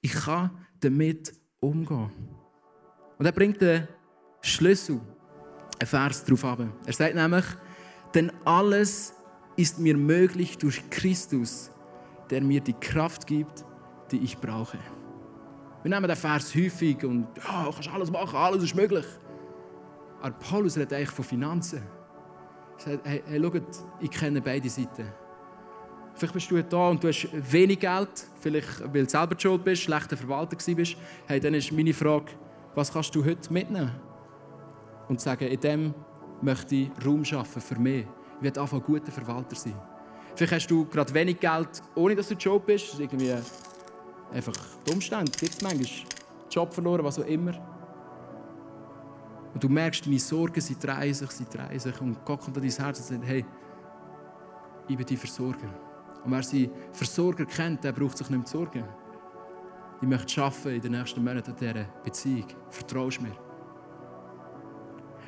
ich 0.02 0.14
kann 0.14 0.52
damit 0.80 1.34
umgehen. 1.60 2.12
Und 3.18 3.26
er 3.26 3.32
bringt 3.32 3.62
den 3.62 3.88
Schlüssel, 4.42 5.00
einen 5.80 5.88
Vers 5.88 6.24
darauf 6.24 6.46
ab. 6.46 6.60
Er 6.86 6.94
sagt 6.94 7.16
nämlich, 7.16 7.46
Denn 8.14 8.32
alles 8.46 9.14
ist 9.56 9.80
mir 9.80 9.96
möglich 9.96 10.58
durch 10.58 10.90
Christus, 10.90 11.72
der 12.30 12.42
mir 12.42 12.62
die 12.62 12.74
Kraft 12.74 13.28
gibt, 13.28 13.66
die 14.12 14.20
ich 14.20 14.38
brauche. 14.38 14.78
Wir 15.84 15.90
nehmen 15.90 16.08
den 16.08 16.18
Vers 16.18 16.54
häufig 16.56 17.04
und 17.04 17.28
ja, 17.38 17.66
du 17.66 17.72
kannst 17.72 17.90
alles 17.90 18.12
machen, 18.12 18.36
alles 18.36 18.64
ist 18.64 18.76
möglich. 18.76 19.06
Aber 20.22 20.36
Paulus 20.38 20.78
redet 20.78 20.94
eigentlich 20.94 21.12
von 21.12 21.26
Finanzen. 21.26 21.84
Sagt, 22.78 23.06
hey, 23.06 23.24
hey 23.26 23.42
schaut, 23.42 23.64
ich 24.02 24.12
kenne 24.12 24.42
beide 24.42 24.70
Seiten. 24.70 25.08
Vielleicht 26.16 26.34
bist 26.34 26.52
du 26.52 26.64
da 26.64 26.90
und 26.90 27.04
du 27.04 27.10
hast 27.10 27.28
wenig 27.52 27.80
Geld, 27.80 28.28
vielleicht 28.40 28.82
weil 28.94 29.04
du 29.04 29.10
selber 29.10 29.36
schuld 29.38 29.64
bist, 29.66 29.82
schlechter 29.82 30.16
Verwalter 30.16 30.56
bist. 30.56 30.96
Hey, 31.28 31.40
dann 31.40 31.54
ist 31.54 31.72
meine 31.74 31.94
Frage, 31.94 32.32
was 32.74 32.92
kannst 32.92 33.14
du 33.16 33.24
heute 33.24 33.52
mitnehmen? 33.52 33.92
Und 35.10 35.20
sagen, 35.20 35.48
in 35.48 35.60
dem 35.60 35.94
möchte 36.42 36.76
ich 36.76 36.90
Raum 37.06 37.24
schaffen 37.26 37.62
für 37.62 37.78
mich. 37.78 38.06
Ich 38.38 38.44
werde 38.44 38.62
einfach 38.62 38.78
ein 38.78 38.84
guter 38.84 39.12
Verwalter 39.12 39.56
sein. 39.56 39.76
Vielleicht 40.36 40.54
hast 40.54 40.68
du 40.68 40.86
gerade 40.86 41.14
wenig 41.14 41.40
Geld, 41.40 41.82
ohne 41.96 42.16
dass 42.16 42.30
du 42.30 42.36
Job 42.36 42.66
bist. 42.66 42.88
Das 42.88 42.94
ist 42.96 43.00
irgendwie 43.00 43.34
einfach 44.34 44.54
die 44.86 44.94
Umstände. 44.94 45.32
Gibt 45.32 45.54
es 45.54 45.62
manchmal 45.62 45.90
Job 46.50 46.74
verloren, 46.74 47.04
was 47.04 47.20
auch 47.20 47.26
immer. 47.26 47.54
Und 49.56 49.64
du 49.64 49.70
merkst, 49.70 50.06
deine 50.06 50.20
Sorgen, 50.20 50.60
sie 50.60 50.78
drehen 50.78 51.14
sich, 51.14 51.32
sie 51.32 51.46
drehen 51.46 51.80
sich. 51.80 52.02
Und 52.02 52.26
Gott 52.26 52.42
kommt 52.42 52.58
an 52.58 52.64
dein 52.64 52.72
Herz 52.72 53.00
und 53.00 53.06
sagt, 53.06 53.26
hey, 53.26 53.46
ich 54.86 54.98
bin 54.98 55.06
dein 55.06 55.18
Versorger. 55.18 55.70
Und 56.26 56.32
wer 56.32 56.44
seinen 56.44 56.72
Versorger 56.92 57.46
kennt, 57.46 57.82
der 57.82 57.94
braucht 57.94 58.18
sich 58.18 58.30
nicht 58.30 58.38
mehr 58.38 58.46
zu 58.46 58.58
sorgen. 58.58 58.84
Ich 60.02 60.08
möchte 60.10 60.42
arbeiten 60.42 60.76
in 60.76 60.82
den 60.82 60.92
nächsten 60.92 61.24
Monaten 61.24 61.52
an 61.52 61.58
dieser 61.58 61.86
Beziehung. 62.04 62.48
Vertraust 62.70 63.22
mir. 63.22 63.32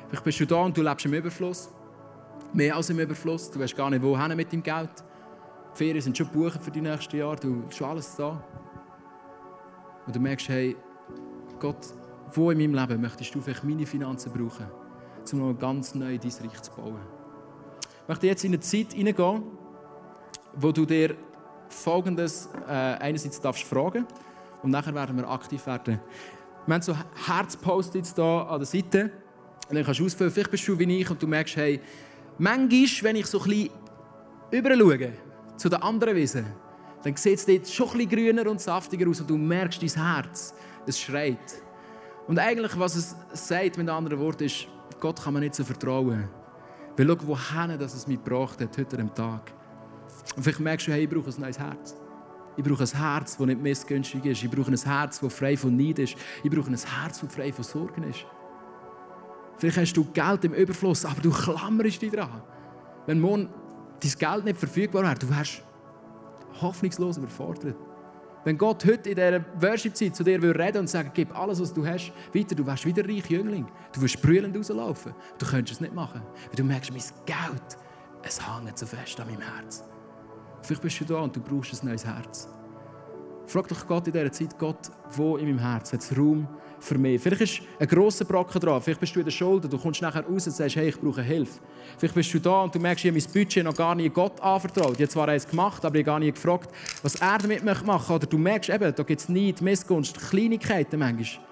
Vielleicht 0.08 0.24
bist 0.24 0.40
du 0.40 0.46
da 0.46 0.62
und 0.62 0.76
du 0.76 0.82
lebst 0.82 1.06
im 1.06 1.14
Überfluss. 1.14 1.72
Mehr 2.52 2.76
als 2.76 2.90
im 2.90 2.98
Überfluss. 2.98 3.50
Du 3.50 3.58
weißt 3.58 3.74
gar 3.74 3.88
nicht, 3.88 4.02
wohin 4.02 4.36
mit 4.36 4.52
deinem 4.52 4.62
Geld. 4.62 4.90
Die 5.72 5.78
Ferien 5.78 6.02
sind 6.02 6.18
schon 6.18 6.30
gebucht 6.30 6.62
für 6.62 6.70
die 6.70 6.82
nächsten 6.82 7.16
Jahre. 7.16 7.36
Du 7.36 7.64
hast 7.66 7.80
alles 7.80 8.14
da. 8.14 8.44
Und 10.06 10.14
du 10.14 10.20
merkst, 10.20 10.50
hey, 10.50 10.76
Gott, 11.58 11.94
wo 12.32 12.50
in 12.50 12.58
meinem 12.58 12.74
Leben 12.74 13.00
möchtest 13.00 13.34
du 13.34 13.40
vielleicht 13.40 13.64
meine 13.64 13.86
Finanzen 13.86 14.32
brauchen, 14.32 14.66
um 15.32 15.38
noch 15.38 15.58
ganz 15.58 15.94
neu 15.94 16.18
dein 16.18 16.30
Reich 16.30 16.62
zu 16.62 16.70
bauen? 16.72 17.00
Ich 18.02 18.08
möchte 18.08 18.26
jetzt 18.26 18.44
in 18.44 18.52
eine 18.52 18.60
Zeit 18.60 18.92
hineingehen, 18.92 19.42
wo 20.54 20.72
du 20.72 20.84
dir 20.84 21.14
Folgendes 21.68 22.48
äh, 22.66 22.72
einerseits 22.72 23.40
darfst 23.40 23.64
fragen 23.64 24.06
und 24.62 24.70
nachher 24.70 24.94
werden 24.94 25.16
wir 25.16 25.28
aktiv 25.28 25.66
werden. 25.66 26.00
Wir 26.66 26.74
haben 26.74 26.82
so 26.82 26.96
Herzpost-its 27.26 28.14
hier 28.14 28.24
an 28.24 28.58
der 28.58 28.66
Seite 28.66 29.10
und 29.68 29.74
dann 29.74 29.84
kannst 29.84 30.00
du 30.00 30.06
ausfüllen, 30.06 30.32
vielleicht 30.32 30.50
bist 30.50 30.66
du 30.66 30.78
wie 30.78 31.00
ich 31.00 31.10
und 31.10 31.22
du 31.22 31.26
merkst, 31.26 31.56
hey, 31.56 31.80
manchmal, 32.38 32.86
wenn 33.02 33.16
ich 33.16 33.26
so 33.26 33.40
ein 33.40 33.48
bisschen 33.48 33.70
überschaue 34.50 35.12
zu 35.56 35.68
den 35.68 35.82
anderen 35.82 36.16
Wiesen, 36.16 36.46
dann 37.02 37.16
sieht 37.16 37.38
es 37.38 37.46
dort 37.46 37.68
schon 37.68 37.88
ein 37.88 37.98
bisschen 37.98 38.10
grüner 38.10 38.50
und 38.50 38.60
saftiger 38.60 39.08
aus 39.08 39.20
und 39.20 39.30
du 39.30 39.36
merkst, 39.36 39.82
dein 39.82 40.04
Herz, 40.04 40.54
es 40.86 40.98
schreit. 40.98 41.62
Und 42.28 42.38
eigentlich, 42.38 42.78
was 42.78 42.94
es 42.94 43.16
sagt 43.32 43.78
mit 43.78 43.88
anderen 43.88 44.18
Worten, 44.20 44.44
ist, 44.44 44.68
Gott 45.00 45.22
kann 45.22 45.32
man 45.32 45.42
nicht 45.42 45.54
so 45.54 45.64
vertrauen. 45.64 46.28
Weil 46.96 47.06
schau, 47.06 47.26
wohin 47.26 47.78
das 47.78 47.94
es 47.94 48.06
mich 48.06 48.22
gebracht 48.22 48.60
hat, 48.60 48.76
heute 48.76 48.98
am 49.00 49.14
Tag. 49.14 49.50
Und 50.36 50.42
vielleicht 50.42 50.60
merkst 50.60 50.86
du, 50.86 50.92
hey, 50.92 51.04
ich 51.04 51.10
brauche 51.10 51.30
ein 51.30 51.40
neues 51.40 51.58
Herz. 51.58 51.96
Ich 52.56 52.62
brauche 52.62 52.82
ein 52.82 52.88
Herz, 52.88 53.36
das 53.38 53.46
nicht 53.46 53.62
missgünstig 53.62 54.24
ist. 54.26 54.42
Ich 54.42 54.50
brauche 54.50 54.70
ein 54.70 54.76
Herz, 54.76 55.20
das 55.20 55.32
frei 55.32 55.56
von 55.56 55.74
Neid 55.74 56.00
ist. 56.00 56.16
Ich 56.42 56.50
brauche 56.50 56.70
ein 56.70 56.76
Herz, 56.76 57.20
das 57.20 57.34
frei 57.34 57.50
von 57.50 57.64
Sorgen 57.64 58.02
ist. 58.02 58.26
Vielleicht 59.56 59.78
hast 59.78 59.92
du 59.94 60.04
Geld 60.04 60.44
im 60.44 60.52
Überfluss, 60.52 61.06
aber 61.06 61.22
du 61.22 61.30
klammerst 61.30 62.02
dich 62.02 62.12
dran. 62.12 62.42
Wenn 63.06 63.20
morgen 63.20 63.48
dein 64.00 64.12
Geld 64.18 64.44
nicht 64.44 64.58
verfügbar 64.58 65.02
wäre, 65.04 65.14
du 65.14 65.30
wärst 65.30 65.62
hoffnungslos 66.60 67.16
überfordert. 67.16 67.87
Wenn 68.44 68.56
Gott 68.56 68.84
heute 68.84 69.10
in 69.10 69.16
dieser 69.16 69.44
Worship-Zeit 69.60 70.14
zu 70.14 70.22
dir 70.22 70.42
reden 70.42 70.78
und 70.78 70.88
sagen, 70.88 71.10
gib 71.12 71.36
alles, 71.36 71.60
was 71.60 71.72
du 71.72 71.86
hast, 71.86 72.12
weiter, 72.32 72.54
du 72.54 72.64
wärst 72.64 72.86
wieder 72.86 73.04
reich 73.04 73.28
Jüngling. 73.28 73.66
Du 73.92 74.00
wirst 74.00 74.22
brüllend 74.22 74.56
rauslaufen. 74.56 75.14
Du 75.38 75.46
könntest 75.46 75.76
es 75.76 75.80
nicht 75.80 75.94
machen. 75.94 76.22
Weil 76.22 76.56
du 76.56 76.64
merkst, 76.64 76.90
mein 76.92 77.02
Geld, 77.26 77.76
es 78.22 78.40
hängt 78.40 78.78
so 78.78 78.86
fest 78.86 79.20
an 79.20 79.26
meinem 79.26 79.40
Herz. 79.40 79.84
Vielleicht 80.62 80.82
bist 80.82 81.00
du 81.00 81.04
da 81.04 81.20
und 81.20 81.34
du 81.34 81.40
brauchst 81.40 81.82
ein 81.82 81.88
neues 81.88 82.04
Herz. 82.04 82.48
Frag 83.46 83.66
doch 83.68 83.86
Gott 83.86 84.06
in 84.06 84.12
dieser 84.12 84.30
Zeit, 84.30 84.58
Gott, 84.58 84.90
wo 85.10 85.36
in 85.36 85.46
meinem 85.46 85.58
Herz 85.58 85.92
hat 85.92 86.00
es 86.00 86.16
Raum 86.16 86.46
für 86.80 86.98
mich? 86.98 87.20
Vielleicht 87.20 87.42
ist 87.42 87.60
ein 87.78 87.86
grosser 87.86 88.24
Brocken 88.24 88.60
dran, 88.60 88.80
vielleicht 88.80 89.00
bist 89.00 89.14
du 89.14 89.20
in 89.20 89.24
der 89.24 89.32
Schulter, 89.32 89.68
du 89.68 89.78
kommst 89.78 90.02
nachher 90.02 90.24
raus 90.24 90.46
und 90.46 90.52
sagst, 90.52 90.76
hey, 90.76 90.88
ich 90.88 91.00
brauche 91.00 91.22
Hilfe. 91.22 91.60
Vielleicht 91.96 92.14
bist 92.14 92.32
du 92.34 92.38
da 92.38 92.62
und 92.62 92.74
du 92.74 92.78
merkst, 92.78 93.04
ich 93.04 93.10
habe 93.10 93.20
mein 93.20 93.32
Budget 93.32 93.64
noch 93.64 93.74
gar 93.74 93.94
nie 93.94 94.08
Gott 94.08 94.40
anvertraut. 94.40 94.92
Ich 94.92 95.00
habe 95.00 95.08
zwar 95.08 95.28
eins 95.28 95.46
gemacht, 95.46 95.84
aber 95.84 95.94
ich 95.96 96.00
habe 96.00 96.12
gar 96.12 96.18
nie 96.18 96.32
gefragt, 96.32 96.70
was 97.02 97.16
er 97.16 97.38
damit 97.38 97.64
machen 97.64 97.86
möchte. 97.86 98.12
Oder 98.12 98.26
du 98.26 98.38
merkst 98.38 98.70
eben, 98.70 98.94
da 98.94 99.02
gibt 99.02 99.20
es 99.20 99.28
Neid, 99.28 99.60
Missgunst, 99.60 100.18
Kleinigkeiten 100.18 100.98
manchmal. 100.98 101.44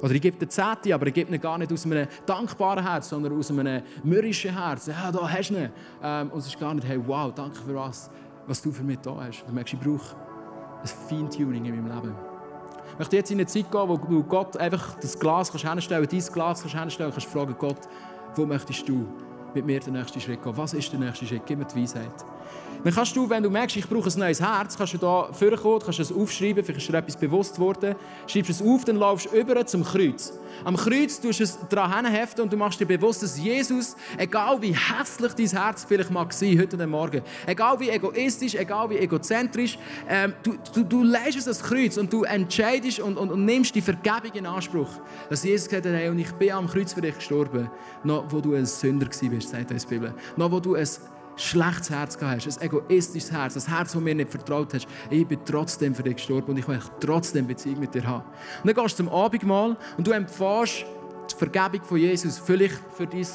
Oder 0.00 0.14
ich 0.14 0.20
gebe 0.20 0.36
dir 0.36 0.48
Zehnte, 0.48 0.92
aber 0.92 1.06
ich 1.06 1.14
gebe 1.14 1.32
ihn 1.32 1.40
gar 1.40 1.56
nicht 1.58 1.72
aus 1.72 1.86
einem 1.86 2.08
dankbaren 2.26 2.84
Herz, 2.84 3.08
sondern 3.08 3.38
aus 3.38 3.50
einem 3.50 3.82
mürrischen 4.02 4.52
Herz. 4.52 4.86
Ja, 4.86 5.12
da 5.12 5.30
hast 5.30 5.50
du 5.50 5.54
ihn. 5.54 5.70
Ähm, 6.02 6.30
und 6.30 6.40
es 6.40 6.48
ist 6.48 6.58
gar 6.58 6.74
nicht, 6.74 6.88
hey, 6.88 7.00
wow, 7.06 7.32
danke 7.32 7.56
für 7.56 7.74
was 7.74 8.10
was 8.46 8.62
du 8.62 8.72
für 8.72 8.82
mich 8.82 8.98
da 8.98 9.16
hast. 9.20 9.44
Du 9.46 9.52
merkst, 9.52 9.74
ich 9.74 9.80
brauche 9.80 10.16
ein 10.82 10.86
Feintuning 10.86 11.64
in 11.64 11.84
meinem 11.84 11.94
Leben. 11.94 12.31
Ich 12.92 12.98
möchte 12.98 13.16
jetzt 13.16 13.30
in 13.30 13.38
eine 13.38 13.46
Zeit 13.46 13.70
gehen, 13.70 13.88
wo 13.88 13.96
du 13.96 14.22
Gott 14.22 14.56
einfach 14.56 14.94
das 15.00 15.18
Glas 15.18 15.50
kannst 15.50 15.66
hinstellen 15.66 16.06
kannst, 16.08 16.28
dein 16.28 16.34
Glas 16.34 16.60
kannst 16.60 16.78
hinstellen 16.78 17.10
kannst, 17.10 17.26
fragen, 17.26 17.56
Gott, 17.58 17.80
wo 18.36 18.44
möchtest 18.44 18.86
du 18.88 19.06
mit 19.54 19.64
mir 19.64 19.80
den 19.80 19.94
nächsten 19.94 20.20
Schritt 20.20 20.42
gehen? 20.42 20.56
Was 20.56 20.74
ist 20.74 20.92
der 20.92 21.00
nächste 21.00 21.26
Schritt? 21.26 21.42
Gib 21.46 21.58
mir 21.58 21.64
die 21.64 21.82
Weisheit. 21.82 22.12
Dann 22.84 22.92
kannst 22.92 23.14
du, 23.14 23.30
wenn 23.30 23.42
du 23.42 23.50
merkst, 23.50 23.76
ich 23.76 23.88
brauche 23.88 24.08
ein 24.08 24.18
neues 24.18 24.40
Herz, 24.40 24.76
kannst 24.76 24.94
du 24.94 24.98
da 24.98 25.32
vorkommen, 25.32 25.80
kannst 25.84 26.00
du 26.00 26.02
es 26.02 26.12
aufschreiben, 26.12 26.64
vielleicht 26.64 26.82
ist 26.82 26.92
dir 26.92 26.98
etwas 26.98 27.16
bewusst 27.16 27.58
worden, 27.58 27.94
schreibst 28.26 28.50
es 28.50 28.62
auf, 28.62 28.84
dann 28.84 28.96
laufst 28.96 29.26
du 29.32 29.36
über 29.36 29.64
zum 29.66 29.84
Kreuz. 29.84 30.32
Am 30.64 30.76
Kreuz 30.76 31.20
tust 31.20 31.38
du 31.38 31.44
es 31.44 31.58
daran 31.68 32.06
heften 32.06 32.42
und 32.42 32.52
du 32.52 32.56
machst 32.56 32.80
dir 32.80 32.86
bewusst, 32.86 33.22
dass 33.22 33.38
Jesus, 33.38 33.96
egal 34.18 34.60
wie 34.60 34.74
hässlich 34.74 35.32
dein 35.34 35.62
Herz 35.62 35.84
vielleicht 35.88 36.10
mag 36.10 36.32
sein 36.32 36.58
heute 36.58 36.76
und 36.76 36.90
Morgen, 36.90 37.22
egal 37.46 37.78
wie 37.78 37.88
egoistisch, 37.88 38.54
egal 38.54 38.90
wie 38.90 38.98
egozentrisch, 38.98 39.78
ähm, 40.08 40.34
du, 40.42 40.54
du, 40.74 40.82
du 40.82 41.04
leist 41.04 41.46
das 41.46 41.62
Kreuz 41.62 41.96
und 41.96 42.12
du 42.12 42.24
entscheidest 42.24 43.00
und, 43.00 43.16
und, 43.16 43.30
und, 43.30 43.44
nimmst 43.44 43.74
die 43.74 43.80
Vergebung 43.80 44.32
in 44.34 44.46
Anspruch. 44.46 44.90
Dass 45.30 45.44
Jesus 45.44 45.68
gesagt 45.68 45.86
hat, 45.86 45.92
hey, 45.94 46.08
und 46.08 46.18
ich 46.18 46.32
bin 46.32 46.50
am 46.50 46.66
Kreuz 46.66 46.92
für 46.92 47.00
dich 47.00 47.14
gestorben, 47.14 47.70
noch 48.02 48.24
wo 48.30 48.40
du 48.40 48.54
ein 48.54 48.66
Sünder 48.66 49.06
warst, 49.06 49.48
sagt 49.50 49.70
uns 49.70 49.86
die 49.86 49.94
Bibel. 49.94 50.14
Noch 50.36 50.50
wo 50.50 50.60
du 50.60 50.74
ein 50.74 50.88
schlechtes 51.36 51.90
Herz 51.90 52.18
gehabt 52.18 52.46
hast, 52.46 52.58
ein 52.58 52.66
egoistisches 52.66 53.32
Herz, 53.32 53.56
ein 53.56 53.74
Herz, 53.74 53.92
das 53.92 54.00
mir 54.00 54.14
nicht 54.14 54.30
vertraut 54.30 54.74
hast, 54.74 54.86
ich 55.10 55.26
bin 55.26 55.38
trotzdem 55.44 55.94
für 55.94 56.02
dich 56.02 56.16
gestorben 56.16 56.50
und 56.50 56.58
ich 56.58 56.68
will 56.68 56.80
trotzdem 57.00 57.46
Beziehung 57.46 57.80
mit 57.80 57.94
dir 57.94 58.06
haben. 58.06 58.24
Und 58.62 58.68
dann 58.68 58.74
gehst 58.74 58.98
du 58.98 59.04
zum 59.04 59.12
Abendmahl 59.12 59.76
und 59.96 60.06
du 60.06 60.10
empfährst 60.12 60.84
die 61.30 61.36
Vergebung 61.36 61.82
von 61.84 61.98
Jesus, 61.98 62.38
vielleicht 62.38 62.78
für 62.96 63.06
dein 63.06 63.26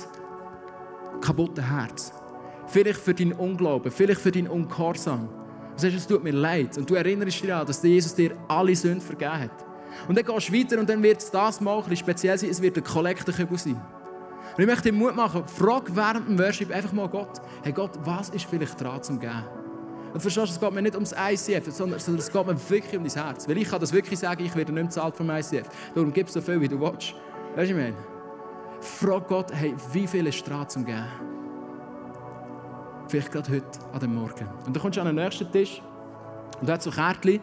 kaputtes 1.22 1.66
Herz, 1.66 2.14
vielleicht 2.68 3.00
für 3.00 3.14
dein 3.14 3.34
Unglauben, 3.34 3.92
vielleicht 3.92 4.22
für 4.22 4.32
dein 4.32 4.48
Ungehorsam. 4.48 5.30
Du 5.76 5.82
sagst, 5.82 5.98
es 5.98 6.08
tut 6.08 6.24
mir 6.24 6.34
leid 6.34 6.78
und 6.78 6.90
du 6.90 6.96
erinnerst 6.96 7.42
dich 7.42 7.48
daran, 7.48 7.68
dass 7.68 7.84
Jesus 7.84 8.14
dir 8.16 8.36
alle 8.48 8.76
Sünden 8.76 9.02
vergeben 9.02 9.42
hat. 9.42 9.66
Und 10.08 10.18
dann 10.18 10.26
gehst 10.26 10.50
du 10.50 10.54
weiter 10.54 10.80
und 10.80 10.90
dann 10.90 11.02
wird 11.02 11.22
es 11.22 11.32
das 11.32 11.62
mal 11.62 11.84
ein 11.84 11.98
speziell 11.98 12.38
sein, 12.38 12.50
es 12.50 12.62
wird 12.62 12.78
ein 12.78 12.84
Kollektenkübel 12.84 13.58
sein. 13.58 13.82
Und 14.58 14.64
ich 14.64 14.68
möchte 14.68 14.92
dir 14.92 14.94
Mut 14.94 15.16
machen, 15.16 15.44
frag 15.46 15.96
während 15.96 16.28
dem 16.28 16.40
Worship 16.40 16.72
einfach 16.72 16.92
mal 16.92 17.08
Gott, 17.08 17.40
hey 17.62 17.72
Gott, 17.72 17.92
was 18.04 18.30
ist 18.30 18.46
vielleicht 18.46 18.82
dran 18.82 19.04
zum 19.04 19.20
Geben? 19.20 19.44
Und 20.12 20.20
verstehst 20.20 20.48
du, 20.48 20.54
es 20.54 20.60
geht 20.60 20.72
mir 20.72 20.82
nicht 20.82 20.96
ums 20.96 21.12
ICF, 21.12 21.72
sondern, 21.72 22.00
sondern 22.00 22.22
es 22.22 22.32
geht 22.32 22.48
mir 22.48 22.70
wirklich 22.70 22.98
um 22.98 23.04
dein 23.04 23.24
Herz. 23.24 23.48
Weil 23.48 23.60
ich 23.60 23.70
kann 23.70 23.80
das 23.80 23.94
wirklich 23.94 24.18
sagen, 24.18 24.44
ich 24.44 24.56
werde 24.56 24.72
nicht 24.72 24.88
bezahlt 24.88 25.16
vom 25.16 25.30
ICF. 25.30 25.68
Darum 25.94 26.12
gib 26.12 26.28
so 26.28 26.42
viel, 26.42 26.60
wie 26.60 26.68
du 26.68 26.80
willst. 26.80 27.14
Weißt 27.56 27.70
du, 27.70 27.76
ich 27.76 27.80
meine? 27.80 27.96
Frag 28.80 29.28
Gott, 29.28 29.54
hey, 29.54 29.76
wie 29.94 30.08
viel 30.08 30.26
ist 30.26 30.42
dran 30.50 30.68
zum 30.68 30.86
Geben? 30.86 31.06
Vielleicht 33.10 33.32
gerade 33.32 33.52
heute, 33.52 33.80
an 33.94 34.00
dem 34.00 34.16
Morgen. 34.16 34.48
Und 34.66 34.76
dann 34.76 34.82
kommst 34.82 34.98
du 34.98 35.02
an 35.02 35.08
den 35.08 35.24
nächsten 35.24 35.52
Tisch 35.52 35.84
und 36.60 36.68
da 36.68 36.74
hat 36.74 36.82
so 36.82 36.90
Kärtchen 36.90 37.40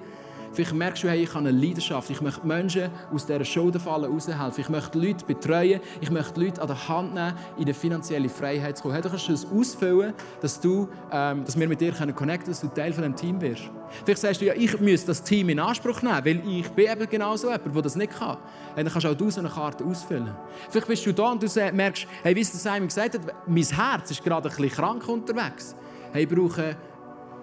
Vielleicht 0.54 0.72
merkst 0.72 1.02
du, 1.02 1.08
hey, 1.08 1.24
ich 1.24 1.34
habe 1.34 1.48
eine 1.48 1.50
Leidenschaft. 1.50 2.08
Ich 2.10 2.20
möchte 2.20 2.46
Menschen 2.46 2.88
aus 3.12 3.26
dieser 3.26 3.44
Schuldenfalle 3.44 4.06
raushelfen. 4.06 4.52
Ich 4.56 4.68
möchte 4.68 4.98
Leute 5.00 5.24
betreuen. 5.24 5.80
Ich 6.00 6.12
möchte 6.12 6.40
Leute 6.40 6.62
an 6.62 6.68
der 6.68 6.88
Hand 6.88 7.12
nehmen, 7.12 7.34
in 7.56 7.64
eine 7.64 7.74
finanzielle 7.74 8.28
Freiheit 8.28 8.76
zu 8.76 8.84
kommen. 8.84 8.94
Hey, 8.94 9.02
du 9.02 9.08
kannst 9.08 9.28
das 9.28 9.44
ausfüllen, 9.46 10.14
dass, 10.40 10.60
du, 10.60 10.88
ähm, 11.10 11.44
dass 11.44 11.58
wir 11.58 11.66
mit 11.66 11.80
dir 11.80 11.90
connecten 11.90 12.14
können, 12.14 12.40
dass 12.46 12.60
du 12.60 12.68
Teil 12.68 12.92
von 12.92 13.02
diesem 13.02 13.16
Team 13.16 13.40
wirst. 13.40 13.68
Vielleicht 14.04 14.20
sagst 14.20 14.40
du, 14.40 14.46
ja, 14.46 14.54
ich 14.54 14.80
muss 14.80 15.04
das 15.04 15.24
Team 15.24 15.48
in 15.48 15.58
Anspruch 15.58 16.02
nehmen, 16.02 16.24
weil 16.24 16.48
ich 16.48 16.68
bin 16.68 16.88
eben 16.88 17.08
genau 17.08 17.36
so 17.36 17.50
jemand, 17.50 17.74
der 17.74 17.82
das 17.82 17.96
nicht 17.96 18.16
kann. 18.16 18.36
Hey, 18.76 18.84
dann 18.84 18.92
kannst 18.92 19.06
auch 19.08 19.14
du 19.14 19.30
so 19.30 19.40
eine 19.40 19.48
Karte 19.48 19.84
ausfüllen. 19.84 20.30
Vielleicht 20.70 20.86
bist 20.86 21.04
du 21.04 21.12
da 21.12 21.32
und 21.32 21.42
du 21.42 21.72
merkst, 21.72 22.06
hey, 22.22 22.36
wie 22.36 22.40
es 22.40 22.52
Simon 22.52 22.86
gesagt 22.86 23.14
hat, 23.14 23.48
mein 23.48 23.64
Herz 23.64 24.12
ist 24.12 24.22
gerade 24.22 24.48
ein 24.48 24.54
bisschen 24.54 24.70
krank 24.70 25.08
unterwegs. 25.08 25.74
Hey, 26.12 26.22
ich 26.22 26.28
brauche, 26.28 26.76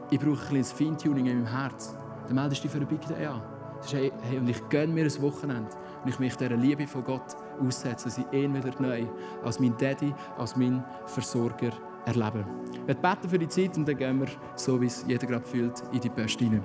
ich 0.10 0.18
brauche 0.18 0.48
ein 0.48 0.58
bisschen 0.62 0.78
Feintuning 0.78 1.26
in 1.26 1.44
meinem 1.44 1.52
Herz 1.52 1.96
dann 2.32 2.44
meldest 2.44 2.64
du 2.64 2.68
dich 2.68 2.72
für 2.72 2.78
eine 2.78 2.86
Big 2.86 3.06
Day 3.08 3.26
an. 3.26 3.42
Sagst, 3.82 3.94
hey, 3.94 4.12
hey, 4.30 4.38
und 4.38 4.48
ich 4.48 4.70
gönne 4.70 4.94
mir 4.94 5.04
ein 5.04 5.22
Wochenende 5.22 5.70
und 6.04 6.10
ich 6.10 6.20
möchte 6.20 6.48
dieser 6.48 6.62
Liebe 6.62 6.88
von 6.88 7.04
Gott 7.04 7.36
aussetzen, 7.60 8.06
dass 8.06 8.18
ich 8.18 8.26
ihn 8.32 8.54
wieder 8.54 8.72
neu 8.80 9.06
als 9.44 9.60
mein 9.60 9.76
Daddy, 9.78 10.14
als 10.38 10.56
mein 10.56 10.84
Versorger 11.08 11.72
erleben. 12.06 12.46
Wir 12.86 12.96
beten 12.96 13.28
für 13.30 13.38
die 13.38 13.48
Zeit 13.48 13.76
und 13.76 13.88
dann 13.88 13.98
gehen 13.98 14.20
wir, 14.20 14.28
so 14.56 14.80
wie 14.80 14.86
es 14.86 15.04
jeder 15.08 15.28
gerade 15.28 15.46
fühlt, 15.46 15.84
in 15.92 16.00
die 16.00 16.10
Post 16.10 16.42
rein. 16.42 16.64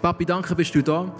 Papi, 0.00 0.24
danke, 0.24 0.54
bist 0.54 0.74
du 0.74 0.82
da. 0.82 1.12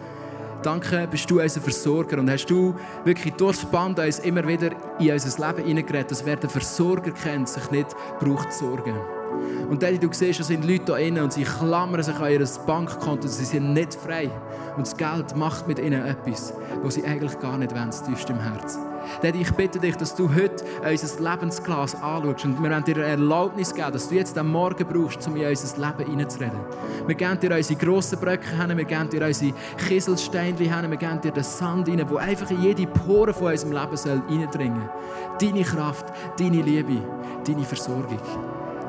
Danke, 0.63 1.09
bist 1.11 1.29
du 1.29 1.41
unser 1.41 1.61
Versorger 1.61 2.21
und 2.21 2.31
hast 2.31 2.47
du 2.47 2.77
wirklich 3.05 3.35
durchs 3.35 3.65
Band 3.65 3.99
uns 3.99 4.21
immer 4.21 4.47
wieder 4.47 4.71
in 5.01 5.11
unser 5.11 5.49
Leben 5.49 5.67
hineingeredet, 5.67 6.13
dass 6.13 6.25
wer 6.25 6.37
den 6.37 6.51
Versorger 6.51 7.11
kennt, 7.11 7.49
sich 7.49 7.69
nicht 7.73 7.97
braucht 8.21 8.53
zu 8.53 8.67
sorgen. 8.67 9.22
Und 9.69 9.83
dann, 9.83 9.99
du 9.99 10.09
siehst, 10.13 10.41
da 10.41 10.45
sind 10.45 10.65
Leute 10.65 10.85
da 11.15 11.23
und 11.23 11.33
sie 11.33 11.45
klammern 11.45 12.03
sich 12.03 12.17
an 12.17 12.31
ihr 12.31 12.47
Bankkonto, 12.67 13.29
sie 13.29 13.45
sind 13.45 13.73
nicht 13.73 13.95
frei. 13.95 14.31
Und 14.77 14.87
das 14.87 14.97
Geld 14.97 15.37
macht 15.37 15.69
mit 15.69 15.79
ihnen 15.79 16.05
etwas, 16.05 16.53
was 16.83 16.95
sie 16.95 17.05
eigentlich 17.05 17.39
gar 17.39 17.59
nicht 17.59 17.73
wollen, 17.73 17.91
tiefst 17.91 18.29
im 18.31 18.39
Herz. 18.39 18.79
Daddy, 19.21 19.43
ich 19.43 19.51
bitte 19.53 19.79
dich, 19.79 19.97
dass 19.97 20.15
du 20.15 20.29
heute 20.35 20.65
unser 20.89 21.31
Lebensglas 21.31 21.95
anschaust 21.95 22.45
und 22.45 22.63
wir 22.63 22.71
wollen 22.71 22.85
dir 22.85 22.97
eine 22.97 23.05
Erlaubnis 23.05 23.75
geben, 23.75 23.93
dass 23.93 24.09
du 24.09 24.15
jetzt 24.15 24.37
am 24.39 24.51
Morgen 24.51 24.87
brauchst, 24.87 25.27
um 25.27 25.37
in 25.37 25.47
unser 25.47 25.87
Leben 25.87 26.11
hineinzureden. 26.11 26.59
Wir 27.07 27.15
geben 27.15 27.41
dir 27.41 27.55
unsere 27.55 27.79
grossen 27.79 28.19
Bröcke 28.19 28.57
hin, 28.57 28.77
wir 28.77 28.85
geben 28.85 29.09
dir 29.11 29.27
unsere 29.27 29.53
Kieselsteine 29.89 30.57
hin, 30.57 30.91
wir 30.91 30.97
geben 30.97 31.21
dir 31.21 31.33
den 31.33 31.45
Sand 31.45 31.89
rein, 31.89 31.97
der 31.97 32.17
einfach 32.19 32.51
in 32.51 32.63
jede 32.63 32.87
Pore 32.87 33.35
von 33.35 33.53
unserem 33.53 33.73
Leben 33.73 33.97
soll 33.97 34.23
reindringen 34.29 34.83
soll. 34.83 35.53
Deine 35.53 35.65
Kraft, 35.65 36.07
deine 36.39 36.63
Liebe, 36.63 36.99
deine 37.47 37.65
Versorgung. 37.65 38.21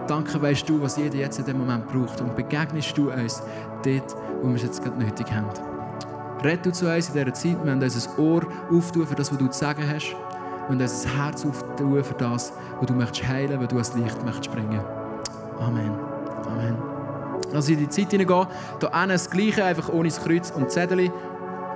Danke, 0.07 0.41
weißt 0.41 0.67
du, 0.67 0.81
was 0.81 0.97
jeder 0.97 1.15
jetzt 1.15 1.39
in 1.39 1.45
dem 1.45 1.59
Moment 1.59 1.87
braucht 1.87 2.19
und 2.19 2.35
begegnest 2.35 2.97
du 2.97 3.11
uns 3.11 3.41
dort, 3.83 4.15
wo 4.41 4.49
wir 4.49 4.55
es 4.55 4.63
jetzt 4.63 4.83
gerade 4.83 4.97
nötig 4.97 5.31
haben. 5.31 5.47
Red 6.43 6.65
du 6.65 6.73
zu 6.73 6.93
uns 6.93 7.07
in 7.07 7.13
dieser 7.13 7.33
Zeit. 7.33 7.63
Wir 7.63 7.71
haben 7.71 7.81
unser 7.81 8.19
Ohr 8.19 8.41
auftun 8.69 9.07
für 9.07 9.15
das, 9.15 9.31
was 9.31 9.37
du 9.37 9.47
zu 9.47 9.57
sagen 9.57 9.83
hast. 9.87 10.11
Wir 10.11 10.67
haben 10.67 10.81
unser 10.81 11.09
Herz 11.17 11.45
auftun 11.45 12.03
für 12.03 12.13
das, 12.15 12.53
was 12.79 12.85
du 12.85 12.93
möchtest 12.93 13.27
heilen, 13.27 13.59
was 13.61 13.67
du 13.69 13.77
als 13.77 13.95
Licht 13.95 14.25
möchtest 14.25 14.51
bringen. 14.51 14.81
Amen. 15.59 15.91
Amen. 16.47 16.77
Lass 17.53 17.69
in 17.69 17.77
die 17.77 17.87
Zeit 17.87 18.11
hineingehen. 18.11 18.47
Hier 18.79 19.07
das 19.07 19.29
Gleiche, 19.29 19.63
einfach 19.63 19.89
ohne 19.89 20.09
das 20.09 20.21
Kreuz 20.21 20.51
und 20.51 20.69
Zettel. 20.69 21.11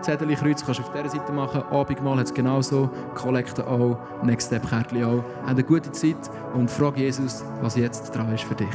Zettel, 0.02 0.36
Kreuz 0.36 0.66
kannst 0.66 0.80
du 0.80 0.84
auf 0.84 0.92
dieser 0.92 1.10
Seite 1.10 1.32
machen. 1.32 1.64
Abendmahl 1.72 2.18
hat 2.18 2.28
es 2.28 2.34
genauso. 2.34 2.90
Kollekte 3.16 3.66
auch. 3.66 3.98
Next 4.24 4.48
Step 4.48 4.68
Kärtchen 4.68 5.04
auch. 5.04 5.24
Habt 5.42 5.50
eine 5.50 5.64
gute 5.64 5.92
Zeit 5.92 6.16
und 6.54 6.70
frag 6.70 6.98
Jesus, 6.98 7.44
was 7.62 7.76
jetzt 7.76 8.16
dran 8.16 8.34
ist 8.34 8.44
für 8.44 8.56
dich. 8.56 8.68